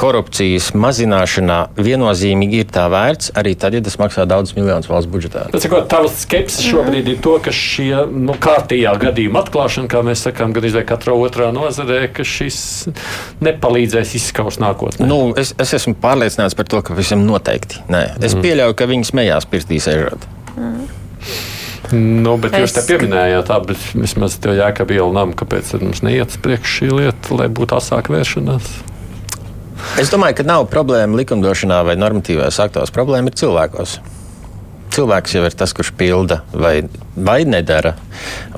korupcijas 0.00 0.70
mazināšanā 0.80 1.58
viennozīmīgi 1.76 2.62
ir 2.62 2.68
tā 2.72 2.86
vērts, 2.92 3.32
arī 3.36 3.52
tad, 3.60 3.74
ja 3.76 3.82
tas 3.84 3.98
maksā 4.00 4.24
daudz 4.28 4.54
miljonus 4.56 4.88
valsts 4.90 5.10
budžetā. 5.12 5.42
Bet, 5.52 5.64
sakot, 5.66 5.86
tavs 5.92 6.22
skepsis 6.24 6.64
šobrīd 6.70 7.10
ir 7.12 7.20
to, 7.24 7.36
ka 7.44 7.52
šie 7.54 8.06
nu, 8.08 8.36
kārtījā 8.40 8.94
gadījuma 9.02 9.42
atklāšana, 9.44 9.90
kā 9.92 10.00
mēs 10.06 10.24
sakām, 10.28 10.54
gan 10.56 10.68
izvēlēt 10.70 10.88
katrā 10.88 11.16
otrā 11.20 11.50
nozarē, 11.54 12.06
ka 12.16 12.24
šis 12.26 12.60
nepalīdzēs 13.44 14.16
izskaust 14.20 14.62
nākotnē. 14.64 15.08
Nu, 15.10 15.20
es, 15.40 15.52
es 15.60 15.76
esmu 15.76 15.96
pārliecināts 16.00 16.56
par 16.56 16.68
to, 16.70 16.80
ka 16.86 16.96
visam 16.96 17.26
noteikti. 17.28 17.84
Nē. 17.92 18.06
Es 18.24 18.36
pieļauju, 18.38 18.76
ka 18.80 18.88
viņi 18.90 19.10
smējās 19.12 19.48
pirtī 19.52 19.80
sēžot. 19.84 20.28
Nu, 21.90 22.36
bet 22.38 22.54
jūs 22.54 22.74
te 22.76 22.82
Es- 22.84 22.86
pieminējāt, 22.86 23.48
tā, 23.48 23.56
bet 23.66 23.80
vismaz 23.98 24.36
tev 24.38 24.54
jākab 24.54 24.92
ielam, 24.94 25.32
kāpēc 25.34 25.72
tad 25.72 25.82
mums 25.82 26.04
neiet 26.06 26.30
uz 26.30 26.38
priekšu 26.38 26.76
šī 26.76 26.90
lieta, 26.94 27.34
lai 27.34 27.48
būtu 27.50 27.74
asāka 27.80 28.14
vēršanās. 28.14 28.68
Es 30.00 30.12
domāju, 30.12 30.38
ka 30.40 30.46
nav 30.48 30.68
problēma 30.72 31.18
likumdošanā 31.20 31.82
vai 31.88 31.96
normatīvās 31.98 32.60
aktos. 32.62 32.92
Problēma 32.94 33.32
ir 33.32 33.38
cilvēkos. 33.40 33.98
Cilvēks 34.90 35.36
jau 35.36 35.44
ir 35.46 35.54
tas, 35.54 35.72
kurš 35.76 35.92
pilda 35.98 36.40
vai, 36.50 36.80
vai 37.14 37.42
nedara. 37.46 37.94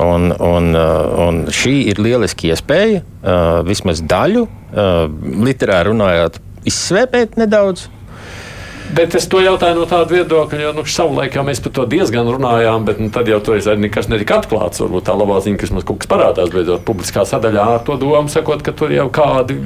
Un, 0.01 0.31
un, 0.33 0.71
uh, 0.73 1.27
un 1.27 1.43
šī 1.53 1.75
ir 1.93 2.01
lieliski 2.01 2.53
iespēja 2.53 3.03
uh, 3.03 3.61
vismaz 3.69 4.01
daļu, 4.09 4.47
uh, 4.47 5.03
literāri 5.45 5.93
runājot, 5.93 6.41
izsvēpēt 6.73 7.37
nedaudz. 7.41 7.89
Bet 8.93 9.17
es 9.19 9.27
to 9.31 9.41
jautāju 9.43 9.79
no 9.79 9.87
tāda 9.89 10.13
viedokļa, 10.13 10.61
jo 10.67 10.73
nu, 10.77 10.85
savulaik 10.89 11.37
jau 11.39 11.45
mēs 11.47 11.63
par 11.65 11.75
to 11.79 11.87
diezgan 11.89 12.29
runājām, 12.29 12.87
bet 12.89 13.01
nu, 13.03 13.09
tad 13.15 13.31
jau 13.31 13.41
tur 13.45 13.59
arī 13.59 13.87
nekas 13.87 14.11
netika 14.13 14.41
atklāts. 14.43 14.83
Varbūt 14.85 15.09
tā 15.09 15.17
labā 15.17 15.39
ziņa, 15.45 15.61
kas 15.63 15.73
mums 15.75 15.87
kaut 15.89 16.03
kas 16.03 16.11
parādās 16.13 16.53
beidzot 16.53 16.85
publiskā 16.89 17.25
sadaļā 17.29 17.69
ar 17.79 17.87
to 17.87 17.97
domu, 18.01 18.29
sakot, 18.33 18.65
ka 18.65 18.75
tur 18.77 18.93
jau 18.95 19.09
kādi 19.13 19.59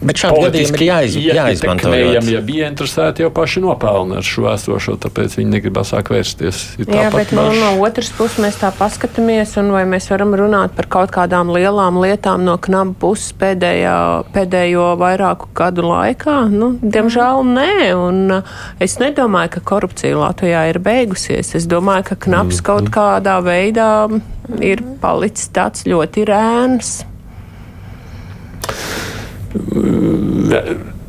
Bet 0.00 0.20
šādi 0.20 0.42
gadījumi 0.46 0.78
ir 0.78 0.84
jāiz, 0.84 1.16
jāizmanto. 1.20 1.90
Ietekmējami, 1.90 2.32
ja 2.32 2.40
bija 2.44 2.68
interesēti, 2.70 3.24
jau 3.24 3.30
paši 3.34 3.62
nopelna 3.64 4.20
ar 4.20 4.26
šo 4.26 4.46
esošo, 4.52 4.96
tāpēc 5.02 5.36
viņi 5.38 5.52
negribas 5.54 5.92
sāk 5.92 6.10
vērsties. 6.12 6.62
Jā, 6.86 7.10
bet 7.14 7.34
nu, 7.36 7.44
no 7.56 7.72
otras 7.84 8.10
puses 8.16 8.40
mēs 8.42 8.58
tā 8.60 8.72
paskatāmies, 8.76 9.54
un 9.60 9.70
vai 9.74 9.84
mēs 9.88 10.08
varam 10.12 10.32
runāt 10.38 10.74
par 10.76 10.88
kaut 10.92 11.12
kādām 11.14 11.52
lielām 11.54 12.00
lietām 12.02 12.46
no 12.46 12.56
knaba 12.62 12.96
puses 13.02 13.34
pēdējā, 13.40 13.96
pēdējo 14.34 14.88
vairāku 15.00 15.50
gadu 15.60 15.84
laikā? 15.90 16.38
Nu, 16.52 16.72
diemžēl 16.80 17.44
nē, 17.52 17.74
un 17.98 18.22
uh, 18.40 18.49
es 18.82 18.96
nedomāju, 19.02 19.54
ka 19.56 19.64
korupcija 19.72 20.18
Latvijā 20.18 20.66
ir 20.72 20.80
beigusies. 20.84 21.54
Es 21.58 21.68
domāju, 21.70 22.10
ka 22.10 22.20
knaps 22.26 22.62
kaut 22.64 22.90
kādā 22.94 23.38
veidā 23.44 24.08
ir 24.64 24.82
palicis 25.02 25.50
tāds 25.54 25.86
ļoti 25.88 26.26
rēns. 26.30 26.98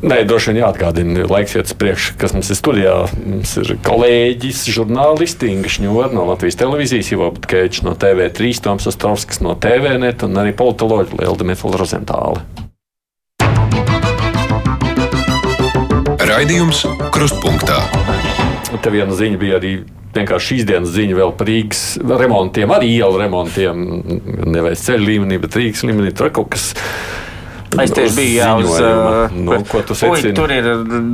Nē, 0.02 0.16
droši 0.26 0.50
vien 0.50 0.64
jāatgādina, 0.64 1.26
laiks 1.30 1.54
iet 1.54 1.68
uz 1.70 1.76
priekšu, 1.78 2.16
kas 2.18 2.32
mums 2.34 2.50
ir 2.50 2.58
studijā. 2.58 2.94
Mums 3.22 3.52
ir 3.62 3.76
kolēģis, 3.86 4.64
žurnālisti 4.74 5.52
Inga 5.52 5.70
Šņūra 5.70 6.10
no 6.16 6.26
Latvijas 6.32 6.58
televīzijas, 6.58 7.12
Ivo 7.14 7.30
Butkēčs 7.36 7.84
no 7.86 7.94
TV3, 7.94 8.50
Toms 8.64 8.90
Ostrovskis 8.90 9.44
no 9.46 9.54
TVNet 9.54 10.26
un 10.26 10.42
arī 10.42 10.56
politoloģi 10.58 11.22
Liela 11.22 11.38
Dimitra 11.38 11.78
Rozentāle. 11.78 12.42
Raidījums 16.32 16.78
Krustpunktā. 17.12 17.76
Te 18.80 18.88
viena 18.88 19.12
ziņa 19.12 19.36
bija 19.36 19.58
arī 19.58 19.72
vienkārši 20.14 20.46
šīs 20.48 20.62
dienas 20.70 20.94
ziņa 20.94 21.18
vēl 21.18 21.32
par 21.36 21.50
Rīgas 21.50 21.82
remontiem, 22.08 22.72
arī 22.72 22.88
ielu 22.94 23.18
remontiem. 23.20 23.82
Nevis 24.48 24.86
ceļu 24.86 25.10
līmenī, 25.10 25.36
bet 25.42 25.58
Rīgas 25.60 25.84
līmenī. 25.84 26.14
Tur 26.16 26.32
kaut 26.32 26.54
kas. 26.54 26.70
Es 27.80 27.92
tieši 27.94 28.16
biju 28.16 28.34
jau 28.36 28.56
uz 28.60 29.64
ko 29.70 29.80
tu 29.86 29.94
secini? 29.96 30.34
Tur 30.36 30.52
ir 30.52 30.66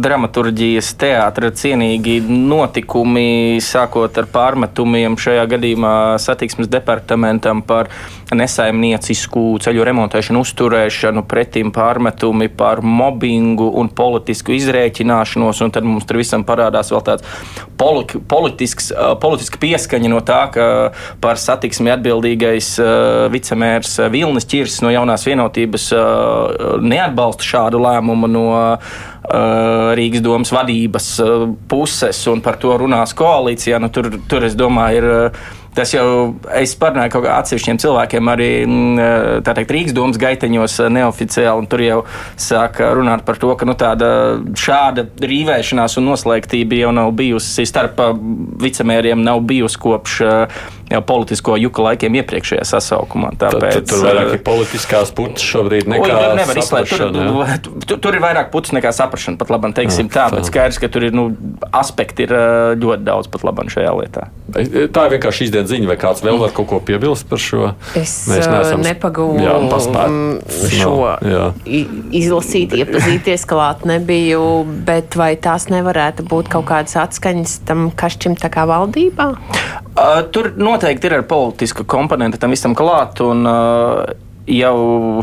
dramaturģijas 0.03 0.91
teātra 0.99 1.53
cienīgi 1.55 2.19
notikumi, 2.27 3.61
sākot 3.63 4.19
ar 4.19 4.27
pārmetumiem 4.33 5.15
šajā 5.21 5.45
gadījumā 5.55 5.93
satiksmes 6.23 6.71
departamentam 6.73 7.63
par 7.67 7.93
nesaimniecisku 8.35 9.45
ceļu 9.63 9.87
remontēšanu, 9.89 10.43
uzturēšanu, 10.45 11.23
pretim 11.31 11.71
pārmetumi 11.75 12.51
par 12.51 12.83
mobbingu 12.83 13.71
un 13.79 13.89
politisku 13.89 14.57
izrēķināšanos, 14.59 15.63
un 15.65 15.75
tad 15.75 15.87
mums 15.87 16.09
tur 16.09 16.21
visam 16.21 16.45
parādās 16.49 16.93
vēl 16.93 17.05
tāds 17.07 17.25
poli 17.79 18.05
politisks, 18.29 18.91
politiska 19.23 19.61
pieskaņa 19.63 20.11
no 20.11 20.21
tā, 20.27 20.41
ka 20.53 20.67
par 21.23 21.39
satiksmi 21.41 21.95
atbildīgais 21.95 22.75
vicemērs 23.33 23.97
Vilnis 24.13 24.49
Čirs 24.51 24.81
no 24.85 24.93
jaunās 24.93 25.25
vienotības 25.29 25.89
neatbalsta 26.83 27.47
šādu 27.47 27.83
lēmumu 27.83 28.31
no 28.31 28.49
Rīgas 29.99 30.23
domas 30.25 30.53
vadības 30.55 31.09
puses, 31.69 32.21
un 32.33 32.41
par 32.45 32.57
to 32.63 32.77
runās 32.81 33.13
koalīcijā. 33.19 33.81
Nu, 33.83 33.91
tur, 33.93 34.09
tur, 34.31 34.47
es 34.49 34.57
domāju, 34.57 35.03
ir 35.03 35.59
Tas 35.79 35.93
jau 35.95 36.35
es 36.59 36.73
parunāju 36.75 37.13
kaut 37.13 37.23
kādiem 37.23 37.39
atsevišķiem 37.39 37.79
cilvēkiem, 37.79 38.31
arī 38.33 38.49
mm, 38.65 39.43
teikt, 39.47 39.73
Rīgas 39.75 39.95
domas 39.95 40.19
gaiteņos 40.19 40.75
neoficiāli, 40.91 41.63
un 41.63 41.69
tur 41.71 41.85
jau 41.85 41.99
sāk 42.41 42.81
runāt 42.99 43.23
par 43.29 43.39
to, 43.39 43.53
ka 43.55 43.69
nu, 43.69 43.77
tāda 43.79 44.09
šāda 44.59 45.07
rīvēšanās 45.23 45.95
un 46.01 46.09
noslēgtība 46.11 46.81
jau 46.81 46.91
nav 46.97 47.13
bijusi 47.19 47.67
starp 47.69 48.01
vicemēriem, 48.65 49.23
nav 49.23 49.45
bijusi 49.47 49.79
kopš 49.85 50.19
jau 50.89 51.01
politisko 51.05 51.57
juka 51.61 51.84
laikiem 51.89 52.18
iepriekšējā 52.22 52.64
sasaukumā. 52.68 53.32
Tāpēc, 53.41 53.61
tad, 53.61 53.84
tad 53.84 53.91
tur 53.91 54.05
vairāk 54.07 54.32
ir 54.36 54.43
politiskās 54.47 55.12
putas 55.16 55.45
šobrīd 55.45 55.91
nekā 55.91 56.09
o, 56.14 56.34
nevar 56.39 56.61
izslēgt. 56.62 56.95
Tur, 56.97 57.12
tur, 57.89 58.01
tur 58.05 58.18
ir 58.18 58.24
vairāk 58.24 58.51
putas 58.55 58.74
nekā 58.76 58.93
saprašana, 58.97 59.39
pat 59.41 59.53
labam 59.53 59.74
teiksim 59.76 60.09
jā, 60.09 60.14
tā, 60.16 60.26
bet 60.34 60.49
skaidrs, 60.49 60.80
ka 60.80 60.91
tur 60.93 61.09
ir 61.09 61.16
nu, 61.16 61.28
aspekti 61.76 62.26
ir 62.26 62.34
ļoti 62.80 63.07
daudz 63.07 63.30
pat 63.32 63.45
labam 63.49 63.70
šajā 63.72 63.95
lietā. 64.01 64.28
Tā 64.49 65.05
ir 65.09 65.16
vienkārši 65.16 65.49
izdien 65.49 65.68
ziņa, 65.68 65.91
vai 65.91 65.99
kāds 66.01 66.24
vēl 66.24 66.41
var 66.41 66.55
kaut 66.57 66.70
ko 66.70 66.80
piebilst 66.84 67.28
par 67.28 67.43
šo? 67.43 67.72
Es 67.99 68.14
nepagūvu 68.80 69.43
šo 70.72 70.95
jā. 71.28 71.49
izlasīt, 72.16 72.76
iepazīties, 72.80 73.45
klāt 73.49 73.84
nebiju, 73.89 74.43
bet 74.89 75.18
vai 75.18 75.34
tās 75.41 75.68
nevarētu 75.72 76.24
būt 76.28 76.49
kaut 76.53 76.68
kādas 76.70 76.97
atskaņas 77.05 77.59
tam 77.68 77.91
kašķim 77.99 78.39
tā 78.41 78.51
kā 78.53 78.64
valdībā? 78.68 79.32
Uh, 79.99 80.20
tur 80.30 80.53
noteikti 80.79 81.11
ir 81.11 81.18
ar 81.18 81.26
politisku 81.26 81.85
komponentu 81.89 82.39
tam 82.39 82.55
visam 82.55 82.74
klāt, 82.79 83.18
un 83.24 83.43
uh, 83.49 84.07
jau 84.47 85.22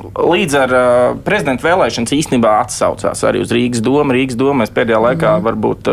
līdz 0.00 0.54
ar 0.56 0.72
uh, 0.74 1.18
prezidenta 1.22 1.66
vēlēšanas 1.66 2.14
īstenībā 2.16 2.54
atsaucās 2.64 3.20
arī 3.28 3.42
uz 3.44 3.52
Rīgas 3.54 3.82
domu. 3.84 4.16
Rīgas 4.16 4.38
domu 4.40 4.62
mēs 4.62 4.72
pēdējā 4.74 5.00
laikā 5.04 5.34
mm. 5.36 5.44
varbūt 5.46 5.90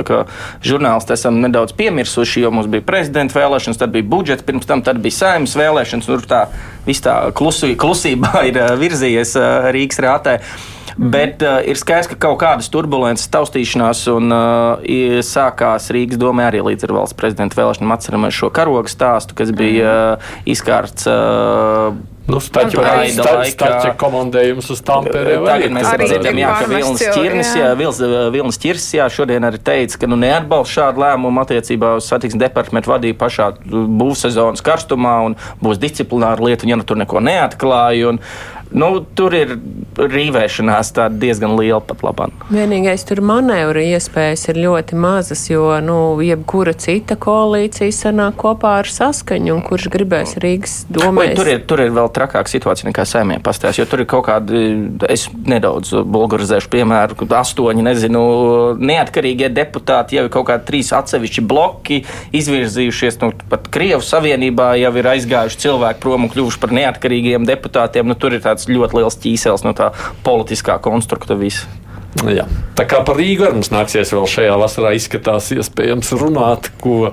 žurnālisti 0.66 1.14
esam 1.14 1.41
nedaudz 1.43 1.76
piemirsuši, 1.78 2.45
jo 2.45 2.53
mums 2.55 2.70
bija 2.72 2.86
prezidenta 2.88 3.38
vēlēšanas, 3.38 3.82
tad 3.82 3.93
bija 3.93 4.08
budžets, 4.08 4.47
pirms 4.47 4.70
tam 4.70 4.82
bija 4.82 5.18
saimnes 5.20 5.53
vēlēšanas. 5.60 6.10
Tur 6.10 6.26
tā 6.30 6.47
viss 6.88 7.05
tā 7.05 7.20
klusi, 7.38 7.76
klusībā 7.78 8.41
ir 8.49 8.64
uh, 8.64 8.74
virzījies 8.80 9.38
uh, 9.38 9.70
Rīgas 9.76 10.01
rātē. 10.08 10.39
Mm. 10.98 11.12
Bet 11.14 11.45
uh, 11.45 11.60
ir 11.62 11.78
skaidrs, 11.78 12.10
ka 12.10 12.18
kaut 12.28 12.39
kādas 12.41 12.72
turbulences, 12.74 13.30
taustīšanās 13.34 14.04
un 14.16 14.34
uh, 14.34 15.22
sākās 15.26 15.91
Rīgas 15.93 16.18
domē 16.22 16.50
arī 16.50 16.64
līdz 16.72 16.88
ar 16.88 16.95
valsts 16.98 17.18
prezidenta 17.18 17.60
vēlēšanām. 17.60 17.93
Atceramies 17.93 18.38
šo 18.38 18.50
karogu 18.54 18.89
stāstu, 18.89 19.38
kas 19.38 19.54
bija 19.56 19.95
uh, 20.18 20.38
izkārts. 20.50 21.06
Uh, 21.06 21.98
Nu, 22.28 22.41
Stača 22.43 23.93
komandējums 23.95 24.68
uz 24.74 24.82
Tampere. 24.84 25.38
Tagad 25.45 25.72
mēs 25.72 25.88
arī 25.88 26.10
dzirdam, 26.10 26.39
jā, 26.41 26.50
ka 26.60 26.66
Vilnis 26.68 27.04
Čirnis, 27.16 27.52
jā, 27.56 27.70
Vils, 27.80 28.02
Vilnis 28.34 28.60
Čirs, 28.60 28.88
jā, 28.98 29.06
šodien 29.12 29.48
arī 29.48 29.62
teica, 29.64 30.02
ka 30.02 30.10
nu 30.12 30.18
neatbalsta 30.20 30.74
šādu 30.74 31.06
lēmumu 31.06 31.43
attiecībā 31.45 31.93
uz 32.02 32.10
satiksmes 32.12 32.43
departamentu 32.43 32.91
vadību 32.91 33.20
pašā 33.22 33.48
būvsezonas 33.72 34.66
karstumā 34.66 35.16
un 35.30 35.38
būs 35.64 35.80
disciplināra 35.80 36.43
lieta, 36.43 36.68
ja 36.68 36.76
nu 36.76 36.84
tur 36.88 37.00
neko 37.00 37.24
neatklāja. 37.24 38.12
Un, 38.12 38.20
Nu, 38.76 38.89
tur 39.15 39.34
ir 39.38 39.53
rīvēšanās 39.97 40.91
diezgan 41.18 41.55
liela 41.57 41.80
pat 41.84 42.03
labāk. 42.05 42.47
Vienīgais 42.51 43.05
tur 43.07 43.22
manevru 43.26 43.82
iespējas 43.84 44.47
ir 44.51 44.59
ļoti 44.65 44.97
mazas, 44.99 45.45
jo 45.49 45.70
nu, 45.84 45.97
jebkura 46.24 46.74
cita 46.78 47.15
koalīcija 47.20 47.93
sanāk 47.95 48.38
kopā 48.41 48.78
ar 48.82 48.91
saskaņu, 48.91 49.55
un 49.55 49.63
kurš 49.65 49.88
gribēs 49.93 50.36
Rīgas 50.43 50.76
domē. 50.93 51.30
Tur 51.38 51.51
ir, 51.53 51.63
tur 51.70 51.84
ir 51.84 51.93
vēl 51.95 52.11
trakāka 52.13 52.51
situācija 52.51 52.89
nekā 52.89 53.07
saimē 53.07 53.39
pastāstījis, 53.45 53.82
jo 53.84 53.88
tur 53.89 54.03
ir 54.03 54.09
kaut 54.11 54.28
kādi, 54.28 54.63
es 55.09 55.28
nedaudz 55.32 55.93
bulgarizēšu 56.03 56.72
piemēru, 56.74 57.28
astoņi, 57.38 57.86
nezinu, 57.86 58.24
neatkarīgie 58.82 59.49
deputāti 59.53 60.18
jau 60.18 60.26
ir 60.28 60.34
kaut 60.34 60.47
kādi 60.49 60.68
trīs 60.68 60.91
atsevišķi 60.95 61.43
bloki 61.47 62.01
izvirzījušies, 62.36 63.20
nu, 63.24 63.32
pat 63.51 63.70
Krievu 63.74 64.03
savienībā 64.05 64.74
jau 64.82 64.93
ir 64.99 65.11
aizgājuši 65.13 65.61
cilvēki 65.65 66.03
prom 66.03 66.28
un 66.28 66.34
kļuvuši 66.34 66.61
par 66.61 66.74
neatkarīgiem 66.76 67.47
deputātiem. 67.47 68.07
Nu, 68.07 68.18
tur 68.20 68.36
ir 68.36 68.43
tāds 68.58 68.72
ļoti 68.74 68.97
liels 68.97 69.20
ķīsels 69.22 69.66
no 69.68 69.76
tā 69.78 69.91
politiskā 70.26 70.82
konstrukta 70.82 71.38
visa. 71.38 71.70
Jā. 72.26 72.47
Tā 72.78 72.88
kā 72.89 73.03
par 73.05 73.20
Rīgu 73.20 73.45
arī 73.45 73.60
mums 73.60 73.70
nāksies 73.70 74.14
vēl 74.16 74.26
šajā 74.32 74.58
vasarā 74.58 74.95
izskatās 74.97 75.51
iespējams 75.53 76.16
runāt, 76.18 76.72
ko. 76.82 77.12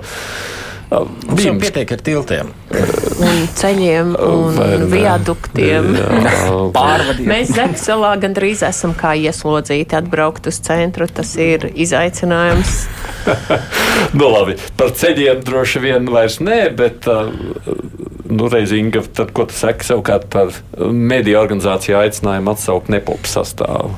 Mums 0.85 1.41
jau 1.41 1.53
pietiek 1.59 1.89
ar 1.95 2.01
tiltiem. 2.05 2.49
Un 3.25 3.39
ceļiem 3.57 4.13
un 4.21 4.59
viaduktiem. 4.89 5.89
Pārvadīt. 6.77 7.25
Mēs 7.27 7.53
Zemselā 7.57 8.13
gandrīz 8.21 8.63
esam 8.65 8.93
kā 8.97 9.15
ieslodzīti 9.17 9.97
atbraukt 9.97 10.49
uz 10.49 10.61
centru. 10.65 11.09
Tas 11.09 11.33
ir 11.41 11.67
izaicinājums. 11.73 12.77
nu, 14.17 14.29
labi, 14.29 14.57
par 14.77 14.93
ceļiem 14.95 15.41
droši 15.45 15.83
vien 15.85 16.09
vairs 16.13 16.39
nē, 16.41 16.59
bet 16.77 17.09
uh, 17.11 17.33
nu, 18.29 18.49
reizinga, 18.51 19.03
tad, 19.13 19.31
ko 19.35 19.45
tu 19.49 19.55
saki 19.57 19.87
savukārt 19.87 20.27
par 20.33 20.51
mediju 20.79 21.39
organizāciju 21.41 21.99
aicinājumu 22.01 22.53
atsaukt 22.55 22.91
nepopu 22.93 23.29
sastāvu? 23.29 23.93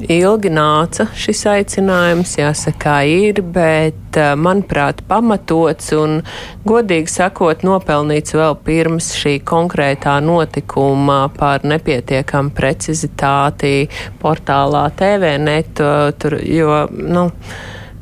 Ilgi 0.00 0.48
nāca 0.54 1.04
šis 1.18 1.42
aicinājums, 1.50 2.36
jāsaka, 2.38 3.00
ir, 3.04 3.42
bet 3.44 4.16
manuprāt, 4.40 5.02
pamatots 5.08 5.90
un, 5.98 6.20
godīgi 6.64 7.10
sakot, 7.10 7.64
nopelnīts 7.66 8.36
vēl 8.38 8.56
pirms 8.64 9.10
šī 9.18 9.34
konkrētā 9.44 10.14
notikuma 10.24 11.24
par 11.36 11.66
nepietiekamu 11.68 12.54
precizitāti 12.56 13.90
portālā 14.22 14.86
TVNet, 14.96 15.84
tur, 16.22 16.38
jo, 16.48 16.86
nu, 16.94 17.26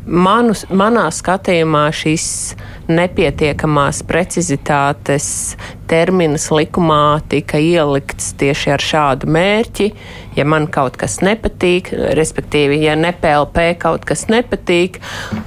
manus, 0.09 0.64
manā 0.72 1.06
skatījumā 1.14 1.88
šis 1.94 2.26
nepietiekamās 2.88 4.00
precizitātes 4.09 5.28
termins 5.88 6.48
likumā 6.52 7.20
tika 7.28 7.61
ielikts 7.61 8.32
tieši 8.40 8.72
ar 8.76 8.84
šādu 8.84 9.28
mērķi. 9.32 9.90
Ja 10.38 10.46
man 10.48 10.68
kaut 10.72 10.96
kas 11.00 11.18
nepatīk, 11.24 11.92
respektīvi, 12.18 12.80
ja 12.86 12.96
NPLP 12.96 13.74
kaut 13.82 14.06
kas 14.09 14.26
nepatīk, 14.32 15.00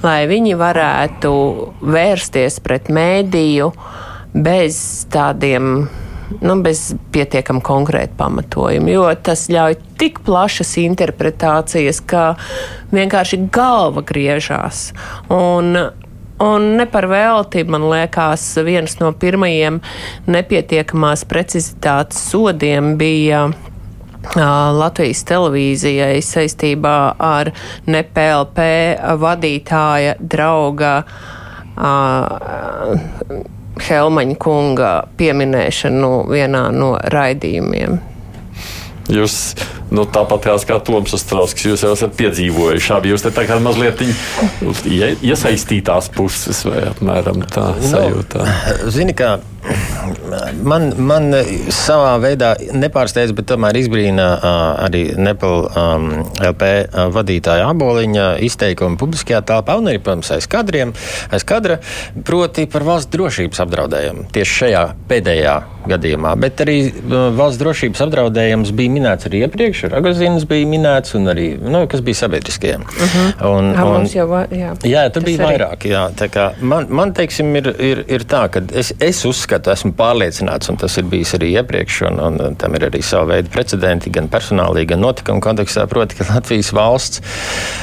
lai 0.06 0.26
viņi 0.30 0.58
varētu 0.60 1.34
vērsties 1.82 2.62
pret 2.66 2.92
mēdīju 2.94 3.72
bez 4.32 4.78
tādiem 5.12 5.90
nu, 6.40 6.58
bez 6.64 6.92
pietiekami 7.14 7.64
konkrēta 7.66 8.16
pamatojuma, 8.20 8.92
jo 8.94 9.08
tas 9.24 9.48
ļauj 9.52 9.78
tik 10.02 10.22
plašas 10.26 10.76
interpretācijas, 10.82 12.02
ka 12.06 12.36
vienkārši 12.94 13.44
galva 13.54 14.06
griežās. 14.06 14.92
Un, 15.30 15.76
Un 16.42 16.64
ne 16.74 16.88
par 16.90 17.06
velti, 17.06 17.62
man 17.70 17.84
liekas, 17.86 18.42
viens 18.66 18.96
no 18.98 19.12
pirmajiem 19.14 19.76
nepietiekamās 20.26 21.22
precizitātes 21.30 22.18
sodiem 22.32 22.96
bija 22.98 23.44
Latvijas 24.82 25.22
televīzijai 25.30 26.18
saistībā 26.26 26.96
ar 27.22 27.52
NPLP 27.86 28.66
vadītāja 29.22 30.16
drauga 30.34 31.04
uh, 31.06 31.14
Helmaņa 33.82 34.38
kunga 34.42 34.92
pieminēšanu 35.18 36.12
vienā 36.32 36.68
no 36.76 36.94
raidījumiem. 37.14 38.00
Jūs 39.12 39.38
Nu, 39.92 40.06
tāpat 40.08 40.48
kā 40.68 40.78
Toms 40.88 41.16
Strauskis, 41.20 41.66
jūs 41.68 41.82
jau 41.84 41.92
esat 41.98 42.16
piedzīvojuši. 42.20 42.94
Abi 42.96 43.12
jūs 43.12 43.26
te 43.26 43.32
tā 43.36 43.44
kā 43.50 43.60
mazliet 43.60 44.00
iesaistītās 45.20 46.12
puses 46.16 46.64
vai 46.68 46.86
apmēram 46.94 47.44
tā 47.52 47.74
nu, 47.76 47.90
sajūtā. 47.92 48.46
Zini, 48.88 49.16
kā 49.18 49.36
man, 50.64 50.88
man 50.98 51.36
savā 51.74 52.16
veidā 52.22 52.54
nepārsteidz, 52.74 53.34
bet 53.38 53.48
tomēr 53.52 53.78
izbrīna 53.82 54.28
arī 54.86 55.04
Nepal 55.20 55.68
um, 55.68 56.08
LP 56.42 56.72
vadītāja 57.14 57.68
aboliņa 57.72 58.28
izteikumi 58.48 59.00
publiskajā 59.02 59.42
telpā 59.52 59.78
un 59.80 59.92
arī, 59.92 60.02
protams, 60.04 60.32
aiz 60.36 60.48
kadriem, 60.52 60.94
aiz 61.34 61.46
kadra, 61.48 61.80
proti 62.28 62.68
par 62.72 62.86
valsts 62.88 63.12
drošības 63.14 63.64
apdraudējumu 63.66 64.28
tieši 64.34 64.58
šajā 64.62 64.84
pēdējā 65.12 65.56
gadījumā. 65.92 66.34
Bet 66.42 66.62
arī 66.66 66.78
valsts 67.38 67.62
drošības 67.62 68.06
apdraudējums 68.06 68.74
bija 68.78 68.94
minēts 68.94 69.30
arī 69.30 69.46
iepriekš, 69.48 69.81
Ragozins 69.90 70.46
bija 70.50 70.68
minēts 70.70 71.16
un 71.18 71.32
arī, 71.32 71.48
nu, 71.62 71.84
kas 71.92 72.04
bija 72.06 72.22
sabiedriskie. 72.22 72.76
Uh 72.78 73.16
-huh. 73.16 73.46
un, 73.50 73.72
jā, 73.74 73.86
un, 73.86 74.06
jau, 74.14 74.28
jā. 74.52 74.74
jā, 74.84 75.10
tur 75.10 75.24
bija 75.24 75.46
arī. 75.46 75.58
vairāk. 75.58 75.86
Jā, 75.86 76.52
man, 76.62 76.86
man 76.90 77.14
teiksim, 77.14 77.56
ir, 77.56 77.68
ir, 77.80 78.04
ir 78.08 78.24
tā, 78.24 78.48
ka 78.50 78.62
es, 78.74 78.94
es 79.00 79.26
uzskatu, 79.26 79.72
esmu 79.72 79.94
pārliecināts, 79.94 80.70
un 80.70 80.78
tas 80.78 80.98
ir 80.98 81.04
bijis 81.04 81.34
arī 81.34 81.52
iepriekš, 81.58 82.02
un, 82.12 82.20
un, 82.20 82.42
un 82.42 82.56
tam 82.56 82.76
ir 82.76 82.88
arī 82.90 83.02
sava 83.02 83.26
veida 83.26 83.50
precedenti, 83.50 84.10
gan 84.10 84.30
personālī, 84.30 84.86
gan 84.86 85.00
notikuma 85.00 85.40
kontekstā, 85.40 85.88
proti, 85.88 86.16
ka 86.16 86.34
Latvijas 86.34 86.74
valsts 86.74 87.22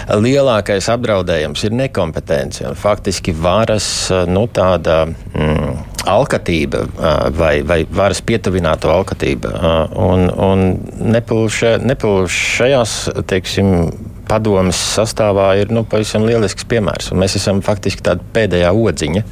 lielākais 0.09 0.89
apdraudējums 0.89 1.65
ir 1.65 1.73
nekompetence 1.73 2.67
un 2.69 2.75
faktiski 2.75 3.33
varas 3.33 4.11
nu, 4.27 4.47
tāda. 4.47 5.07
Mm, 5.35 5.79
alkatība 6.09 6.85
vai, 7.37 7.63
vai 7.67 7.83
varas 7.91 8.21
pietuvināto 8.25 8.91
alkatība. 8.93 9.53
Un, 9.99 10.29
un 10.31 10.63
nepilnīgi 11.89 12.35
šajās, 12.35 12.95
teiksim, 13.29 13.73
padomas 14.29 14.79
sastāvā 14.97 15.53
ir 15.63 15.73
nu, 15.73 15.85
pavisam 15.89 16.27
lielisks 16.29 16.67
piemērs. 16.69 17.13
Mēs 17.17 17.39
esam 17.41 17.63
faktiski 17.65 18.05
tāda 18.05 18.25
pēdējā 18.35 18.75
odziņa. 18.77 19.25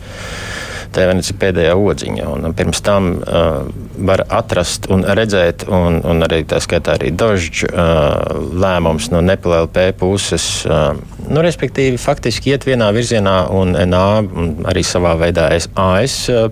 Tēvenis 0.97 1.29
ir 1.29 1.37
pēdējā 1.41 1.75
odziņa. 1.77 2.29
Un 2.33 2.55
pirms 2.57 2.81
tam 2.87 3.11
uh, 3.19 3.67
var 4.09 4.23
atrast 4.33 4.87
un 4.93 5.05
redzēt, 5.19 5.67
un, 5.69 5.99
un 6.07 6.25
arī 6.25 6.41
tā 6.49 6.61
skaitā 6.63 6.95
arī 6.97 7.11
dažs 7.13 7.67
uh, 7.67 8.23
lēmums 8.57 9.11
no 9.13 9.21
NPLP 9.21 9.91
puses. 10.01 10.47
Uh, 10.65 10.95
nu, 11.27 11.43
respektīvi, 11.45 12.01
faktiski 12.01 12.55
iet 12.55 12.65
vienā 12.69 12.89
virzienā, 12.97 13.37
un 13.53 13.77
NA 13.77 14.09
un 14.25 14.57
arī 14.71 14.87
savā 14.87 15.17
veidā 15.21 15.51
AS 15.53 16.19
uh, 16.33 16.49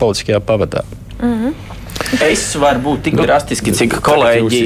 politiskajā 0.00 0.42
pavadā. 0.42 0.82
Mm 1.20 1.32
-hmm. 1.32 1.74
Es 2.22 2.42
varu 2.60 2.80
būt 2.84 3.02
tik 3.08 3.16
nu, 3.18 3.24
drastiski, 3.26 3.72
cik 3.74 3.96
kolēģi 4.04 4.60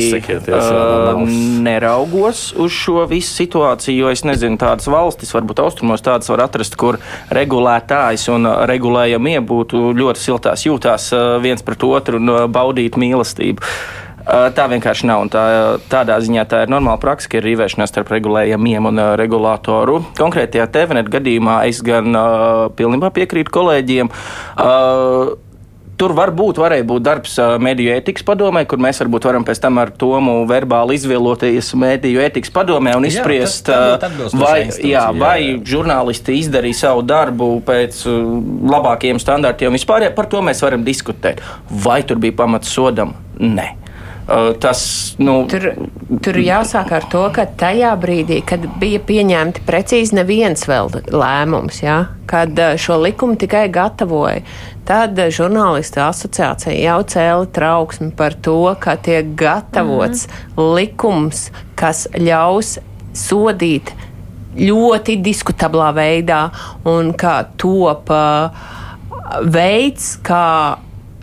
uh, 0.52 1.22
neraugos 1.64 2.48
uz 2.58 2.74
šo 2.74 3.04
visu 3.08 3.30
situāciju, 3.42 3.96
jo 4.02 4.10
es 4.12 4.24
nezinu, 4.26 4.58
tādas 4.60 4.88
valstis, 4.90 5.32
varbūt 5.36 5.62
austrumos 5.64 6.04
tādas 6.04 6.28
var 6.32 6.44
atrast, 6.48 6.76
kur 6.80 6.98
regulētājs 7.34 8.28
un 8.34 8.48
regulējamie 8.68 9.38
būtu 9.40 9.92
ļoti 9.96 10.24
siltās 10.24 10.66
jūtās 10.68 11.08
uh, 11.14 11.38
viens 11.42 11.64
pret 11.64 11.88
otru 11.88 12.20
un 12.20 12.34
uh, 12.34 12.44
baudīt 12.50 13.00
mīlestību. 13.00 13.64
Tā 14.28 14.66
vienkārši 14.68 15.06
nav. 15.08 15.22
Tā, 15.32 15.42
tādā 15.88 16.18
ziņā 16.20 16.42
tā 16.50 16.58
ir 16.66 16.68
normāla 16.68 17.00
praksa, 17.00 17.30
ka 17.32 17.38
ir 17.38 17.46
rīvēšanās 17.48 17.88
starp 17.88 18.10
regulējumiem 18.12 18.90
un 18.90 19.00
regulātoru. 19.16 20.02
Konkrētajā 20.18 20.66
TVNet 20.74 21.08
gadījumā 21.08 21.62
es 21.70 21.80
gan 21.80 22.12
uh, 22.12 22.66
pilnībā 22.76 23.08
piekrītu 23.16 23.54
kolēģiem. 23.54 24.12
Uh, 24.12 25.32
Tur 25.98 26.14
varbūt 26.14 26.60
varēja 26.62 26.84
būt 26.86 27.02
darbs 27.02 27.32
mediju 27.62 27.90
ētikas 27.96 28.22
padomē, 28.26 28.62
kur 28.70 28.78
mēs 28.82 29.00
varbūt 29.02 29.24
varam 29.26 29.46
pēc 29.46 29.62
tam 29.64 29.80
ar 29.82 29.90
Tomu 29.98 30.36
verbāli 30.46 30.94
izvēloties 30.98 31.72
mediju 31.78 32.22
ētikas 32.22 32.52
padomē 32.54 32.94
un 32.98 33.08
izspriest, 33.08 33.70
jā, 33.72 33.98
vai, 34.38 34.60
jā, 34.86 35.04
vai 35.16 35.34
jā, 35.42 35.56
jā. 35.56 35.64
žurnālisti 35.72 36.38
izdarīja 36.38 36.82
savu 36.84 37.02
darbu 37.08 37.50
pēc 37.66 38.04
labākiem 38.74 39.18
standartiem. 39.22 39.74
Vispār 39.74 40.06
jā, 40.06 40.14
par 40.14 40.30
to 40.30 40.44
mēs 40.46 40.62
varam 40.62 40.86
diskutēt. 40.86 41.42
Vai 41.84 42.00
tur 42.06 42.22
bija 42.22 42.36
pamats 42.44 42.70
sodam? 42.70 43.16
Nē. 43.42 43.87
Tas, 44.60 44.80
nu... 45.16 45.38
tur, 45.48 45.70
tur 46.20 46.36
jāsāk 46.36 46.90
ar 46.92 47.06
to, 47.08 47.22
ka 47.32 47.46
tajā 47.58 47.94
brīdī, 47.96 48.42
kad 48.44 48.66
bija 48.80 49.00
pieņemti 49.00 49.62
precīzi 49.64 50.18
neviens 50.18 50.66
vēl 50.68 50.90
lēmums, 51.08 51.78
ja, 51.80 52.02
kad 52.28 52.60
šo 52.76 52.98
likumu 53.00 53.38
tikai 53.40 53.70
gatavoja, 53.72 54.42
Tad 54.88 55.18
žurnālistu 55.36 56.00
asociācija 56.00 56.72
jau 56.72 57.00
cēla 57.12 57.48
trauksmi 57.52 58.08
par 58.16 58.32
to, 58.40 58.70
ka 58.80 58.94
tiek 58.96 59.34
gatavots 59.36 60.24
mm. 60.30 60.62
likums, 60.78 61.42
kas 61.76 62.06
ļaus 62.16 62.78
sodīt 63.12 63.92
ļoti 64.56 65.18
diskutablā 65.20 65.90
veidā 65.92 66.46
un 66.88 67.12
kā 67.20 67.34
top 67.60 68.08
veids, 69.44 70.14
kā 70.24 70.46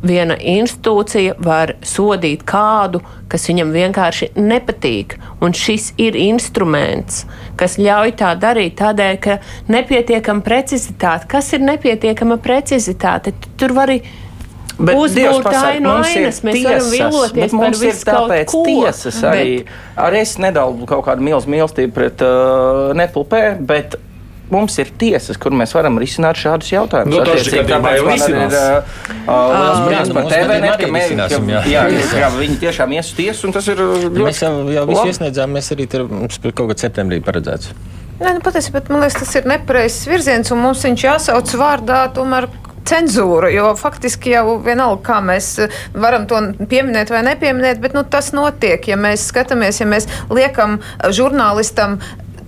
viena 0.06 0.38
institūcija 0.40 1.36
var 1.44 1.76
sodīt 1.86 2.46
kādu, 2.48 3.02
kas 3.32 3.48
viņam 3.50 3.74
vienkārši 3.76 4.32
nepatīk. 4.38 5.18
Un 5.44 5.56
šis 5.58 5.92
ir 6.02 6.18
instruments, 6.20 7.24
kas 7.60 7.80
ļauj 7.82 8.16
tā 8.22 8.34
darīt 8.40 8.78
tādēļ, 8.82 9.18
ka 9.24 9.40
nepietiekama 9.72 10.46
precizitāte. 10.46 11.30
Kas 11.32 11.52
ir 11.58 11.66
nepietiekama 11.66 12.40
precizitāte? 12.44 13.36
Tur 13.60 13.76
var 13.78 13.92
arī 13.92 14.04
Bet 14.76 14.98
uzbūt 15.00 15.46
ainu 15.56 15.92
ainas, 16.02 16.42
mēs 16.44 16.58
tiesas, 16.58 16.90
varam 16.92 17.14
viloties 17.14 17.54
par 17.56 17.78
visu 17.80 18.08
kaut 18.10 18.34
ko. 18.52 18.64
Tiesas 18.68 19.20
arī, 19.24 19.54
bet... 19.62 19.78
arī 20.04 20.20
es 20.26 20.34
nedalbu 20.44 20.90
kaut 20.90 21.06
kādu 21.08 21.24
mīlestību 21.24 21.96
pret 21.96 22.24
uh, 22.26 22.92
Nepulpē, 22.98 23.44
bet 23.64 23.96
mums 24.54 24.78
ir 24.82 24.92
tiesas, 25.00 25.40
kur 25.42 25.56
mēs 25.56 25.74
varam 25.76 25.98
risināt 26.02 26.40
šādus 26.40 26.72
jautājumus. 26.74 27.16
Nu, 27.16 27.24
Tāpēc 27.26 28.04
man 28.06 28.24
ir 28.30 28.58
uh, 28.60 29.00
liels 29.26 29.82
prieks 29.88 30.14
par 30.18 30.30
TVN, 30.32 30.68
ka, 30.82 30.92
mē, 30.96 31.04
ka, 31.20 31.42
jā, 31.72 31.86
jā, 32.22 32.32
viņi 32.36 32.60
tiešām 32.66 32.96
ies 32.98 33.12
uz 33.12 33.20
tiesu, 33.20 33.48
un 33.50 33.56
tas 33.56 33.70
ir 33.72 33.82
ļoti 33.82 34.26
Mēs 34.26 34.44
jau, 34.44 34.54
jau 34.74 34.86
visu 34.90 35.08
iesniedzām, 35.12 35.56
mēs 35.58 35.72
arī 35.76 35.90
tur 35.92 36.08
mums 36.10 36.42
kaut 36.46 36.74
kad 36.74 36.86
septembrī 36.88 37.22
paredzēts. 37.26 37.74
Nē, 38.16 38.38
nu, 38.38 38.44
patiesībā 38.44 38.86
man 38.88 39.04
liekas, 39.04 39.18
tas 39.26 39.34
ir 39.36 39.50
nepareizs 39.50 40.06
virziens, 40.08 40.52
un 40.56 40.62
mums 40.64 40.86
viņš 40.88 41.08
jāsauc 41.10 41.58
vārdā 41.60 42.06
tomēr 42.16 42.48
cenzūru, 42.86 43.50
jo 43.54 43.72
faktiski 43.80 44.36
jau 44.36 44.58
vienalga, 44.64 45.02
kā 45.06 45.18
mēs 45.26 45.50
varam 45.98 46.28
to 46.30 46.42
pieminēt 46.70 47.12
vai 47.14 47.24
nepieminēt, 47.26 47.82
bet 47.84 47.98
nu, 47.98 48.06
tas 48.08 48.32
notiek. 48.36 48.86
Ja 48.88 48.98
mēs 49.00 49.28
skatāmies, 49.32 49.82
ja 49.82 49.90
mēs 49.90 50.08
liekam 50.30 50.78
žurnālistam 51.18 52.00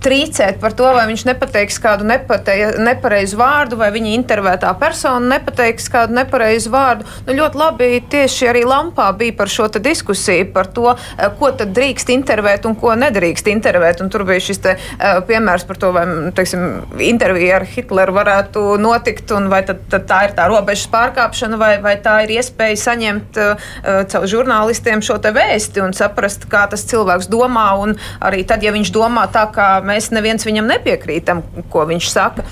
trīcēt 0.02 0.60
par 0.62 0.74
to, 0.78 0.86
vai 0.94 1.06
viņš 1.10 1.24
nepateiks 1.28 1.78
kādu 1.82 2.06
nepareizu 2.08 3.38
vārdu, 3.38 3.78
vai 3.80 3.90
viņa 3.94 4.14
intervētā 4.14 4.70
persona 4.80 5.34
nepateiks 5.36 5.88
kādu 5.92 6.16
nepareizu 6.18 6.72
vārdu. 6.72 7.06
Nu, 7.26 7.36
ļoti 7.38 7.58
labi 7.58 7.90
tieši 8.10 8.50
arī 8.52 8.64
Lampā 8.68 9.08
bija 9.18 9.36
par 9.38 9.50
šo 9.52 9.68
diskusiju 9.78 10.52
par 10.52 10.70
to, 10.74 10.94
eh, 10.94 11.28
ko 11.38 11.50
tad 11.52 11.74
drīkst 11.74 12.12
intervēt 12.14 12.66
un 12.66 12.76
ko 12.76 12.94
nedrīkst 12.94 13.50
intervēt. 13.50 14.00
Un 14.00 14.10
tur 14.10 14.24
bija 14.24 14.40
šis 14.40 14.62
te, 14.62 14.76
uh, 14.76 15.20
piemērs 15.26 15.66
par 15.66 15.76
to, 15.76 15.92
vai 15.92 16.04
teiksim, 16.32 16.82
intervija 16.98 17.56
ar 17.56 17.64
Hitleru 17.66 18.12
varētu 18.12 18.78
notikt, 18.78 19.30
un 19.32 19.48
vai 19.48 19.62
tad, 19.62 19.80
tad 19.90 20.06
tā 20.06 20.24
ir 20.28 20.34
tā 20.36 20.48
robežas 20.48 20.88
pārkāpšana, 20.92 21.58
vai, 21.58 21.78
vai 21.82 21.96
tā 21.96 22.22
ir 22.24 22.38
iespēja 22.38 22.76
saņemt 22.76 23.38
uh, 23.42 23.68
caur 24.08 24.26
žurnālistiem 24.26 25.02
šo 25.02 25.18
vēsti 25.18 25.82
un 25.82 25.92
saprast, 25.92 26.48
kā 26.48 26.68
tas 26.70 26.84
cilvēks 26.88 27.28
domā. 27.28 27.68
Un 27.82 27.96
arī 28.20 28.46
tad, 28.46 28.62
ja 28.62 28.72
viņš 28.72 28.92
domā 28.94 29.26
tā, 29.32 29.46
kā 29.52 29.80
mēs 29.88 30.10
neviens 30.14 30.46
viņam 30.46 30.68
nepiekrītam, 30.70 31.42
ko 31.72 31.86
viņš 31.88 32.10
saka. 32.12 32.46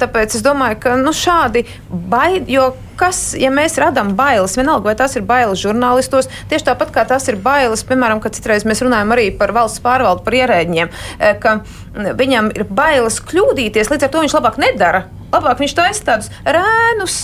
Tāpēc 0.00 0.38
es 0.38 0.44
domāju, 0.46 0.80
ka 0.86 0.96
nu, 1.00 1.14
šādi 1.16 1.66
baidi, 1.90 2.56
jo 2.56 2.70
kas, 2.98 3.20
ja 3.38 3.50
mēs 3.54 3.78
radām 3.80 4.14
bailes, 4.18 4.56
vienalga, 4.58 4.90
vai 4.90 4.96
tas 4.98 5.16
ir 5.18 5.26
bailes 5.26 5.60
žurnālistos, 5.62 6.30
tieši 6.50 6.70
tāpat 6.70 6.94
kā 6.94 7.06
tas 7.08 7.28
ir 7.30 7.40
bailes, 7.42 7.84
piemēram, 7.86 8.22
kad 8.24 8.36
citreiz 8.36 8.66
mēs 8.68 8.82
runājam 8.84 9.14
arī 9.16 9.28
par 9.36 9.54
valsts 9.56 9.82
pārvaldu, 9.84 10.24
par 10.26 10.38
ierēģiem, 10.40 10.94
ka 11.42 11.60
viņam 11.96 12.50
ir 12.56 12.66
bailes 12.68 13.20
kļūdīties, 13.24 13.92
līdz 13.92 14.08
ar 14.08 14.12
to 14.12 14.24
viņš 14.24 14.36
labāk 14.38 14.60
nedara. 14.62 15.06
Labāk 15.26 15.58
viņš 15.58 15.72
taisa 15.74 16.04
tādus 16.06 16.28
rēnus, 16.46 17.16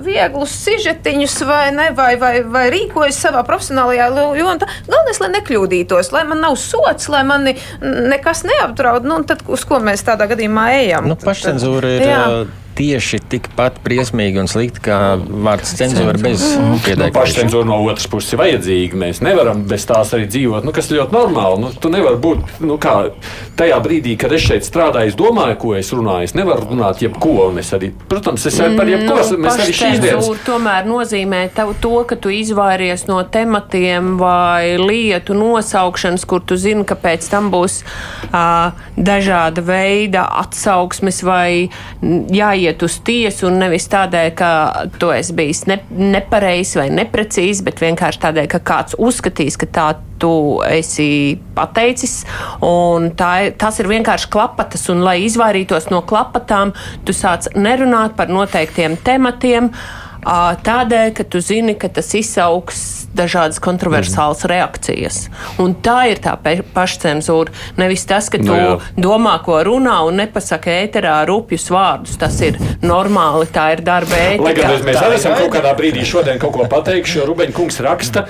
vieglus 0.00 0.54
sižetiņus, 0.64 1.34
vai, 1.46 1.66
ne, 1.76 1.90
vai, 1.94 2.14
vai, 2.18 2.32
vai 2.48 2.64
rīkojas 2.72 3.20
savā 3.26 3.42
profesionālajā 3.46 4.08
jomā. 4.38 4.56
Galvenais, 4.88 5.20
lai 5.20 5.30
nekļūdītos, 5.36 6.10
lai 6.16 6.24
man 6.30 6.40
nav 6.42 6.56
sots, 6.60 7.10
lai 7.12 7.22
mani 7.28 7.54
nekas 7.82 8.46
neapdraud. 8.48 9.06
Nu, 9.06 9.20
tad 9.28 9.44
uz 9.52 9.68
ko 9.68 9.82
mēs 9.84 10.04
tādā 10.08 10.30
gadījumā 10.32 10.66
ejam? 10.80 11.12
Nu, 11.12 11.20
pašcensūra 11.20 11.96
ir. 11.98 12.08
Jā 12.08 12.26
tieši 12.78 13.20
tikpat 13.32 13.80
briesmīgi 13.84 14.40
un 14.42 14.50
slikti 14.50 14.82
kā 14.86 14.98
vārds 15.18 15.74
cenzūra 15.78 16.16
bez 16.22 16.42
Nu, 16.62 16.78
pieteikuma. 16.82 17.12
Pašcensūra 17.14 17.66
no 17.68 17.78
otras 17.86 18.08
puses 18.10 18.32
ir 18.34 18.40
vajadzīga. 18.40 18.98
Mēs 19.02 19.20
nevaram 19.24 19.62
bez 19.68 19.84
tās 19.88 20.12
arī 20.16 20.28
dzīvot, 20.30 20.66
nu, 20.66 20.74
kas 20.74 20.90
ir 20.90 21.00
ļoti 21.00 21.16
normāli. 21.16 21.60
Nu, 21.62 21.72
tu 21.76 21.90
nevari 21.92 22.18
būt 22.22 22.62
nu, 22.64 22.78
kā, 22.82 22.94
tajā 23.58 23.78
brīdī, 23.84 24.14
kad 24.20 24.32
es 24.34 24.44
šeit 24.46 24.66
strādāju, 24.66 25.12
es 25.12 25.18
domāju, 25.18 25.58
ko 25.62 25.74
es 25.78 25.92
runāju. 25.94 26.30
Es 26.30 26.36
nevaru 26.38 26.68
runāt 26.70 27.02
jebko. 27.04 27.48
un 27.48 27.60
Es 27.62 27.72
arī, 27.76 27.92
protams, 28.08 28.46
es 28.48 28.58
arī 28.60 28.78
par 28.78 28.90
jebko. 28.90 29.18
Nu, 29.32 29.40
mēs 29.46 29.62
arī 29.64 29.76
šīs 29.76 30.02
dienas. 30.02 30.30
tomēr 30.46 30.88
nozīmē 30.88 31.42
tavu 31.54 31.76
to, 31.80 31.94
ka 32.08 32.16
tu 32.16 32.32
izvairies 32.34 33.06
no 33.10 33.20
tematiem 33.22 34.16
vai 34.20 34.76
lietu 34.80 35.36
nosaukšanas, 35.38 36.26
kur 36.28 36.42
tu 36.44 36.58
zini, 36.60 36.86
ka 36.88 36.96
pēc 36.98 37.28
tam 37.32 37.50
būs 37.52 37.82
uh, 37.82 38.72
dažāda 38.96 39.64
veida 39.66 40.26
atsauksmes 40.42 41.22
vai 41.26 41.68
mm, 41.68 42.32
jāiet 42.62 42.82
uz 42.82 42.98
tiesu, 43.04 43.48
un 43.48 43.58
nevis 43.62 43.88
tādēļ, 43.90 44.28
ka 44.38 44.50
tu 45.00 45.10
esi 45.14 45.34
bijis 45.36 45.64
ne, 45.70 45.78
nepareizs 45.90 46.76
vai 46.78 46.88
neprecīzs, 46.94 47.62
bet 47.66 47.82
vienkārši 47.82 48.22
tādēļ, 48.22 48.48
ka 48.52 48.62
kāds 48.72 48.98
uzskatīs, 48.98 49.58
ka 49.60 49.66
tā 49.66 49.88
tu 50.22 50.60
esi 50.68 51.38
pateicis. 51.56 52.20
Tā, 53.18 53.32
tas 53.58 53.80
ir 53.82 53.90
vienkārši 53.90 54.30
klapatas, 54.32 54.86
un 54.92 55.02
lai 55.02 55.18
izvairītos 55.26 55.90
no 55.90 56.02
klapatām, 56.06 56.74
tu 57.06 57.16
sāc 57.16 57.50
nerunāt 57.58 58.14
par 58.18 58.30
noteiktiem 58.30 58.96
tematiem. 59.02 59.72
ā, 59.72 60.01
Tādēļ, 60.22 61.08
ka 61.18 61.24
tu 61.26 61.40
zini, 61.42 61.74
ka 61.74 61.88
tas 61.90 62.12
izsauks 62.14 62.82
dažādas 63.18 63.58
kontroversālas 63.62 64.44
reakcijas. 64.48 65.16
Un 65.60 65.74
tā 65.82 66.12
ir 66.12 66.20
tā 66.22 66.36
pašcensūra. 66.76 67.50
Nevis 67.80 68.06
tas, 68.08 68.30
ka 68.30 68.38
tu 68.38 68.46
Nu 68.52 68.54
jā. 68.56 68.76
domā, 68.96 69.34
ko 69.42 69.58
runā, 69.66 69.98
un 70.06 70.20
nepasaka 70.22 70.70
ēterā 70.84 71.16
rupjus 71.28 71.66
vārdus. 71.74 72.14
Tas 72.22 72.38
ir 72.46 72.56
normāli, 72.86 73.50
tā 73.52 73.72
ir 73.74 73.82
darba 73.82 74.14
Lai 74.14 74.54
gan 74.54 74.70
ētika. 74.70 74.86
mēs 74.86 75.02
arī 75.02 75.18
esam 75.18 75.34
kaut 75.36 75.52
kādā 75.58 75.74
brīdī 75.76 76.06
šodien 76.06 76.38
kaut 76.38 76.54
ko 76.54 76.68
pateikuši, 76.70 77.18
jo 77.18 77.26
Rubeņa 77.26 77.52
kungs 77.58 77.80
raksta, 77.82 78.26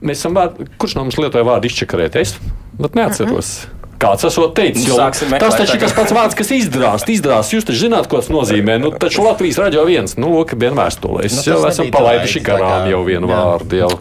mēs 0.00 0.22
esam 0.22 0.38
vārdu, 0.38 0.68
kurš 0.78 0.94
no 0.96 1.04
mums 1.08 1.18
lietoja 1.18 1.44
vārdu 1.44 1.66
izčakarēt? 1.68 2.16
Es 2.22 2.36
pat 2.80 2.94
neatceros. 2.94 3.66
Kāds 4.02 4.26
esot 4.26 4.54
teicis, 4.56 4.88
Nu, 4.88 4.96
jo 4.96 5.38
tas 5.38 5.54
taču 5.54 5.76
ir 5.76 5.82
tas 5.84 5.94
pats 5.94 6.14
vārds, 6.14 6.36
kas 6.38 6.50
izdrāst. 6.56 7.10
Izdrāst, 7.12 7.54
jūs 7.54 7.66
taču 7.68 7.84
zināt, 7.84 8.08
ko 8.10 8.18
tas 8.18 8.30
nozīmē. 8.34 8.78
Nu, 8.82 8.90
taču 8.98 9.22
Latvijas 9.22 9.60
radio 9.62 9.84
viens, 9.86 10.16
nu, 10.18 10.32
lūk, 10.34 10.56
viena 10.58 10.80
vēstulē. 10.80 11.26
Es 11.28 11.38
Nu, 11.38 11.44
jau 11.46 11.60
tas 11.62 11.76
esam 11.76 11.92
palaiduši 11.94 12.42
garām 12.44 12.88
jau 12.90 13.02
vienu 13.06 13.30
jā. 13.30 13.38
vārdu. 13.38 13.80
Jau. 13.82 13.92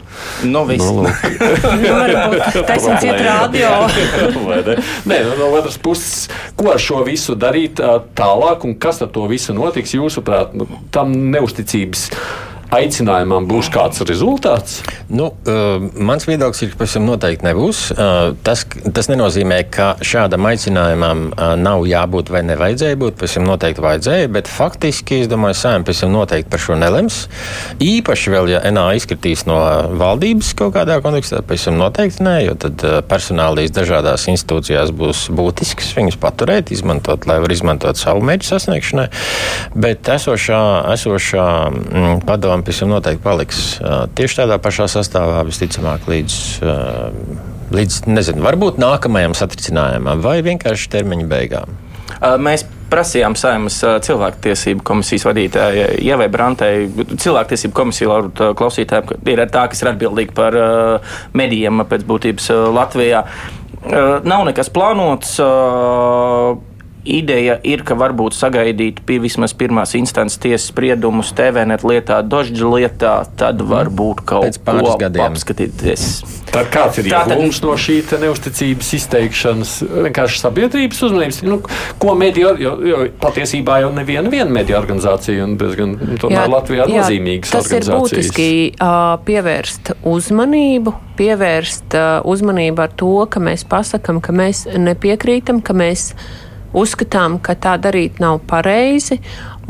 Nu, 0.49 0.65
viss. 0.69 0.85
Nu, 0.91 1.05
lūk. 1.05 1.25
Nu, 1.81 1.91
varbūt 1.95 2.57
taisnība 2.67 3.11
iet 3.11 3.21
radio. 3.27 3.69
Vai 4.49 4.59
ne? 4.65 4.77
Nē, 5.07 5.19
nu, 5.27 5.35
no 5.39 5.51
otras 5.59 5.77
puses, 5.81 6.25
ko 6.57 6.73
ar 6.73 6.81
šo 6.81 7.03
visu 7.07 7.37
darīt 7.39 7.81
tālāk, 8.17 8.65
un 8.67 8.75
kas 8.81 9.03
ar 9.05 9.11
to 9.13 9.27
visu 9.31 9.55
notiks? 9.55 9.93
Jūsuprāt, 9.95 10.55
nu, 10.57 10.67
tam 10.93 11.13
neusticības 11.33 12.09
aicinājumam 12.71 13.47
būs 13.49 13.69
kāds 13.71 14.01
rezultāts? 14.07 14.79
Nu, 15.11 15.31
uh, 15.31 15.83
mans 15.99 16.25
viedoklis 16.27 16.63
ir, 16.63 16.71
ka 16.71 16.81
pavisam 16.81 17.05
noteikti 17.07 17.45
nebūs. 17.45 17.81
Uh, 17.91 18.31
tas, 18.45 18.63
tas 18.95 19.09
nenozīmē, 19.11 19.59
ka 19.73 19.89
šādam 20.05 20.47
aicinājumam 20.47 21.25
uh, 21.31 21.53
nav 21.59 21.83
jābūt 21.89 22.31
vai 22.31 22.43
nevajadzēja 22.47 22.99
būt. 23.01 23.17
Pavisam 23.19 23.45
noteikti 23.49 23.83
vajadzēja, 23.83 24.29
bet 24.31 24.51
faktiski 24.51 25.21
es 25.25 25.31
domāju, 25.31 25.57
ka 25.57 25.61
Sēma 25.61 25.87
pavisam 25.89 26.13
noteikti 26.15 26.51
par 26.53 26.63
šo 26.63 26.77
nelems. 26.79 27.19
Īpaši 27.83 28.33
vēl, 28.35 28.53
ja 28.53 28.63
NA 28.71 28.87
izkritīs 28.99 29.43
no 29.49 29.59
valdības 29.99 30.53
kaut 30.61 30.75
kādā 30.77 31.01
kontekstā, 31.03 31.43
pavisam 31.43 31.75
noteikti 31.81 32.23
nē, 32.23 32.37
jo 32.47 32.55
tad 32.61 32.85
personālīs 33.11 33.75
dažādās 33.75 34.29
institūcijās 34.31 34.95
būs 34.95 35.27
būtisks 35.35 35.91
viņus 35.97 36.19
paturēt, 36.21 36.71
izmantot, 36.71 37.27
lai 37.27 37.41
var 37.43 37.51
izmantot 37.51 37.99
savu 37.99 38.23
mērķu 38.25 38.47
sasniegšanai. 38.53 39.07
Bet 39.75 40.07
esošā, 40.15 40.61
esošā 40.95 41.47
mm, 41.67 42.23
padoma 42.27 42.60
pavisam 42.65 42.91
noteikti 42.93 43.23
paliks 43.23 43.61
tieši 44.17 44.41
tādā 44.41 44.57
pašā 44.61 44.87
sastāvā, 44.91 45.41
visticamāk, 45.47 46.07
līdz, 46.11 46.35
līdz 47.75 48.01
nezinu, 48.11 48.43
varbūt 48.45 48.81
nākamajam 48.81 49.37
satricinājumam 49.37 50.23
vai 50.23 50.39
vienkārši 50.45 50.91
termiņa 50.97 51.31
beigām. 51.31 51.79
Mēs 52.21 52.65
prasījām 52.91 53.37
Saimas 53.39 53.77
uh, 53.85 53.95
cilvēktiesību 54.03 54.83
komisijas 54.85 55.23
vadītājai 55.29 56.01
Ievai 56.03 56.27
Brantei, 56.31 56.89
cilvēktiesību 56.91 57.75
komisija 57.77 58.09
Laurut, 58.11 58.41
uh, 58.43 58.51
klausītājiem, 58.57 59.07
ka 59.07 59.17
ir 59.31 59.43
tā, 59.53 59.63
kas 59.71 59.81
ir 59.81 59.91
atbildīga 59.93 60.35
par 60.37 60.57
medijiem 61.37 61.85
pēc 61.87 62.05
būtības 62.09 62.51
Latvijā. 62.75 63.23
Nav 63.81 64.43
nekas 64.45 64.69
plānots. 64.69 65.39
Ideja 67.01 67.55
ir, 67.65 67.81
ka 67.81 67.95
varbūt 67.97 68.35
sagaidīt 68.37 68.99
pie 69.07 69.17
vismaz 69.23 69.55
pirmās 69.57 69.95
instances 69.97 70.37
tiesas 70.41 70.67
spriedumus 70.69 71.31
TVNet 71.33 71.81
lietā, 71.87 72.19
Dožģa 72.21 72.67
lietā, 72.75 73.13
tad 73.39 73.63
varbūt 73.65 74.21
kaut 74.29 74.45
Pēc 74.45 74.59
ko 74.61 74.97
gadiem. 75.01 75.33
apskatīties. 75.33 76.03
Tad 76.51 76.67
kāds 76.69 76.99
ir 76.99 77.07
Tātad- 77.09 77.33
iegūms 77.39 77.61
no 77.63 77.73
šī 77.79 77.95
neusticības 78.21 78.91
izteikšanas? 78.99 79.71
Vienkārši 80.05 80.41
sabiedrības 80.43 81.01
uzmanības. 81.07 81.41
Nu, 81.47 81.61
ko 81.97 82.13
mediju, 82.15 82.53
jo, 82.59 82.75
jo 82.85 82.97
patiesībā 83.23 83.79
jau 83.81 83.91
neviena 83.95 84.29
viena 84.29 84.51
mediju 84.51 84.77
organizācija 84.77 85.43
un 85.43 85.57
diezgan 85.57 85.95
tomēr 86.21 86.51
Latvijā 86.51 86.85
nozīmīgas 86.91 87.49
tas 87.55 87.65
ir 87.71 87.79
organizācijas. 87.79 88.29
būtiski 88.29 88.49
uh, 88.77 89.17
pievērst 89.25 89.93
uzmanību, 90.05 90.93
pievērst 91.17 91.97
uh, 91.97 92.21
uzmanību 92.29 92.85
ar 92.85 92.93
to, 92.95 93.25
ka 93.31 93.39
mēs 93.39 93.65
pasakam, 93.65 94.21
ka 94.21 94.31
mēs 94.35 94.67
nepiekrītam, 94.77 95.63
ka 95.63 95.73
mēs 95.73 96.11
uzskatām, 96.77 97.39
ka 97.43 97.55
tā 97.55 97.77
darīt 97.81 98.21
nav 98.23 98.41
pareizi. 98.49 99.19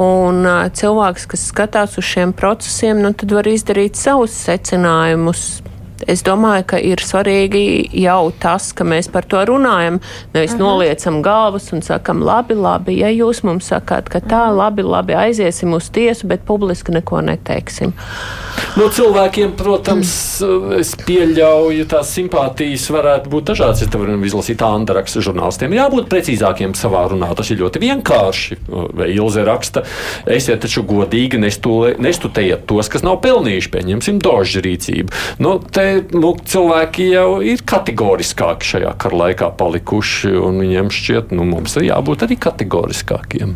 Un 0.01 0.45
uh, 0.47 0.67
cilvēks, 0.73 1.27
kas 1.29 1.47
skatās 1.51 1.97
uz 1.99 2.07
šiem 2.07 2.31
procesiem, 2.37 3.01
nu, 3.03 3.13
var 3.33 3.49
izdarīt 3.51 3.99
savus 3.99 4.35
secinājumus. 4.47 5.61
Es 6.07 6.23
domāju, 6.23 6.65
ka 6.73 6.79
ir 6.79 7.01
svarīgi 7.03 7.89
jau 8.01 8.31
tas, 8.39 8.71
ka 8.73 8.83
mēs 8.87 9.11
par 9.11 9.25
to 9.29 9.41
runājam. 9.45 9.99
Nevis 10.33 10.53
uh 10.53 10.57
-huh. 10.57 10.63
noliecam 10.63 11.21
galvas 11.21 11.73
un 11.73 11.81
sakam, 11.81 12.23
labi, 12.23 12.53
labi, 12.53 12.99
ja 12.99 13.07
jūs 13.07 13.43
mums 13.43 13.71
sakāt, 13.71 14.09
ka 14.09 14.19
tā, 14.19 14.55
labi, 14.55 14.83
labi, 14.83 15.13
aiziesim 15.13 15.73
uz 15.73 15.89
tiesu, 15.89 16.27
bet 16.27 16.45
publiski 16.45 16.91
neko 16.91 17.21
neteiksim. 17.21 17.93
No 18.79 18.87
cilvēkiem, 18.87 19.51
protams, 19.59 20.11
es 20.79 20.93
pieļauju, 20.95 21.85
tās 21.91 22.13
simpātijas 22.15 22.85
varētu 22.93 23.31
būt 23.31 23.51
dažādas. 23.51 23.81
Es 23.83 23.91
te 23.91 23.99
varu 23.99 24.15
izlasīt 24.27 24.63
Anna 24.63 24.95
raksta 24.95 25.19
žurnālistiem. 25.23 25.73
Jābūt 25.75 26.07
precīzākiem 26.11 26.75
savā 26.79 27.03
runā. 27.11 27.33
Tas 27.35 27.51
ir 27.51 27.59
ļoti 27.59 27.81
vienkārši. 27.83 28.57
Vai 28.69 29.09
Ilze 29.11 29.43
raksta, 29.47 29.83
esiet 30.25 30.63
taču 30.63 30.85
godīgi, 30.87 31.39
nestulē- 31.41 31.97
nestutējiet 31.99 32.63
tos, 32.69 32.87
kas 32.91 33.03
nav 33.03 33.19
pelnījuši, 33.25 33.71
pieņemsim, 33.75 34.21
dožu 34.23 34.63
rīcību. 34.63 35.11
Nu, 35.43 35.57
te, 35.59 35.90
nu, 36.13 36.31
cilvēki 36.53 37.07
jau 37.11 37.39
ir 37.45 37.63
kategoriskāki 37.67 38.67
šajā 38.73 38.93
kara 39.01 39.19
laikā 39.25 39.51
palikuši, 39.59 40.33
un 40.41 40.61
viņiem 40.63 40.91
šķiet, 40.93 41.35
nu, 41.37 41.47
mums 41.47 41.77
ir 41.79 41.89
jābūt 41.89 42.25
arī 42.27 42.37
kategoriskākiem. 42.41 43.55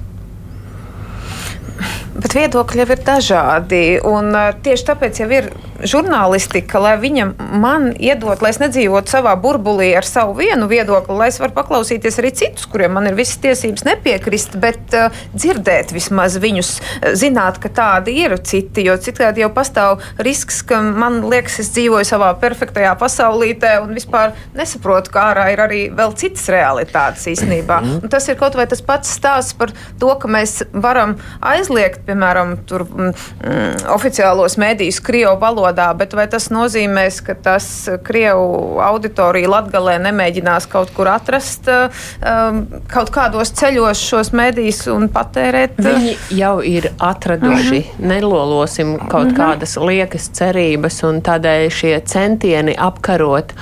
Bet 2.15 2.35
viedokļi 2.37 2.83
jau 2.83 2.91
ir 2.95 3.01
dažādi. 3.05 3.81
Uh, 3.99 4.51
tieši 4.63 4.87
tāpēc 4.87 5.19
jau 5.19 5.29
ir 5.35 5.49
žurnālistika, 5.83 6.79
lai 6.79 6.93
viņa 7.01 7.25
man 7.59 7.89
iedod, 7.99 8.39
lai 8.43 8.51
es 8.53 8.59
nedzīvotu 8.61 9.11
savā 9.11 9.35
burbulī 9.41 9.91
ar 9.97 10.07
savu 10.07 10.37
vienu 10.39 10.69
viedokli, 10.71 11.17
lai 11.19 11.27
es 11.31 11.39
varu 11.41 11.55
paklausīties 11.57 12.19
arī 12.21 12.31
citus, 12.37 12.67
kuriem 12.71 12.95
man 12.95 13.09
ir 13.09 13.17
visas 13.17 13.41
tiesības 13.43 13.83
nepiekrist, 13.87 14.55
bet 14.61 14.95
uh, 14.95 15.13
dzirdēt 15.35 15.91
vismaz 15.95 16.37
viņus, 16.41 16.71
uh, 16.79 17.09
zināt, 17.19 17.59
ka 17.63 17.71
tādi 17.75 18.15
ir 18.23 18.37
citi. 18.39 18.85
Jo 18.85 18.95
citādi 19.01 19.43
jau 19.43 19.51
pastāv 19.53 20.03
risks, 20.23 20.61
ka 20.67 20.79
man 20.85 21.21
liekas, 21.27 21.59
es 21.63 21.73
dzīvoju 21.75 22.07
savā 22.07 22.31
perfektajā 22.39 22.95
pasaulītē 23.01 23.75
un 23.83 23.91
vispār 23.97 24.35
nesaprotu, 24.55 25.11
kā 25.15 25.29
ārā 25.33 25.49
ir 25.55 25.63
arī 25.65 25.81
vēl 25.95 26.15
citas 26.19 26.47
realitātes 26.53 27.27
īstenībā. 27.33 27.81
Un 27.99 28.11
tas 28.11 28.29
ir 28.31 28.39
kaut 28.39 28.55
vai 28.55 28.67
tas 28.69 28.83
pats 28.85 29.11
stāsts 29.17 29.57
par 29.57 29.73
to, 29.99 30.11
ka 30.21 30.31
mēs 30.31 30.61
varam 30.71 31.17
aizliegt 31.43 32.05
piemēram, 32.05 32.55
tur, 32.69 32.85
mm, 32.85 33.13
mm, 33.41 33.85
oficiālos 33.95 34.57
mēdījus 34.61 35.01
Krievu 35.05 35.35
valodā, 35.41 35.64
bet 35.97 36.13
vai 36.13 36.27
tas 36.27 36.49
nozīmēs, 36.53 37.21
ka 37.25 37.35
tas 37.35 37.89
Krievu 38.03 38.79
auditorija 38.83 39.49
Latgalē 39.49 39.97
nemēģinās 40.03 40.67
kaut 40.71 40.91
kur 40.95 41.09
atrast 41.11 41.69
um, 41.69 42.65
kaut 42.91 43.11
kādos 43.15 43.53
ceļos 43.55 44.03
šos 44.09 44.31
mēdījus 44.35 44.85
un 44.93 45.09
patērēt? 45.13 45.79
Viņi 45.81 46.15
jau 46.37 46.59
ir 46.61 46.91
atraduši. 46.99 47.79
Uh 47.79 47.85
-huh. 47.85 48.05
Nelolosim 48.13 48.97
kaut 49.07 49.25
uh 49.25 49.31
-huh. 49.31 49.37
kādas 49.37 49.77
liekas 49.77 50.29
cerības, 50.29 51.03
un 51.03 51.21
tādēļ 51.21 51.69
šie 51.69 51.99
centieni 52.05 52.75
apkarot 52.77 53.53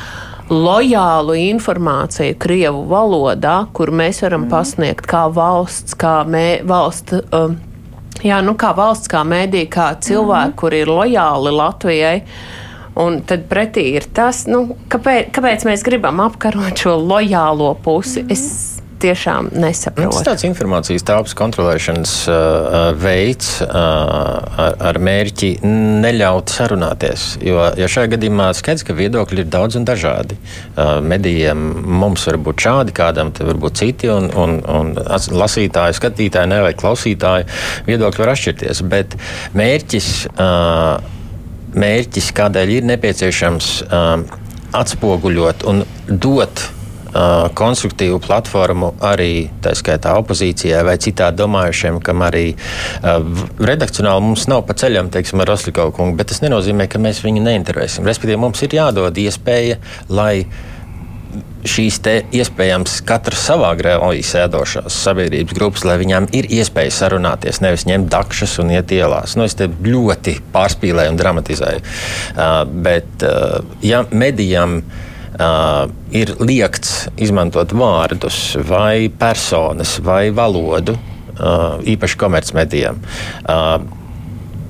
lojālu 0.49 1.35
informāciju 1.35 2.35
Krievu 2.39 2.85
valodā, 2.89 3.65
kur 3.73 3.91
mēs 3.91 4.21
varam 4.21 4.49
pasniegt 4.49 5.07
kā 5.07 5.27
valsts, 5.33 5.95
kā 5.95 6.23
mē, 6.27 6.63
valsts. 6.67 7.13
Um, 7.31 7.59
Jā, 8.23 8.39
nu 8.41 8.53
kā 8.55 8.71
valsts, 8.75 9.09
kā 9.11 9.23
mēdī, 9.27 9.65
kā 9.67 9.93
cilvēki, 9.99 10.47
mm 10.47 10.51
-hmm. 10.51 10.59
kuri 10.59 10.79
ir 10.79 10.87
lojāli 10.87 11.51
Latvijai. 11.51 12.21
Un 12.95 13.21
tad 13.21 13.47
pretī 13.49 13.83
ir 13.97 14.05
tas, 14.13 14.45
nu, 14.47 14.77
kāpēc, 14.87 15.31
kāpēc 15.33 15.65
mēs 15.65 15.83
gribam 15.83 16.19
apkarot 16.19 16.77
šo 16.77 16.95
lojālo 16.97 17.73
pusi. 17.83 18.21
Mm 18.21 18.27
-hmm. 18.27 18.31
es, 18.31 18.72
tiešām 19.03 19.49
Tas 19.51 19.61
nesaprotu. 19.61 20.23
tāds 20.25 20.45
informācijas 20.47 21.05
telpas 21.07 21.35
kontrolēšanas 21.37 22.13
uh, 22.31 22.89
veids 22.99 23.49
uh, 23.65 23.69
ar, 23.69 24.77
ar 24.89 24.99
mērķi 25.03 25.51
neļaut 26.03 26.53
sarunāties. 26.53 27.25
Jo, 27.43 27.65
jo 27.79 27.89
šajā 27.91 28.13
gadījumā 28.15 28.49
skaidrs, 28.57 28.85
ka 28.87 28.95
viedokļi 28.97 29.43
ir 29.43 29.49
daudz 29.53 29.79
un 29.79 29.87
dažādi. 29.87 30.37
Uh, 30.73 30.99
medijiem 31.03 31.63
mums 32.01 32.27
var 32.29 32.39
būt 32.47 32.67
šādi, 32.67 32.95
kādam 32.95 33.33
var 33.37 33.59
būt 33.65 33.81
citi, 33.81 34.11
un, 34.11 34.29
un, 34.39 34.59
un 34.63 34.93
lasītāji, 35.43 35.97
skatītāji 35.99 36.51
ne, 36.53 36.61
vai 36.67 36.75
klausītāji 36.77 37.49
viedokļi 37.89 38.23
var 38.23 38.33
atšķirties. 38.35 38.83
Bet 38.93 39.17
mērķis, 39.57 40.13
uh, 40.33 40.95
mērķis 41.73 42.31
kādēļ 42.37 42.77
ir 42.77 42.87
nepieciešams 42.93 43.73
uh, 43.89 44.15
atspoguļot 44.73 45.67
un 45.69 45.83
dot 46.07 46.63
uh, 46.63 46.79
konstruktīvu 47.57 48.19
platformu 48.23 48.93
arī 49.05 49.47
tā 49.63 49.75
skaitā 49.77 50.15
opozīcijai 50.21 50.83
vai 50.87 50.97
citādi 51.01 51.41
domājušiem, 51.43 51.99
kam 52.03 52.25
arī 52.25 52.45
uh, 52.53 53.45
redakcionāli 53.61 54.25
mums 54.25 54.47
nav 54.49 54.65
pa 54.67 54.75
ceļam, 54.77 55.11
teiksim, 55.13 55.43
ar 55.43 55.51
Roslikovu 55.53 55.93
kungu, 55.97 56.17
bet 56.19 56.31
tas 56.33 56.41
nenozīmē, 56.43 56.89
ka 56.89 57.01
mēs 57.01 57.23
viņu 57.25 57.43
neintervēsim. 57.45 58.07
Respektīvi, 58.09 58.41
mums 58.41 58.63
ir 58.65 58.77
jādod 58.79 59.19
iespēja, 59.23 59.77
lai 60.09 60.45
šīs 61.63 61.99
iespējams 62.35 62.99
katrs 63.07 63.45
savā 63.47 63.71
grēlī 63.79 64.19
sēdošās 64.25 64.97
sabiedrības 65.05 65.55
grupas, 65.57 65.85
lai 65.87 65.95
viņām 66.01 66.27
ir 66.35 66.49
iespēja 66.59 66.91
sarunāties, 66.93 67.61
nevis 67.63 67.87
ņemt 67.89 68.11
dakšas 68.11 68.57
un 68.63 68.73
iet 68.75 68.91
ielās. 68.93 69.37
Nu, 69.39 69.47
es 69.47 69.55
te 69.57 69.69
ļoti 69.69 70.35
pārspīlēju 70.53 71.13
un 71.13 71.21
dramatizēju. 71.21 71.81
Uh, 72.35 72.59
bet, 72.85 73.25
uh, 73.25 73.63
ja 73.85 74.03
medijam 74.11 74.81
uh, 75.39 75.87
ir 76.15 76.35
liekts 76.41 77.07
izmantot 77.21 77.73
vārdus, 77.77 78.55
vai 78.67 79.09
personas, 79.09 79.97
vai 80.03 80.27
valodu, 80.35 80.95
uh, 80.97 81.81
īpaši 81.95 82.19
komercmedijiem. 82.21 83.01
Uh, 83.43 83.75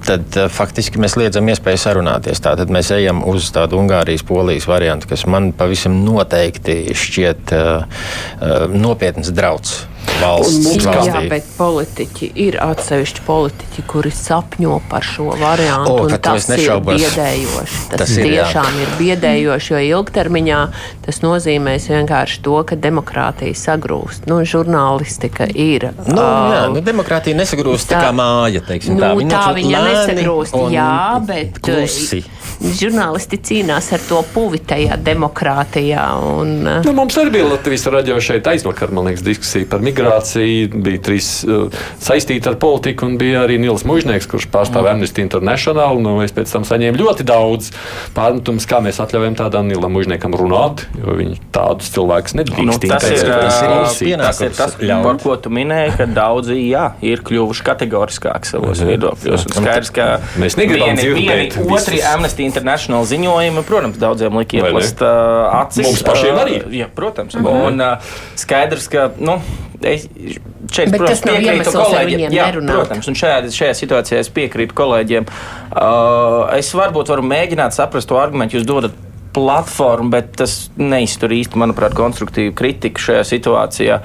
tad 0.07 0.37
uh, 0.39 0.49
faktiski 0.51 1.01
mēs 1.01 1.17
liedzam 1.19 1.47
iespēju 1.51 1.81
sarunāties. 1.85 2.43
Tātad 2.43 2.71
mēs 2.73 2.91
ejam 2.95 3.23
uz 3.29 3.49
tādu 3.55 3.79
Ungārijas, 3.81 4.25
Polijas 4.27 4.67
variantu, 4.69 5.09
kas 5.13 5.25
man 5.29 5.51
pavisam 5.57 6.01
noteikti 6.05 6.81
šķiet 6.97 7.55
uh, 7.57 7.87
uh, 7.87 8.69
nopietns 8.73 9.33
drauds 9.35 9.83
valsts 10.21 10.67
Jā, 10.77 10.91
valstī. 10.93 11.29
bet 11.29 11.47
politiķi 11.57 12.29
ir 12.45 12.57
atsevišķi 12.63 13.23
politiķi, 13.27 13.83
kuri 13.87 14.11
sapņo 14.13 14.79
par 14.89 15.03
šo 15.07 15.31
variantu. 15.39 15.95
O, 16.05 16.17
tas 16.17 16.47
ir 16.53 16.69
biedējoši. 16.87 17.79
Tas, 17.91 17.99
Tas 18.03 18.13
ir, 18.17 18.25
jā. 18.27 18.43
tiešām 18.45 18.69
ir, 18.81 18.83
ir 18.83 18.93
biedējoši, 18.99 19.73
jo 19.73 19.81
ilgtermiņā 19.99 20.59
tas 21.05 21.21
nozīmēs 21.23 21.87
vienkārši 21.91 22.41
to, 22.45 22.57
ka 22.67 22.75
demokrātija 22.75 23.55
sagrūst. 23.57 24.27
Nu, 24.29 24.41
žurnālistika 24.47 25.47
ir. 25.49 25.89
Nu, 26.07 26.21
jā, 26.21 26.63
nu, 26.73 26.81
demokrātija 26.83 27.37
nesagrūst 27.37 27.87
tā, 27.89 27.95
tā- 27.97 28.01
tā 28.01 28.07
kā 28.09 28.13
māja. 28.17 28.61
Teiksim, 28.67 28.95
Nu, 28.95 29.01
tā 29.01 29.13
tā, 29.29 29.41
tā 29.47 29.53
viņa 29.57 29.83
nesagrūst, 29.89 30.57
jā, 30.71 30.91
bet 31.27 31.59
klusi. 31.63 32.23
Uh, 32.63 32.73
žurnālisti 32.79 33.39
cīnās 33.43 33.91
ar 33.95 34.03
to 34.07 34.21
puvi 34.33 34.61
tajā 34.63 34.97
demokrātijā. 35.03 36.05
Un, 36.39 36.53
uh, 36.63 36.79
Nu, 36.87 36.93
mums 36.97 37.17
arī 37.19 37.33
bija 37.37 37.49
Latvijas 37.51 37.85
raidījā 37.93 38.19
šeit 38.23 38.47
aizvakar, 38.53 38.91
man 38.95 39.09
liekas, 39.09 39.23
diskusija 39.25 39.67
par 39.69 39.83
migrāciju. 39.85 40.71
Bija 40.83 41.01
trīs 41.09 41.29
uh, 41.47 41.67
saistīti 42.01 42.49
ar 42.51 42.57
politiku, 42.61 43.07
un 43.09 43.17
bija 43.21 43.43
arī 43.45 43.59
Nils 43.61 43.85
Mužnieks, 43.87 44.27
kurš 44.31 44.47
pārstāv 44.53 44.87
Amnesty 44.91 45.23
International. 45.23 45.99
Nu, 46.03 46.15
es 46.23 46.33
pēc 46.35 46.51
tam 46.53 46.65
saņēmu 46.67 46.99
ļoti 47.03 47.27
daudz 47.27 47.71
pārmetumus, 48.15 48.67
kā 48.69 48.79
mēs 48.83 48.99
atļaujam 49.03 49.37
tādam 49.39 49.69
Nilam 49.69 49.93
Mužniekam 49.95 50.35
runāt, 50.37 50.85
jo 50.99 51.17
viņi 51.19 51.39
tādus 51.55 51.91
cilvēkus 51.93 52.37
nedrīkst 52.39 52.61
Nu, 52.63 52.77
tas, 52.79 53.05
ir, 53.09 53.23
tas 53.27 53.57
ir 53.59 53.69
ā, 53.69 53.79
mūsu 53.83 54.09
tas 54.23 54.41
ir 54.45 54.53
tas, 54.57 54.75
ļaut. 54.79 55.03
par 55.07 55.19
ko 55.23 55.35
tu 55.43 55.51
minēji, 55.53 55.95
ka 55.99 56.07
daudzi 56.09 56.57
jā, 56.69 56.85
ir 57.05 57.23
kļuvuši 57.25 57.65
kategoriskāki 57.67 58.49
savos 58.53 58.81
viedokļos. 58.87 59.47
Un 59.49 59.57
Skaidrs, 59.57 59.91
ka 59.95 60.07
Mēs 60.41 60.57
negribam 60.59 60.93
vieni, 60.93 61.01
dzirdēt 61.01 61.57
vieni 61.59 61.75
otri. 61.77 61.99
Amnesty 62.13 62.45
International 62.53 63.05
ziņojumi, 63.09 63.65
protams, 63.67 63.99
daudziem 64.01 64.37
lika 64.37 64.61
ieplast 64.61 65.01
ā, 65.01 65.11
acis. 65.63 65.87
Mums 65.89 66.05
pašiem 66.05 66.39
arī. 66.45 66.57
Jā, 66.77 66.89
protams. 66.93 67.35
Un 67.41 67.81
ā, 67.81 67.93
skaidrs, 68.39 68.89
ka. 68.93 69.09
Nu, 69.17 69.39
Es, 69.83 70.05
šeit, 70.71 70.93
Bet 70.93 71.01
protams, 71.01 71.19
tas 71.19 71.25
nav 71.27 71.41
iemesls, 71.43 71.75
kolēģiem. 71.75 72.07
viņiem 72.07 72.35
Jā, 72.37 72.43
nerunāt. 72.47 72.77
Protams, 72.77 73.09
un 73.11 73.17
šajā, 73.19 73.39
šajā 73.51 73.73
situācijā 73.81 74.21
es 74.23 74.29
piekrītu 74.31 74.77
kolēģiem. 74.77 75.25
Uh, 75.27 76.53
es 76.55 76.69
varbūt 76.71 77.11
varu 77.11 77.25
mēģināt 77.27 77.75
saprast 77.75 78.07
to 78.07 78.15
argumentu, 78.15 78.55
jūs 78.55 78.67
dodat 78.69 78.95
platformu, 79.35 80.13
bet 80.13 80.31
tas 80.39 80.69
neiztur 80.79 81.33
īsti, 81.35 81.59
manuprāt, 81.59 81.97
konstruktīvu 81.97 82.55
kritiku 82.55 83.03
šajā 83.09 83.25
situācijā. 83.33 83.99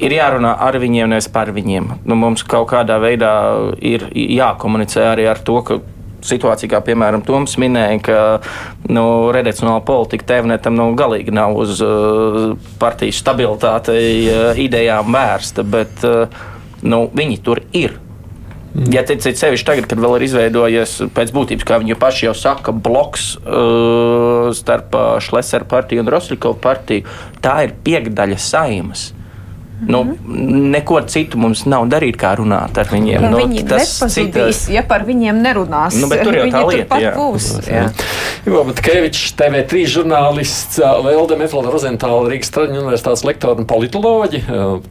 Ir 0.00 0.14
jārunā 0.14 0.54
ar 0.62 0.78
viņiem, 0.80 1.10
nevis 1.12 1.26
par 1.32 1.50
viņiem. 1.52 1.90
Nu, 2.08 2.16
mums 2.16 2.44
kaut 2.48 2.70
kādā 2.70 3.00
veidā 3.02 3.32
ir 3.82 4.06
jākomunicē 4.14 5.10
arī 5.10 5.26
ar 5.32 5.42
to, 5.44 5.58
ka 5.66 5.80
situācija, 6.26 6.70
kā 6.72 6.80
piemēram 6.84 7.24
Toms 7.26 7.56
minēja, 7.60 8.00
ka 8.04 8.18
nu, 8.92 9.04
redakcionāla 9.34 9.82
politika 9.86 10.28
tevnetam 10.34 10.76
nu, 10.78 10.90
galīgi 10.98 11.34
nav 11.34 11.56
uz 11.60 11.80
uh, 11.84 12.54
partijas 12.80 13.20
stabilitātei 13.22 14.12
uh, 14.28 14.60
idejām 14.60 15.12
vērsta, 15.14 15.66
bet 15.66 16.06
uh, 16.08 16.40
nu, 16.82 17.04
viņi 17.14 17.42
tur 17.44 17.62
ir. 17.76 17.98
Ja 18.94 19.02
teicat, 19.02 19.34
sevišķi 19.34 19.66
tagad, 19.66 19.86
kad 19.90 19.98
vēl 19.98 20.12
ir 20.20 20.24
izveidojies 20.28 20.92
pēc 21.14 21.32
būtības, 21.34 21.66
kā 21.66 21.80
viņi 21.82 21.96
paši 21.98 22.28
jau 22.28 22.34
saka, 22.38 22.70
bloks 22.70 23.32
uh, 23.40 24.52
starp 24.54 24.94
Šlesera 25.26 25.66
partiju 25.66 26.04
un 26.04 26.12
Roslikovu 26.14 26.60
partiju, 26.62 27.08
tā 27.42 27.64
ir 27.66 27.74
piekdaļa 27.82 28.38
saimas. 28.38 29.10
Nu, 29.88 30.02
neko 30.70 31.00
citu 31.08 31.38
mums 31.40 31.62
nav 31.68 31.86
darīt, 31.90 32.18
kā 32.20 32.34
runāt 32.38 32.76
ar 32.80 32.88
viņiem. 32.90 33.22
Nu, 33.24 33.30
nu, 33.32 33.40
viņi 33.40 33.62
nepazudīs, 33.64 34.66
ja 34.72 34.82
par 34.86 35.06
viņiem 35.08 35.40
nerunās. 35.40 35.96
Nu, 36.00 36.08
bet 36.10 36.24
tur 36.26 36.36
jau 36.36 36.46
tā 36.52 36.62
lieta, 36.68 36.98
jā. 37.00 37.12
būs. 37.16 37.48
Jā. 37.64 37.86
Ivo 38.48 38.64
Matkevičs, 38.68 39.32
TV3 39.38 39.84
žurnālists, 39.94 40.80
Lelde 41.04 41.38
Metlada 41.40 41.72
Rozentāla, 41.72 42.28
Rīgas 42.32 42.52
Traģiņu 42.54 42.82
universitātes 42.84 43.24
lektora 43.28 43.60
un 43.60 43.68
politoloģi, 43.70 44.42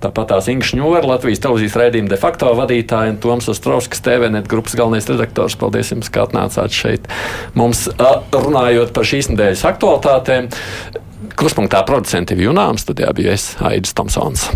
tāpat 0.02 0.34
tās 0.34 0.50
Inga 0.54 0.70
Šņora, 0.70 1.04
Latvijas 1.14 1.44
televīzijas 1.46 1.78
raidījuma 1.84 2.14
de 2.14 2.20
facto 2.22 2.54
vadītāja 2.58 3.14
un 3.14 3.22
Toms 3.22 3.50
Ostrovskis, 3.54 4.02
TVNet 4.06 4.50
grupas 4.50 4.78
galvenais 4.80 5.10
redaktors. 5.10 5.58
Paldies 5.60 5.94
jums, 5.94 6.10
ka 6.14 6.26
atnācāt 6.26 6.74
šeit. 6.76 7.10
Mums 7.58 7.88
runājot 8.00 8.94
par 8.96 9.10
šīs 9.10 9.32
nedēļas 9.34 9.66
aktualitātēm. 9.74 10.50
Kruspunktā 11.40 11.84
producenti 11.88 12.38
Junām 12.40 12.80
studijā 12.82 13.14
bija 13.16 13.38
es, 13.38 13.54
Aidis 13.64 13.96
Tomsons. 13.98 14.50